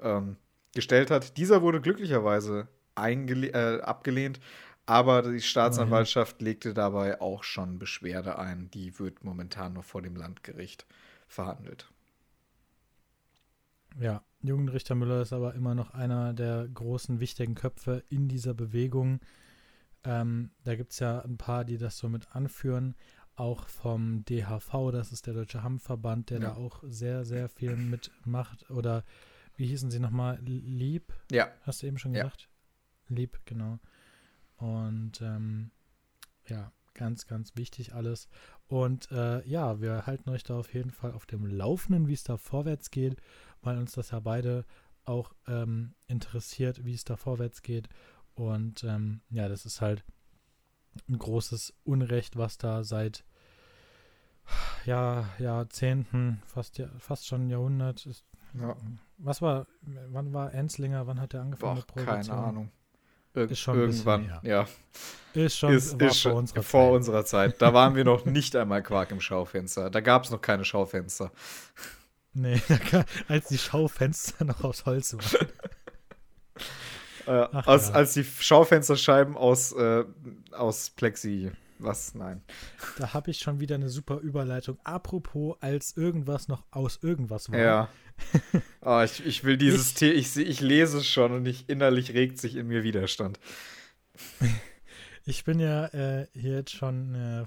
ähm, 0.00 0.36
gestellt 0.74 1.10
hat. 1.10 1.36
Dieser 1.36 1.62
wurde 1.62 1.80
glücklicherweise 1.80 2.68
äh, 2.96 3.80
abgelehnt, 3.80 4.40
aber 4.86 5.22
die 5.22 5.40
Staatsanwaltschaft 5.40 6.40
mhm. 6.40 6.46
legte 6.46 6.74
dabei 6.74 7.20
auch 7.20 7.44
schon 7.44 7.78
Beschwerde 7.78 8.38
ein. 8.38 8.70
Die 8.70 8.98
wird 8.98 9.24
momentan 9.24 9.74
noch 9.74 9.84
vor 9.84 10.02
dem 10.02 10.16
Landgericht 10.16 10.86
verhandelt. 11.28 11.90
Ja, 14.00 14.22
Jugendrichter 14.42 14.94
Müller 14.94 15.22
ist 15.22 15.32
aber 15.32 15.54
immer 15.54 15.74
noch 15.74 15.90
einer 15.90 16.32
der 16.32 16.66
großen, 16.68 17.20
wichtigen 17.20 17.54
Köpfe 17.54 18.02
in 18.08 18.28
dieser 18.28 18.54
Bewegung. 18.54 19.20
Ähm, 20.04 20.50
da 20.64 20.74
gibt 20.74 20.92
es 20.92 20.98
ja 20.98 21.20
ein 21.20 21.36
paar, 21.36 21.64
die 21.64 21.78
das 21.78 21.98
so 21.98 22.08
mit 22.08 22.34
anführen 22.34 22.96
auch 23.36 23.66
vom 23.68 24.24
DHV, 24.24 24.90
das 24.92 25.12
ist 25.12 25.26
der 25.26 25.34
Deutsche 25.34 25.62
Hammverband, 25.62 26.30
der 26.30 26.40
ja. 26.40 26.48
da 26.50 26.56
auch 26.56 26.82
sehr, 26.84 27.24
sehr 27.24 27.48
viel 27.48 27.76
mitmacht. 27.76 28.70
Oder 28.70 29.04
wie 29.56 29.66
hießen 29.66 29.90
sie 29.90 30.00
nochmal? 30.00 30.38
Lieb? 30.42 31.12
Ja. 31.30 31.50
Hast 31.62 31.82
du 31.82 31.86
eben 31.86 31.98
schon 31.98 32.12
gesagt? 32.12 32.48
Ja. 33.08 33.16
Lieb, 33.16 33.40
genau. 33.44 33.78
Und 34.56 35.20
ähm, 35.22 35.70
ja, 36.46 36.72
ganz, 36.94 37.26
ganz 37.26 37.56
wichtig 37.56 37.94
alles. 37.94 38.28
Und 38.66 39.10
äh, 39.10 39.46
ja, 39.46 39.80
wir 39.80 40.06
halten 40.06 40.30
euch 40.30 40.44
da 40.44 40.58
auf 40.58 40.72
jeden 40.72 40.90
Fall 40.90 41.12
auf 41.12 41.26
dem 41.26 41.46
Laufenden, 41.46 42.08
wie 42.08 42.14
es 42.14 42.24
da 42.24 42.36
vorwärts 42.36 42.90
geht, 42.90 43.16
weil 43.60 43.78
uns 43.78 43.92
das 43.92 44.10
ja 44.10 44.20
beide 44.20 44.64
auch 45.04 45.34
ähm, 45.46 45.94
interessiert, 46.06 46.84
wie 46.84 46.94
es 46.94 47.04
da 47.04 47.16
vorwärts 47.16 47.62
geht. 47.62 47.88
Und 48.34 48.84
ähm, 48.84 49.20
ja, 49.30 49.48
das 49.48 49.66
ist 49.66 49.80
halt 49.80 50.04
ein 51.08 51.18
großes 51.18 51.74
Unrecht, 51.84 52.36
was 52.36 52.58
da 52.58 52.84
seit 52.84 53.24
ja, 54.84 55.28
Jahrzehnten, 55.38 56.42
fast, 56.46 56.82
fast 56.98 57.26
schon 57.26 57.46
ein 57.46 57.50
Jahrhundert 57.50 58.04
ist. 58.06 58.24
Ja. 58.54 58.76
Was 59.18 59.40
war, 59.40 59.66
wann 59.80 60.32
war 60.32 60.52
Enslinger, 60.52 61.06
wann 61.06 61.20
hat 61.20 61.34
er 61.34 61.42
angefangen 61.42 61.74
Boah, 61.74 61.76
mit 61.76 61.86
Prohibition? 61.86 62.36
Keine 62.36 62.46
Ahnung. 62.48 62.72
Ir 63.34 63.50
ist 63.50 63.60
schon 63.60 63.78
irgendwann, 63.78 64.30
ja. 64.42 64.66
Ist 65.32 65.56
schon 65.56 65.72
ist, 65.72 65.94
ist 66.00 66.22
vor, 66.22 66.34
unserer, 66.34 66.62
vor 66.62 66.88
Zeit. 66.88 66.96
unserer 66.96 67.24
Zeit. 67.24 67.62
Da 67.62 67.72
waren 67.72 67.94
wir 67.94 68.04
noch 68.04 68.24
nicht 68.26 68.54
einmal 68.56 68.82
Quark 68.82 69.10
im 69.10 69.20
Schaufenster. 69.20 69.88
Da 69.88 70.00
gab 70.00 70.24
es 70.24 70.30
noch 70.30 70.42
keine 70.42 70.66
Schaufenster. 70.66 71.32
Nee, 72.34 72.60
als 73.28 73.48
die 73.48 73.58
Schaufenster 73.58 74.44
noch 74.44 74.64
aus 74.64 74.84
Holz 74.84 75.14
waren. 75.14 75.48
Äh, 77.26 77.46
Ach, 77.52 77.66
aus, 77.66 77.88
ja. 77.88 77.94
Als 77.94 78.14
die 78.14 78.24
Schaufensterscheiben 78.24 79.36
aus, 79.36 79.72
äh, 79.72 80.04
aus 80.52 80.90
Plexi. 80.90 81.52
Was? 81.78 82.14
Nein. 82.14 82.42
Da 82.98 83.12
habe 83.12 83.30
ich 83.30 83.38
schon 83.38 83.60
wieder 83.60 83.74
eine 83.74 83.88
super 83.88 84.18
Überleitung. 84.18 84.78
Apropos, 84.84 85.56
als 85.60 85.96
irgendwas 85.96 86.48
noch 86.48 86.64
aus 86.70 86.98
irgendwas 87.02 87.50
war. 87.50 87.58
Ja. 87.58 87.88
oh, 88.82 89.00
ich, 89.04 89.24
ich 89.26 89.44
will 89.44 89.56
dieses 89.56 89.94
Tee, 89.94 90.12
ich, 90.12 90.36
ich 90.36 90.60
lese 90.60 90.98
es 90.98 91.06
schon 91.06 91.32
und 91.32 91.46
ich 91.46 91.68
innerlich 91.68 92.14
regt 92.14 92.38
sich 92.38 92.56
in 92.56 92.68
mir 92.68 92.84
Widerstand. 92.84 93.40
ich 95.24 95.44
bin 95.44 95.58
ja 95.58 95.86
äh, 95.86 96.28
hier 96.32 96.54
jetzt 96.54 96.72
schon 96.72 97.14
äh, 97.14 97.44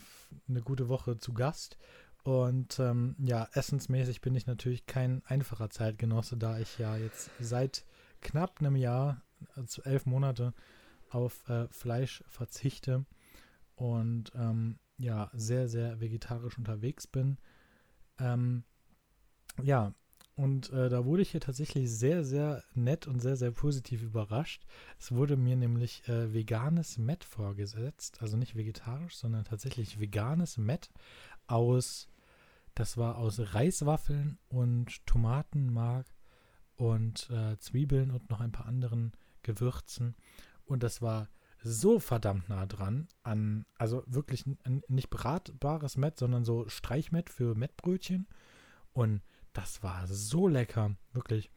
eine 0.50 0.62
gute 0.62 0.90
Woche 0.90 1.18
zu 1.18 1.34
Gast. 1.34 1.78
Und 2.24 2.80
ähm, 2.80 3.16
ja, 3.20 3.48
essensmäßig 3.54 4.20
bin 4.20 4.36
ich 4.36 4.48
natürlich 4.48 4.88
kein 4.88 5.22
einfacher 5.26 5.70
Zeitgenosse, 5.70 6.38
da 6.38 6.58
ich 6.58 6.80
ja 6.80 6.98
jetzt 6.98 7.30
seit 7.40 7.86
knapp 8.22 8.60
einem 8.60 8.76
Jahr 8.76 9.22
also 9.56 9.82
elf 9.84 10.06
Monate 10.06 10.54
auf 11.10 11.48
äh, 11.50 11.68
Fleisch 11.70 12.24
verzichte. 12.28 13.06
Und 13.76 14.32
ähm, 14.36 14.80
ja 14.98 15.30
sehr, 15.34 15.68
sehr 15.68 16.00
vegetarisch 16.00 16.58
unterwegs 16.58 17.08
bin. 17.08 17.38
Ähm, 18.20 18.64
ja, 19.62 19.94
und 20.36 20.72
äh, 20.72 20.90
da 20.90 21.06
wurde 21.06 21.22
ich 21.22 21.32
hier 21.32 21.40
tatsächlich 21.40 21.90
sehr, 21.90 22.26
sehr 22.26 22.64
nett 22.74 23.08
und 23.08 23.20
sehr, 23.20 23.38
sehr 23.38 23.52
positiv 23.52 24.04
überrascht. 24.04 24.66
Es 25.00 25.14
wurde 25.14 25.38
mir 25.38 25.56
nämlich 25.56 26.08
äh, 26.10 26.34
veganes 26.34 26.98
Met 26.98 27.24
vorgesetzt. 27.24 28.22
Also 28.22 28.36
nicht 28.36 28.56
vegetarisch, 28.56 29.16
sondern 29.16 29.46
tatsächlich 29.46 30.00
veganes 30.00 30.58
Met 30.58 30.90
aus, 31.48 32.10
das 32.74 32.98
war 32.98 33.18
aus 33.18 33.40
Reiswaffeln 33.54 34.38
und 34.50 35.06
Tomatenmark 35.06 36.08
und 36.76 37.30
äh, 37.30 37.58
Zwiebeln 37.60 38.12
und 38.12 38.30
noch 38.30 38.42
ein 38.42 38.52
paar 38.52 38.66
anderen 38.66 39.14
Gewürzen. 39.46 40.16
Und 40.66 40.84
das 40.84 41.02
war 41.02 41.30
so 41.64 42.00
verdammt 42.00 42.50
nah 42.50 42.66
dran 42.66 43.08
an, 43.24 43.66
also 43.78 44.04
wirklich 44.06 44.44
nicht 44.88 45.10
bratbares 45.10 45.98
Met, 45.98 46.18
sondern 46.18 46.44
so 46.44 46.68
Streichmett 46.68 47.30
für 47.30 47.56
Mettbrötchen. 47.56 48.28
Und 48.94 49.22
das 49.54 49.82
war 49.82 50.06
so 50.08 50.48
lecker, 50.48 50.96
wirklich. 51.14 51.50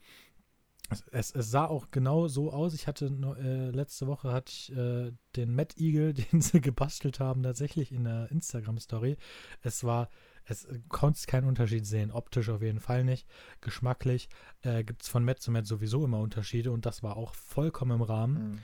Es, 0.90 1.04
es, 1.10 1.34
es, 1.34 1.50
sah 1.50 1.66
auch 1.66 1.90
genau 1.90 2.28
so 2.28 2.50
aus. 2.50 2.72
Ich 2.72 2.86
hatte 2.86 3.06
äh, 3.06 3.70
letzte 3.70 4.06
Woche 4.06 4.32
hatte 4.32 4.50
ich 4.50 4.74
äh, 4.74 5.12
den 5.36 5.54
Matt 5.54 5.76
Eagle, 5.76 6.14
den 6.32 6.40
sie 6.40 6.62
gebastelt 6.62 7.20
haben, 7.20 7.42
tatsächlich 7.42 7.92
in 7.92 8.04
der 8.04 8.30
Instagram-Story. 8.30 9.18
Es 9.60 9.84
war, 9.84 10.08
es 10.48 10.66
konnte 10.88 11.26
keinen 11.26 11.46
Unterschied 11.46 11.86
sehen. 11.86 12.10
Optisch 12.10 12.48
auf 12.48 12.62
jeden 12.62 12.80
Fall 12.80 13.04
nicht. 13.04 13.26
Geschmacklich 13.60 14.28
äh, 14.62 14.82
gibt 14.82 15.02
es 15.02 15.08
von 15.08 15.24
Matt 15.24 15.40
zu 15.40 15.50
Matt 15.50 15.66
sowieso 15.66 16.04
immer 16.04 16.20
Unterschiede 16.20 16.72
und 16.72 16.86
das 16.86 17.02
war 17.02 17.16
auch 17.16 17.34
vollkommen 17.34 17.92
im 17.92 18.02
Rahmen. 18.02 18.52
Mhm. 18.52 18.58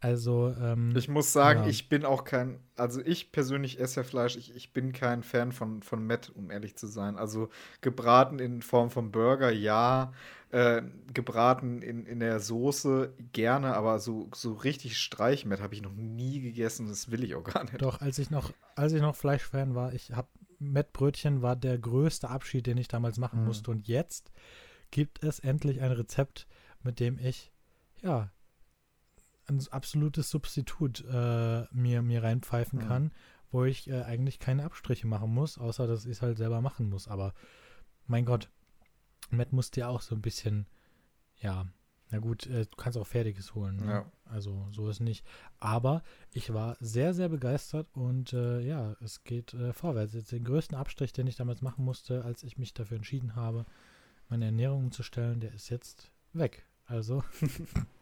Also, 0.00 0.54
ähm, 0.60 0.94
ich 0.94 1.08
muss 1.08 1.32
sagen, 1.32 1.62
ja. 1.62 1.68
ich 1.68 1.88
bin 1.88 2.04
auch 2.04 2.24
kein, 2.24 2.60
also 2.76 3.00
ich 3.00 3.32
persönlich 3.32 3.80
esse 3.80 4.00
ja 4.00 4.04
Fleisch, 4.04 4.36
ich, 4.36 4.54
ich 4.54 4.72
bin 4.72 4.92
kein 4.92 5.22
Fan 5.22 5.52
von, 5.52 5.82
von 5.82 6.06
Met, 6.06 6.30
um 6.34 6.50
ehrlich 6.50 6.76
zu 6.76 6.86
sein. 6.86 7.16
Also 7.16 7.48
gebraten 7.80 8.38
in 8.38 8.60
Form 8.60 8.90
von 8.90 9.10
Burger, 9.10 9.50
ja. 9.50 10.12
Äh, 10.50 10.82
gebraten 11.12 11.82
in, 11.82 12.06
in 12.06 12.20
der 12.20 12.38
Soße 12.40 13.14
gerne, 13.32 13.74
aber 13.74 13.98
so, 13.98 14.28
so 14.32 14.52
richtig 14.52 14.96
Streichmett 14.96 15.60
habe 15.60 15.74
ich 15.74 15.82
noch 15.82 15.92
nie 15.92 16.40
gegessen, 16.40 16.86
das 16.86 17.10
will 17.10 17.24
ich 17.24 17.34
auch 17.34 17.42
gar 17.42 17.64
nicht. 17.64 17.82
Doch, 17.82 18.00
als 18.00 18.18
ich 18.18 18.30
noch, 18.30 18.52
als 18.76 18.92
ich 18.92 19.00
noch 19.00 19.16
Fleischfan 19.16 19.74
war, 19.74 19.92
ich 19.92 20.12
habe 20.12 20.28
Mettbrötchen 20.58 21.42
war 21.42 21.56
der 21.56 21.78
größte 21.78 22.28
Abschied, 22.28 22.66
den 22.66 22.78
ich 22.78 22.88
damals 22.88 23.18
machen 23.18 23.40
mhm. 23.40 23.46
musste. 23.46 23.70
Und 23.70 23.88
jetzt 23.88 24.30
gibt 24.90 25.22
es 25.22 25.38
endlich 25.38 25.80
ein 25.80 25.92
Rezept, 25.92 26.46
mit 26.82 27.00
dem 27.00 27.18
ich 27.18 27.52
ja 28.02 28.30
ein 29.48 29.64
absolutes 29.70 30.30
Substitut 30.30 31.04
äh, 31.08 31.64
mir, 31.72 32.02
mir 32.02 32.22
reinpfeifen 32.22 32.80
mhm. 32.80 32.88
kann, 32.88 33.12
wo 33.50 33.64
ich 33.64 33.88
äh, 33.88 34.02
eigentlich 34.02 34.38
keine 34.38 34.64
Abstriche 34.64 35.06
machen 35.06 35.32
muss, 35.32 35.58
außer 35.58 35.86
dass 35.86 36.04
ich 36.04 36.12
es 36.12 36.22
halt 36.22 36.36
selber 36.36 36.60
machen 36.60 36.88
muss. 36.88 37.08
Aber 37.08 37.32
mein 38.06 38.24
Gott, 38.24 38.50
Matt 39.30 39.52
muss 39.52 39.70
dir 39.70 39.88
auch 39.88 40.00
so 40.00 40.14
ein 40.14 40.22
bisschen, 40.22 40.66
ja, 41.38 41.66
na 42.10 42.18
gut, 42.18 42.46
äh, 42.46 42.66
du 42.66 42.76
kannst 42.76 42.98
auch 42.98 43.06
Fertiges 43.06 43.54
holen. 43.54 43.76
Ne? 43.76 43.86
Ja. 43.86 44.12
Also 44.26 44.66
so 44.70 44.88
ist 44.88 45.00
nicht. 45.00 45.24
Aber 45.58 46.02
ich 46.32 46.52
war 46.52 46.76
sehr, 46.80 47.14
sehr 47.14 47.28
begeistert 47.28 47.88
und 47.94 48.32
äh, 48.32 48.60
ja, 48.60 48.96
es 49.00 49.24
geht 49.24 49.54
äh, 49.54 49.72
vorwärts. 49.72 50.14
Jetzt 50.14 50.32
den 50.32 50.44
größten 50.44 50.76
Abstrich, 50.76 51.12
den 51.12 51.26
ich 51.26 51.36
damals 51.36 51.62
machen 51.62 51.84
musste, 51.84 52.24
als 52.24 52.42
ich 52.42 52.58
mich 52.58 52.74
dafür 52.74 52.96
entschieden 52.96 53.36
habe, 53.36 53.66
meine 54.28 54.46
Ernährung 54.46 54.84
umzustellen, 54.84 55.40
der 55.40 55.52
ist 55.52 55.68
jetzt 55.68 56.10
weg. 56.32 56.64
Also 56.86 57.22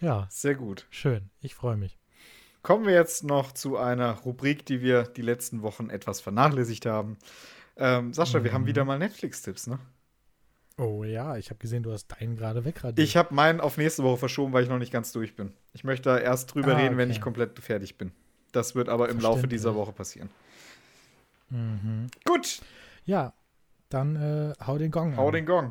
Ja. 0.00 0.26
Sehr 0.30 0.54
gut. 0.54 0.86
Schön. 0.90 1.30
Ich 1.40 1.54
freue 1.54 1.76
mich. 1.76 1.98
Kommen 2.62 2.86
wir 2.86 2.94
jetzt 2.94 3.24
noch 3.24 3.52
zu 3.52 3.76
einer 3.76 4.12
Rubrik, 4.12 4.66
die 4.66 4.80
wir 4.80 5.04
die 5.04 5.22
letzten 5.22 5.62
Wochen 5.62 5.88
etwas 5.88 6.20
vernachlässigt 6.20 6.86
haben. 6.86 7.16
Ähm, 7.76 8.12
Sascha, 8.12 8.40
mhm. 8.40 8.44
wir 8.44 8.52
haben 8.52 8.62
mhm. 8.62 8.66
wieder 8.66 8.84
mal 8.84 8.98
Netflix-Tipps, 8.98 9.68
ne? 9.68 9.78
Oh 10.78 11.04
ja, 11.04 11.38
ich 11.38 11.48
habe 11.48 11.58
gesehen, 11.58 11.82
du 11.82 11.92
hast 11.92 12.08
deinen 12.08 12.36
gerade 12.36 12.64
wegradiert. 12.64 12.98
Ich 12.98 13.16
habe 13.16 13.34
meinen 13.34 13.60
auf 13.60 13.78
nächste 13.78 14.02
Woche 14.02 14.18
verschoben, 14.18 14.52
weil 14.52 14.62
ich 14.62 14.68
noch 14.68 14.78
nicht 14.78 14.92
ganz 14.92 15.10
durch 15.12 15.34
bin. 15.34 15.52
Ich 15.72 15.84
möchte 15.84 16.10
da 16.10 16.18
erst 16.18 16.54
drüber 16.54 16.74
ah, 16.74 16.76
reden, 16.76 16.88
okay. 16.88 16.98
wenn 16.98 17.10
ich 17.10 17.20
komplett 17.20 17.58
fertig 17.58 17.96
bin. 17.96 18.12
Das 18.52 18.74
wird 18.74 18.90
aber 18.90 19.08
im 19.08 19.18
Laufe 19.18 19.48
dieser 19.48 19.74
Woche 19.74 19.92
passieren. 19.92 20.28
Mhm. 21.48 22.08
Gut. 22.24 22.60
Ja, 23.06 23.32
dann 23.88 24.16
äh, 24.16 24.52
hau 24.66 24.76
den 24.76 24.90
Gong 24.90 25.16
Hau 25.16 25.28
an. 25.28 25.32
den 25.32 25.46
Gong. 25.46 25.70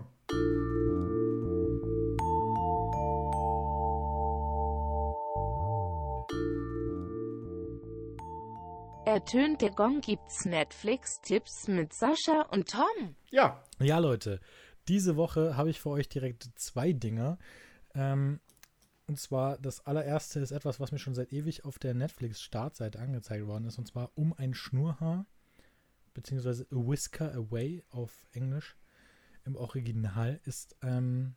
ertönt 9.15 9.61
der 9.61 9.71
Gong 9.71 10.01
gibt's 10.01 10.43
Netflix-Tipps 10.43 11.69
mit 11.69 11.93
Sascha 11.93 12.41
und 12.51 12.69
Tom. 12.69 13.15
Ja. 13.31 13.63
Ja, 13.79 13.99
Leute. 13.99 14.41
Diese 14.87 15.15
Woche 15.15 15.57
habe 15.57 15.69
ich 15.69 15.79
für 15.81 15.89
euch 15.89 16.09
direkt 16.09 16.49
zwei 16.55 16.93
Dinge. 16.93 17.37
Ähm, 17.93 18.39
und 19.07 19.19
zwar, 19.19 19.57
das 19.57 19.85
allererste 19.85 20.39
ist 20.39 20.51
etwas, 20.51 20.79
was 20.79 20.91
mir 20.91 20.99
schon 20.99 21.15
seit 21.15 21.31
ewig 21.31 21.63
auf 21.63 21.77
der 21.77 21.93
Netflix-Startseite 21.93 22.99
angezeigt 22.99 23.45
worden 23.45 23.65
ist. 23.65 23.77
Und 23.77 23.87
zwar 23.87 24.11
um 24.15 24.33
ein 24.33 24.53
Schnurhaar, 24.53 25.25
beziehungsweise 26.13 26.65
A 26.71 26.75
Whisker 26.75 27.33
Away 27.33 27.83
auf 27.89 28.27
Englisch. 28.31 28.75
Im 29.43 29.55
Original 29.55 30.39
ist, 30.45 30.75
ähm, 30.81 31.35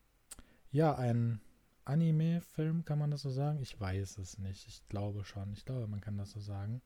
ja, 0.71 0.95
ein 0.95 1.43
Anime-Film, 1.85 2.85
kann 2.85 2.99
man 2.99 3.11
das 3.11 3.23
so 3.23 3.31
sagen? 3.31 3.61
Ich 3.61 3.79
weiß 3.79 4.19
es 4.19 4.39
nicht. 4.39 4.67
Ich 4.67 4.87
glaube 4.89 5.25
schon. 5.25 5.53
Ich 5.53 5.65
glaube, 5.65 5.87
man 5.89 6.01
kann 6.01 6.17
das 6.17 6.31
so 6.31 6.41
sagen. 6.41 6.81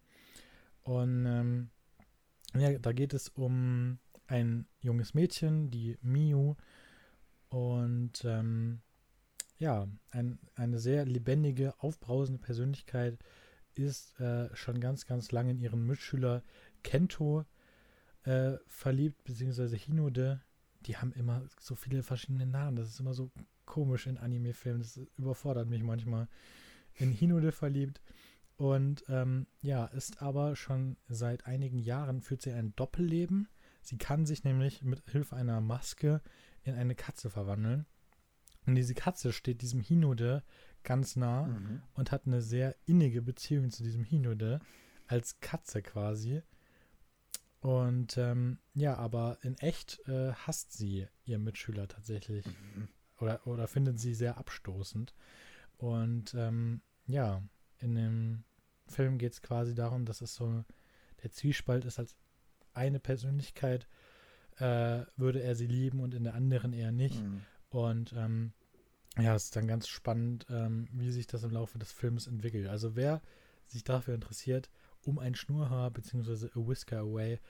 Und 0.82 1.26
ähm, 1.26 1.70
ja, 2.54 2.76
da 2.78 2.92
geht 2.92 3.14
es 3.14 3.28
um 3.28 3.98
ein 4.32 4.66
junges 4.80 5.12
Mädchen, 5.12 5.70
die 5.70 5.98
Miu. 6.00 6.54
Und 7.50 8.24
ähm, 8.24 8.80
ja, 9.58 9.86
ein, 10.10 10.38
eine 10.54 10.78
sehr 10.78 11.04
lebendige, 11.04 11.74
aufbrausende 11.78 12.40
Persönlichkeit 12.40 13.18
ist 13.74 14.18
äh, 14.20 14.48
schon 14.56 14.80
ganz, 14.80 15.06
ganz 15.06 15.32
lange 15.32 15.50
in 15.50 15.60
ihren 15.60 15.86
Mitschüler 15.86 16.42
Kento 16.82 17.44
äh, 18.24 18.54
verliebt, 18.66 19.22
beziehungsweise 19.24 19.76
Hinode. 19.76 20.40
Die 20.86 20.96
haben 20.96 21.12
immer 21.12 21.46
so 21.60 21.74
viele 21.74 22.02
verschiedene 22.02 22.46
Namen. 22.46 22.76
Das 22.76 22.88
ist 22.88 23.00
immer 23.00 23.14
so 23.14 23.30
komisch 23.66 24.06
in 24.06 24.16
Anime-Filmen. 24.16 24.80
Das 24.80 24.98
überfordert 25.18 25.68
mich 25.68 25.82
manchmal. 25.82 26.26
In 26.94 27.10
Hinode 27.10 27.52
verliebt. 27.52 28.00
Und 28.56 29.04
ähm, 29.08 29.46
ja, 29.60 29.86
ist 29.86 30.22
aber 30.22 30.56
schon 30.56 30.96
seit 31.08 31.46
einigen 31.46 31.78
Jahren 31.78 32.22
führt 32.22 32.42
sie 32.42 32.52
ein 32.52 32.74
Doppelleben. 32.76 33.48
Sie 33.82 33.98
kann 33.98 34.26
sich 34.26 34.44
nämlich 34.44 34.82
mit 34.82 35.02
Hilfe 35.10 35.36
einer 35.36 35.60
Maske 35.60 36.20
in 36.62 36.74
eine 36.74 36.94
Katze 36.94 37.30
verwandeln. 37.30 37.86
Und 38.66 38.76
diese 38.76 38.94
Katze 38.94 39.32
steht 39.32 39.60
diesem 39.60 39.80
Hinode 39.80 40.44
ganz 40.84 41.16
nah 41.16 41.46
mhm. 41.46 41.82
und 41.94 42.12
hat 42.12 42.26
eine 42.26 42.40
sehr 42.40 42.76
innige 42.86 43.22
Beziehung 43.22 43.70
zu 43.70 43.82
diesem 43.82 44.04
Hinode 44.04 44.60
als 45.08 45.40
Katze 45.40 45.82
quasi. 45.82 46.42
Und 47.60 48.16
ähm, 48.18 48.58
ja, 48.74 48.96
aber 48.96 49.38
in 49.42 49.56
echt 49.58 50.00
äh, 50.08 50.32
hasst 50.32 50.72
sie 50.72 51.06
ihr 51.24 51.38
Mitschüler 51.38 51.88
tatsächlich. 51.88 52.46
Mhm. 52.46 52.88
Oder, 53.18 53.46
oder 53.46 53.68
findet 53.68 54.00
sie 54.00 54.14
sehr 54.14 54.36
abstoßend. 54.38 55.14
Und 55.76 56.34
ähm, 56.34 56.82
ja, 57.06 57.42
in 57.78 57.94
dem 57.94 58.44
Film 58.88 59.18
geht 59.18 59.32
es 59.32 59.42
quasi 59.42 59.74
darum, 59.74 60.04
dass 60.04 60.20
es 60.20 60.34
so 60.34 60.64
der 61.22 61.30
Zwiespalt 61.30 61.84
ist, 61.84 61.98
als 61.98 62.16
eine 62.74 63.00
Persönlichkeit 63.00 63.86
äh, 64.58 65.04
würde 65.16 65.42
er 65.42 65.54
sie 65.54 65.66
lieben 65.66 66.00
und 66.00 66.14
in 66.14 66.24
der 66.24 66.34
anderen 66.34 66.72
eher 66.72 66.92
nicht. 66.92 67.22
Mhm. 67.22 67.42
Und 67.70 68.12
ähm, 68.12 68.52
ja, 69.18 69.34
es 69.34 69.44
ist 69.44 69.56
dann 69.56 69.66
ganz 69.66 69.88
spannend, 69.88 70.46
ähm, 70.50 70.88
wie 70.92 71.10
sich 71.10 71.26
das 71.26 71.42
im 71.42 71.50
Laufe 71.50 71.78
des 71.78 71.92
Films 71.92 72.26
entwickelt. 72.26 72.68
Also 72.68 72.96
wer 72.96 73.20
sich 73.66 73.84
dafür 73.84 74.14
interessiert, 74.14 74.70
um 75.04 75.18
ein 75.18 75.34
Schnurhaar 75.34 75.90
bzw. 75.90 76.48
A 76.54 76.68
Whisker 76.68 76.98
Away 77.00 77.40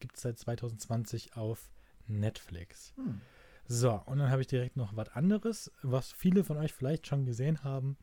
gibt 0.00 0.16
es 0.16 0.22
seit 0.22 0.38
2020 0.38 1.36
auf 1.36 1.70
Netflix. 2.06 2.92
Mhm. 2.96 3.20
So, 3.66 3.92
und 4.06 4.18
dann 4.18 4.30
habe 4.30 4.40
ich 4.40 4.46
direkt 4.46 4.76
noch 4.76 4.96
was 4.96 5.10
anderes, 5.10 5.70
was 5.82 6.10
viele 6.12 6.42
von 6.42 6.56
euch 6.56 6.72
vielleicht 6.72 7.06
schon 7.06 7.26
gesehen 7.26 7.62
haben. 7.64 7.98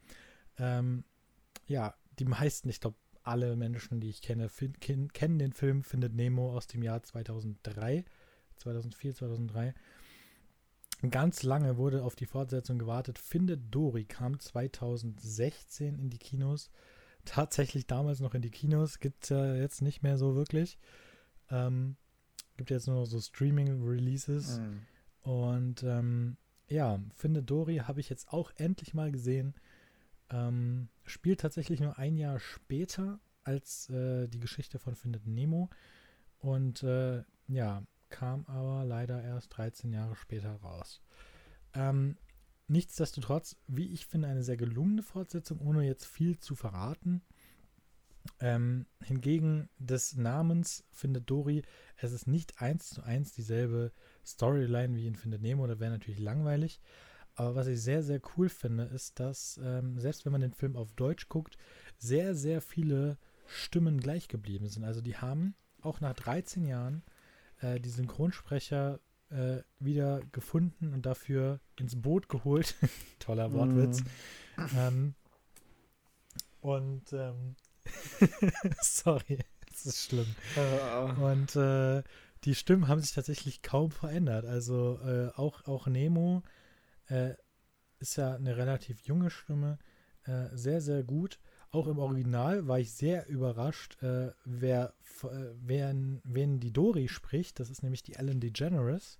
Ähm, 0.57 1.03
ja, 1.65 1.95
die 2.19 2.25
meisten, 2.25 2.69
ich 2.69 2.79
glaube, 2.79 2.97
alle 3.25 3.55
Menschen, 3.55 3.99
die 3.99 4.09
ich 4.09 4.21
kenne, 4.21 4.49
kennen 4.49 5.39
den 5.39 5.53
Film 5.53 5.83
Findet 5.83 6.13
Nemo 6.13 6.55
aus 6.55 6.67
dem 6.67 6.83
Jahr 6.83 7.03
2003, 7.03 8.05
2004, 8.57 9.15
2003. 9.15 9.73
Ganz 11.09 11.43
lange 11.43 11.77
wurde 11.77 12.03
auf 12.03 12.15
die 12.15 12.25
Fortsetzung 12.25 12.79
gewartet. 12.79 13.19
Findet 13.19 13.73
Dory 13.73 14.05
kam 14.05 14.39
2016 14.39 15.99
in 15.99 16.09
die 16.09 16.17
Kinos. 16.17 16.69
Tatsächlich 17.25 17.87
damals 17.87 18.19
noch 18.19 18.33
in 18.33 18.41
die 18.41 18.51
Kinos. 18.51 18.99
Gibt 18.99 19.23
es 19.23 19.29
ja 19.29 19.55
jetzt 19.55 19.81
nicht 19.81 20.03
mehr 20.03 20.17
so 20.17 20.35
wirklich. 20.35 20.77
Ähm, 21.49 21.97
gibt 22.57 22.69
jetzt 22.69 22.87
nur 22.87 22.97
noch 22.97 23.05
so 23.05 23.19
Streaming-Releases. 23.19 24.59
Mhm. 24.59 24.81
Und 25.21 25.83
ähm, 25.83 26.37
ja, 26.67 26.99
Findet 27.15 27.49
Dory 27.49 27.77
habe 27.77 27.99
ich 27.99 28.09
jetzt 28.09 28.31
auch 28.31 28.51
endlich 28.55 28.93
mal 28.93 29.11
gesehen. 29.11 29.55
Ähm, 30.29 30.89
spielt 31.05 31.39
tatsächlich 31.39 31.79
nur 31.79 31.97
ein 31.97 32.17
Jahr 32.17 32.39
später 32.39 33.19
als 33.43 33.89
äh, 33.89 34.27
die 34.27 34.39
Geschichte 34.39 34.79
von 34.79 34.95
Findet 34.95 35.27
Nemo. 35.27 35.69
Und 36.39 36.83
äh, 36.83 37.23
ja, 37.47 37.83
kam 38.09 38.45
aber 38.47 38.85
leider 38.85 39.21
erst 39.23 39.55
13 39.57 39.91
Jahre 39.91 40.15
später 40.15 40.55
raus. 40.55 41.01
Ähm, 41.73 42.17
nichtsdestotrotz, 42.67 43.57
wie 43.67 43.91
ich 43.91 44.05
finde, 44.05 44.27
eine 44.27 44.43
sehr 44.43 44.57
gelungene 44.57 45.03
Fortsetzung, 45.03 45.59
ohne 45.59 45.85
jetzt 45.85 46.05
viel 46.05 46.37
zu 46.39 46.55
verraten. 46.55 47.21
Ähm, 48.39 48.87
hingegen 49.03 49.69
des 49.77 50.15
Namens 50.15 50.83
findet 50.91 51.29
Dory, 51.29 51.61
es 51.97 52.11
ist 52.11 52.25
nicht 52.25 52.59
eins 52.59 52.89
zu 52.89 53.03
eins 53.03 53.33
dieselbe 53.33 53.91
Storyline 54.25 54.95
wie 54.95 55.05
in 55.05 55.15
Findet 55.15 55.43
Nemo, 55.43 55.67
da 55.67 55.79
wäre 55.79 55.91
natürlich 55.91 56.19
langweilig. 56.19 56.81
Aber 57.35 57.55
was 57.55 57.67
ich 57.67 57.81
sehr, 57.81 58.01
sehr 58.01 58.21
cool 58.35 58.49
finde, 58.49 58.85
ist, 58.85 59.19
dass 59.19 59.59
ähm, 59.63 59.99
selbst 59.99 60.25
wenn 60.25 60.31
man 60.31 60.41
den 60.41 60.53
Film 60.53 60.75
auf 60.75 60.93
Deutsch 60.93 61.27
guckt, 61.27 61.57
sehr, 61.97 62.33
sehr 62.33 62.61
viele 62.61 63.17
Stimmen 63.45 63.99
gleich 63.99 64.27
geblieben 64.27 64.67
sind. 64.67 64.83
Also 64.83 65.01
die 65.01 65.17
haben 65.17 65.55
auch 65.81 65.99
nach 66.01 66.13
13 66.13 66.65
Jahren 66.65 67.03
äh, 67.59 67.79
die 67.79 67.89
Synchronsprecher 67.89 68.99
äh, 69.29 69.57
wieder 69.79 70.21
gefunden 70.31 70.93
und 70.93 71.05
dafür 71.05 71.59
ins 71.77 72.01
Boot 72.01 72.29
geholt. 72.29 72.75
Toller 73.19 73.51
Wortwitz. 73.53 74.01
Mm. 74.01 74.77
Ähm, 74.77 75.15
und 76.61 77.13
ähm, 77.13 77.55
sorry, 78.81 79.39
das 79.69 79.85
ist 79.85 80.03
schlimm. 80.05 80.35
Und 81.21 81.55
äh, 81.55 82.01
die 82.45 82.55
Stimmen 82.55 82.87
haben 82.87 83.01
sich 83.01 83.11
tatsächlich 83.11 83.61
kaum 83.61 83.91
verändert. 83.91 84.45
Also 84.45 84.99
äh, 85.05 85.29
auch, 85.35 85.65
auch 85.65 85.87
Nemo 85.87 86.43
äh, 87.07 87.33
ist 87.99 88.17
ja 88.17 88.35
eine 88.35 88.57
relativ 88.57 89.01
junge 89.01 89.29
Stimme, 89.29 89.79
äh, 90.23 90.47
sehr, 90.53 90.81
sehr 90.81 91.03
gut. 91.03 91.39
Auch 91.71 91.87
im 91.87 91.99
Original 91.99 92.67
war 92.67 92.79
ich 92.79 92.93
sehr 92.93 93.27
überrascht, 93.27 94.01
äh, 94.01 94.31
wer, 94.45 94.93
äh, 95.23 95.27
wer, 95.59 95.93
wen 96.23 96.59
die 96.59 96.71
Dory 96.71 97.07
spricht. 97.07 97.59
Das 97.59 97.69
ist 97.69 97.83
nämlich 97.83 98.01
die 98.03 98.15
Ellen 98.15 98.39
DeGeneres, 98.39 99.19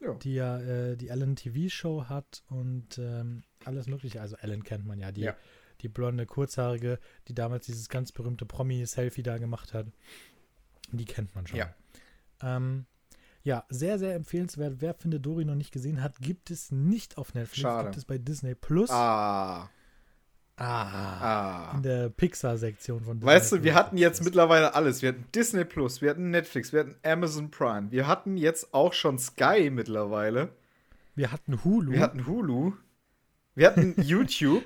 ja. 0.00 0.14
die 0.14 0.34
ja 0.34 0.60
äh, 0.60 0.96
die 0.96 1.08
Ellen 1.08 1.36
TV-Show 1.36 2.04
hat 2.04 2.44
und 2.48 2.98
ähm, 2.98 3.44
alles 3.64 3.86
Mögliche. 3.86 4.20
Also 4.20 4.36
Ellen 4.36 4.62
kennt 4.62 4.86
man 4.86 4.98
ja, 4.98 5.10
die, 5.10 5.22
ja. 5.22 5.36
die 5.80 5.88
blonde, 5.88 6.26
kurzhaarige, 6.26 6.98
die 7.28 7.34
damals 7.34 7.66
dieses 7.66 7.88
ganz 7.88 8.12
berühmte 8.12 8.46
Promi-Selfie 8.46 9.22
da 9.22 9.38
gemacht 9.38 9.72
hat. 9.72 9.86
Die 10.92 11.06
kennt 11.06 11.34
man 11.34 11.46
schon. 11.46 11.58
Ja. 11.58 11.74
Ähm, 12.42 12.86
ja, 13.46 13.64
sehr, 13.68 13.96
sehr 14.00 14.16
empfehlenswert. 14.16 14.80
Wer 14.80 14.92
Finde 14.92 15.20
Dory 15.20 15.44
noch 15.44 15.54
nicht 15.54 15.70
gesehen 15.70 16.02
hat, 16.02 16.18
gibt 16.20 16.50
es 16.50 16.72
nicht 16.72 17.16
auf 17.16 17.32
Netflix. 17.32 17.60
Schade. 17.60 17.84
Gibt 17.84 17.96
es 17.96 18.04
bei 18.04 18.18
Disney 18.18 18.56
Plus. 18.56 18.90
Ah. 18.90 19.70
Ah, 20.56 21.70
ah. 21.70 21.72
In 21.76 21.84
der 21.84 22.08
Pixar-Sektion 22.08 23.04
von 23.04 23.20
Disney 23.20 23.32
Weißt 23.32 23.52
du, 23.52 23.62
wir 23.62 23.76
hatten 23.76 23.98
jetzt 23.98 24.24
mittlerweile 24.24 24.74
alles. 24.74 25.00
Wir 25.00 25.10
hatten 25.10 25.26
Disney 25.32 25.64
Plus, 25.64 26.02
wir 26.02 26.10
hatten 26.10 26.30
Netflix, 26.30 26.72
wir 26.72 26.80
hatten 26.80 26.96
Amazon 27.04 27.52
Prime, 27.52 27.92
wir 27.92 28.08
hatten 28.08 28.36
jetzt 28.36 28.74
auch 28.74 28.92
schon 28.92 29.16
Sky 29.18 29.70
mittlerweile. 29.70 30.48
Wir 31.14 31.30
hatten 31.30 31.62
Hulu. 31.62 31.92
Wir 31.92 32.00
hatten 32.00 32.26
Hulu. 32.26 32.72
Wir 33.54 33.68
hatten 33.68 33.94
YouTube. 34.02 34.64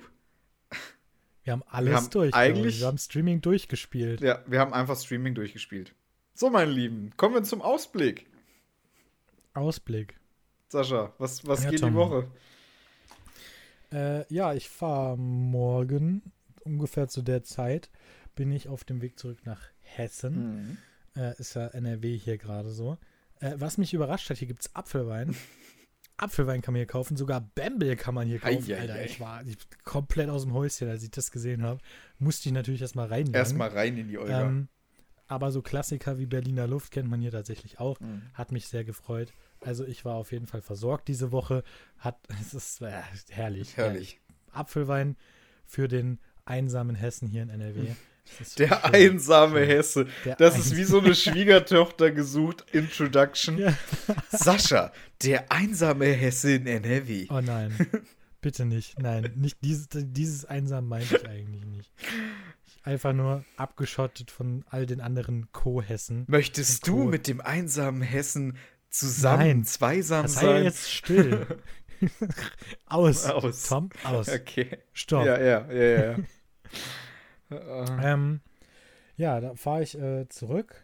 Wir 1.44 1.52
haben 1.52 1.64
alles 1.66 1.90
wir 1.90 1.96
haben 1.96 2.10
durch. 2.10 2.34
Eigentlich, 2.34 2.80
wir 2.80 2.86
haben 2.86 2.98
Streaming 2.98 3.42
durchgespielt. 3.42 4.22
Ja, 4.22 4.38
wir 4.46 4.58
haben 4.58 4.72
einfach 4.72 4.98
Streaming 4.98 5.34
durchgespielt. 5.34 5.94
So, 6.32 6.48
meine 6.48 6.70
Lieben, 6.70 7.12
kommen 7.18 7.34
wir 7.34 7.42
zum 7.42 7.60
Ausblick. 7.60 8.30
Ausblick. 9.54 10.18
Sascha, 10.68 11.12
was, 11.18 11.46
was 11.46 11.64
ja, 11.64 11.70
geht 11.70 11.80
Tom. 11.80 11.90
die 11.90 11.96
Woche? 11.96 12.30
Äh, 13.92 14.32
ja, 14.32 14.54
ich 14.54 14.68
fahre 14.68 15.16
morgen 15.18 16.32
ungefähr 16.64 17.08
zu 17.08 17.22
der 17.22 17.42
Zeit 17.42 17.90
bin 18.34 18.52
ich 18.52 18.68
auf 18.68 18.84
dem 18.84 19.02
Weg 19.02 19.18
zurück 19.18 19.38
nach 19.44 19.60
Hessen. 19.80 20.78
Mhm. 21.14 21.20
Äh, 21.20 21.38
ist 21.38 21.54
ja 21.54 21.66
NRW 21.66 22.16
hier 22.16 22.38
gerade 22.38 22.70
so. 22.70 22.96
Äh, 23.40 23.54
was 23.56 23.78
mich 23.78 23.92
überrascht 23.92 24.30
hat, 24.30 24.38
hier 24.38 24.48
gibt 24.48 24.62
es 24.62 24.74
Apfelwein. 24.74 25.34
Apfelwein 26.16 26.60
kann 26.60 26.74
man 26.74 26.80
hier 26.80 26.86
kaufen, 26.86 27.16
sogar 27.16 27.40
Bamble 27.40 27.96
kann 27.96 28.14
man 28.14 28.26
hier 28.26 28.38
kaufen. 28.38 28.72
Ei, 28.72 28.78
Alter, 28.78 28.94
ei. 28.94 29.04
ich 29.06 29.20
war 29.20 29.42
ich, 29.46 29.56
komplett 29.84 30.28
aus 30.28 30.44
dem 30.44 30.52
Häuschen, 30.52 30.88
als 30.88 31.02
ich 31.02 31.10
das 31.10 31.30
gesehen 31.30 31.62
habe. 31.62 31.80
Musste 32.18 32.48
ich 32.48 32.54
natürlich 32.54 32.82
erstmal 32.82 33.08
rein. 33.08 33.32
Erstmal 33.32 33.70
rein 33.70 33.96
in 33.96 34.08
die 34.08 34.18
Olga. 34.18 34.42
Ähm, 34.42 34.68
aber 35.30 35.52
so 35.52 35.62
Klassiker 35.62 36.18
wie 36.18 36.26
Berliner 36.26 36.66
Luft 36.66 36.90
kennt 36.90 37.08
man 37.08 37.20
hier 37.20 37.30
tatsächlich 37.30 37.78
auch. 37.78 38.00
Mhm. 38.00 38.22
Hat 38.34 38.50
mich 38.50 38.66
sehr 38.66 38.82
gefreut. 38.82 39.32
Also 39.60 39.84
ich 39.84 40.04
war 40.04 40.16
auf 40.16 40.32
jeden 40.32 40.46
Fall 40.46 40.60
versorgt 40.60 41.06
diese 41.06 41.30
Woche. 41.30 41.62
Hat, 41.98 42.18
es 42.40 42.52
ist 42.52 42.82
äh, 42.82 42.90
herrlich. 43.28 43.76
Herrlich. 43.76 44.20
Apfelwein 44.52 45.16
für 45.64 45.86
den 45.86 46.18
einsamen 46.44 46.96
Hessen 46.96 47.28
hier 47.28 47.44
in 47.44 47.50
NRW. 47.50 47.94
Der 48.58 48.68
schön. 48.68 48.78
einsame 48.92 49.60
Hesse. 49.60 50.08
Der 50.24 50.34
das 50.34 50.58
ist 50.58 50.76
wie 50.76 50.84
so 50.84 50.98
eine 50.98 51.14
Schwiegertochter 51.14 52.10
gesucht. 52.10 52.64
Introduction. 52.72 53.58
Ja. 53.58 53.72
Sascha, 54.30 54.92
der 55.22 55.50
einsame 55.52 56.06
Hesse 56.06 56.54
in 56.54 56.66
NRW. 56.66 57.28
Oh 57.30 57.40
nein. 57.40 57.74
Bitte 58.40 58.64
nicht. 58.64 58.98
Nein, 58.98 59.30
nicht 59.36 59.58
dieses, 59.62 59.88
dieses 59.92 60.44
einsam 60.44 60.88
meinte 60.88 61.18
ich 61.18 61.28
eigentlich 61.28 61.64
nicht. 61.66 61.92
Einfach 62.82 63.12
nur 63.12 63.44
abgeschottet 63.56 64.30
von 64.30 64.64
all 64.68 64.86
den 64.86 65.00
anderen 65.00 65.52
Co-Hessen. 65.52 66.24
Möchtest 66.28 66.86
du 66.86 67.04
mit 67.04 67.28
dem 67.28 67.40
einsamen 67.40 68.00
Hessen 68.00 68.56
zusammen, 68.88 69.38
Nein, 69.38 69.64
zweisam 69.64 70.26
sei 70.26 70.40
sein. 70.40 70.64
jetzt 70.64 70.90
still. 70.90 71.46
aus. 72.86 73.26
Aus. 73.26 73.68
Tom, 73.68 73.90
aus. 74.04 74.28
Okay. 74.28 74.78
Stopp. 74.92 75.26
Ja, 75.26 75.40
ja, 75.40 75.70
ja, 75.70 76.12
ja. 76.12 76.16
ähm, 78.02 78.40
ja, 79.16 79.40
da 79.40 79.54
fahre 79.54 79.82
ich 79.82 79.98
äh, 79.98 80.28
zurück 80.28 80.82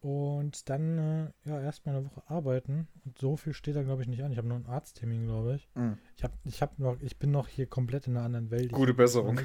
und 0.00 0.68
dann 0.68 0.98
äh, 0.98 1.48
ja 1.48 1.60
erstmal 1.60 1.96
eine 1.96 2.06
Woche 2.06 2.22
arbeiten. 2.26 2.88
Und 3.04 3.18
so 3.18 3.36
viel 3.36 3.52
steht 3.52 3.76
da 3.76 3.82
glaube 3.82 4.02
ich 4.02 4.08
nicht 4.08 4.22
an. 4.22 4.32
Ich 4.32 4.38
habe 4.38 4.48
noch 4.48 4.56
einen 4.56 4.66
Arzttermin, 4.66 5.24
glaube 5.24 5.56
ich. 5.56 5.68
Mhm. 5.74 5.98
Ich 6.16 6.24
habe, 6.24 6.34
ich 6.44 6.62
habe 6.62 6.72
noch, 6.78 7.00
ich 7.00 7.18
bin 7.18 7.30
noch 7.30 7.48
hier 7.48 7.66
komplett 7.66 8.06
in 8.06 8.16
einer 8.16 8.24
anderen 8.26 8.50
Welt. 8.50 8.72
Gute 8.72 8.92
ich 8.92 8.96
Besserung. 8.96 9.40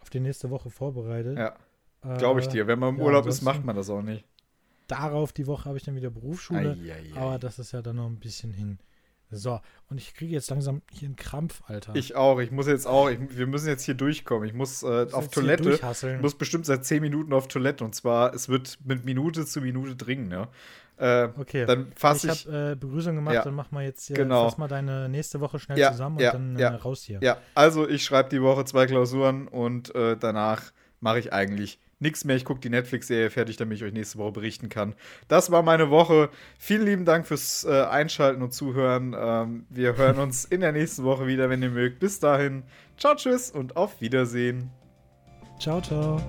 Auf 0.00 0.10
die 0.10 0.20
nächste 0.20 0.50
Woche 0.50 0.70
vorbereitet. 0.70 1.38
Ja. 1.38 1.56
Äh, 2.02 2.18
glaube 2.18 2.40
ich 2.40 2.48
dir. 2.48 2.66
Wenn 2.66 2.78
man 2.78 2.94
im 2.94 3.00
ja, 3.00 3.06
Urlaub 3.06 3.26
ist, 3.26 3.42
macht 3.42 3.64
man 3.64 3.76
das 3.76 3.90
auch 3.90 4.02
nicht 4.02 4.24
darauf 4.88 5.32
die 5.32 5.46
Woche 5.46 5.66
habe 5.66 5.78
ich 5.78 5.84
dann 5.84 5.94
wieder 5.94 6.10
Berufsschule. 6.10 6.76
Ei, 6.82 6.92
ei, 6.92 7.12
ei. 7.14 7.20
Aber 7.20 7.38
das 7.38 7.60
ist 7.60 7.72
ja 7.72 7.82
dann 7.82 7.96
noch 7.96 8.06
ein 8.06 8.18
bisschen 8.18 8.50
hin. 8.50 8.78
So, 9.30 9.60
und 9.90 9.98
ich 9.98 10.14
kriege 10.14 10.32
jetzt 10.32 10.48
langsam 10.50 10.82
hier 10.90 11.06
einen 11.06 11.16
Krampf, 11.16 11.62
Alter. 11.66 11.94
Ich 11.94 12.16
auch. 12.16 12.38
Ich 12.40 12.50
muss 12.50 12.66
jetzt 12.66 12.86
auch. 12.86 13.10
Ich, 13.10 13.18
wir 13.36 13.46
müssen 13.46 13.68
jetzt 13.68 13.84
hier 13.84 13.94
durchkommen. 13.94 14.48
Ich 14.48 14.54
muss 14.54 14.82
äh, 14.82 15.06
auf 15.12 15.28
Toilette. 15.28 15.72
Ich 15.72 16.22
muss 16.22 16.34
bestimmt 16.34 16.66
seit 16.66 16.84
10 16.84 17.02
Minuten 17.02 17.32
auf 17.32 17.48
Toilette. 17.48 17.84
Und 17.84 17.94
zwar, 17.94 18.34
es 18.34 18.48
wird 18.48 18.78
mit 18.84 19.04
Minute 19.04 19.44
zu 19.44 19.60
Minute 19.60 19.96
dringen, 19.96 20.28
ne? 20.28 20.48
Äh, 20.98 21.28
okay. 21.38 21.64
Dann 21.66 21.92
fasse 21.94 22.28
ich. 22.28 22.46
Ich 22.46 22.52
habe 22.52 22.72
äh, 22.72 22.74
Begrüßung 22.74 23.14
gemacht, 23.14 23.34
ja. 23.34 23.42
dann 23.42 23.54
mach 23.54 23.70
mal 23.70 23.84
jetzt 23.84 24.06
hier, 24.06 24.16
genau. 24.16 24.44
fass 24.44 24.58
mal 24.58 24.68
deine 24.68 25.08
nächste 25.08 25.40
Woche 25.40 25.58
schnell 25.58 25.78
ja, 25.78 25.92
zusammen 25.92 26.16
und 26.16 26.24
dann 26.24 26.58
ja, 26.58 26.70
äh, 26.70 26.74
raus 26.74 27.02
hier. 27.02 27.20
Ja, 27.22 27.38
also 27.54 27.88
ich 27.88 28.02
schreibe 28.02 28.30
die 28.30 28.42
Woche 28.42 28.64
zwei 28.64 28.86
Klausuren 28.86 29.46
und 29.46 29.94
äh, 29.94 30.16
danach 30.16 30.72
mache 31.00 31.20
ich 31.20 31.32
eigentlich 31.32 31.78
nichts 32.00 32.24
mehr. 32.24 32.36
Ich 32.36 32.44
gucke 32.44 32.60
die 32.60 32.70
Netflix-Serie 32.70 33.30
fertig, 33.30 33.56
damit 33.56 33.78
ich 33.78 33.84
euch 33.84 33.92
nächste 33.92 34.18
Woche 34.18 34.32
berichten 34.32 34.68
kann. 34.68 34.94
Das 35.28 35.50
war 35.50 35.62
meine 35.62 35.90
Woche. 35.90 36.30
Vielen 36.58 36.84
lieben 36.84 37.04
Dank 37.04 37.26
fürs 37.26 37.64
äh, 37.64 37.82
Einschalten 37.82 38.42
und 38.42 38.52
Zuhören. 38.52 39.14
Ähm, 39.18 39.66
wir 39.70 39.96
hören 39.96 40.18
uns 40.20 40.44
in 40.44 40.60
der 40.60 40.72
nächsten 40.72 41.04
Woche 41.04 41.26
wieder, 41.26 41.50
wenn 41.50 41.62
ihr 41.62 41.70
mögt. 41.70 42.00
Bis 42.00 42.20
dahin, 42.20 42.62
ciao, 42.96 43.14
tschüss 43.14 43.50
und 43.50 43.76
auf 43.76 44.00
Wiedersehen. 44.00 44.70
Ciao, 45.58 45.80
ciao. 45.80 46.20